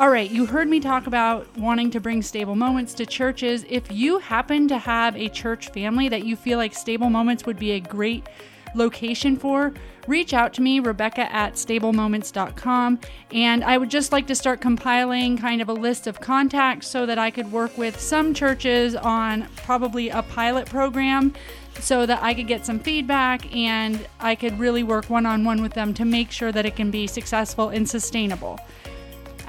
All 0.00 0.08
right, 0.08 0.30
you 0.30 0.46
heard 0.46 0.66
me 0.66 0.80
talk 0.80 1.06
about 1.06 1.46
wanting 1.58 1.90
to 1.90 2.00
bring 2.00 2.22
stable 2.22 2.56
moments 2.56 2.94
to 2.94 3.04
churches. 3.04 3.66
If 3.68 3.92
you 3.92 4.18
happen 4.18 4.66
to 4.68 4.78
have 4.78 5.14
a 5.14 5.28
church 5.28 5.68
family 5.72 6.08
that 6.08 6.24
you 6.24 6.36
feel 6.36 6.56
like 6.56 6.72
stable 6.72 7.10
moments 7.10 7.44
would 7.44 7.58
be 7.58 7.72
a 7.72 7.80
great 7.80 8.26
location 8.74 9.36
for, 9.36 9.74
reach 10.06 10.32
out 10.32 10.54
to 10.54 10.62
me, 10.62 10.80
Rebecca 10.80 11.30
at 11.30 11.56
stablemoments.com. 11.56 12.98
And 13.32 13.62
I 13.62 13.76
would 13.76 13.90
just 13.90 14.10
like 14.10 14.26
to 14.28 14.34
start 14.34 14.62
compiling 14.62 15.36
kind 15.36 15.60
of 15.60 15.68
a 15.68 15.74
list 15.74 16.06
of 16.06 16.18
contacts 16.18 16.86
so 16.86 17.04
that 17.04 17.18
I 17.18 17.30
could 17.30 17.52
work 17.52 17.76
with 17.76 18.00
some 18.00 18.32
churches 18.32 18.96
on 18.96 19.48
probably 19.54 20.08
a 20.08 20.22
pilot 20.22 20.64
program 20.64 21.34
so 21.78 22.06
that 22.06 22.22
I 22.22 22.32
could 22.32 22.46
get 22.46 22.64
some 22.64 22.78
feedback 22.78 23.54
and 23.54 24.06
I 24.18 24.34
could 24.34 24.58
really 24.58 24.82
work 24.82 25.10
one 25.10 25.26
on 25.26 25.44
one 25.44 25.60
with 25.60 25.74
them 25.74 25.92
to 25.92 26.06
make 26.06 26.30
sure 26.30 26.52
that 26.52 26.64
it 26.64 26.74
can 26.74 26.90
be 26.90 27.06
successful 27.06 27.68
and 27.68 27.86
sustainable. 27.86 28.58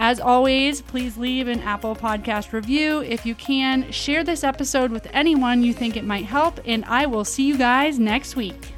As 0.04 0.20
always, 0.20 0.82
please 0.82 1.16
leave 1.16 1.48
an 1.48 1.60
Apple 1.60 1.96
Podcast 1.96 2.54
review. 2.54 3.02
If 3.02 3.24
you 3.24 3.36
can, 3.36 3.92
share 3.92 4.24
this 4.24 4.44
episode 4.44 4.90
with 4.90 5.08
anyone 5.14 5.62
you 5.62 5.74
think 5.74 5.96
it 5.96 6.04
might 6.04 6.26
help, 6.26 6.60
and 6.66 6.84
I 6.86 7.06
will 7.06 7.24
see 7.24 7.44
you 7.44 7.56
guys 7.56 8.00
next 8.00 8.36
week. 8.36 8.74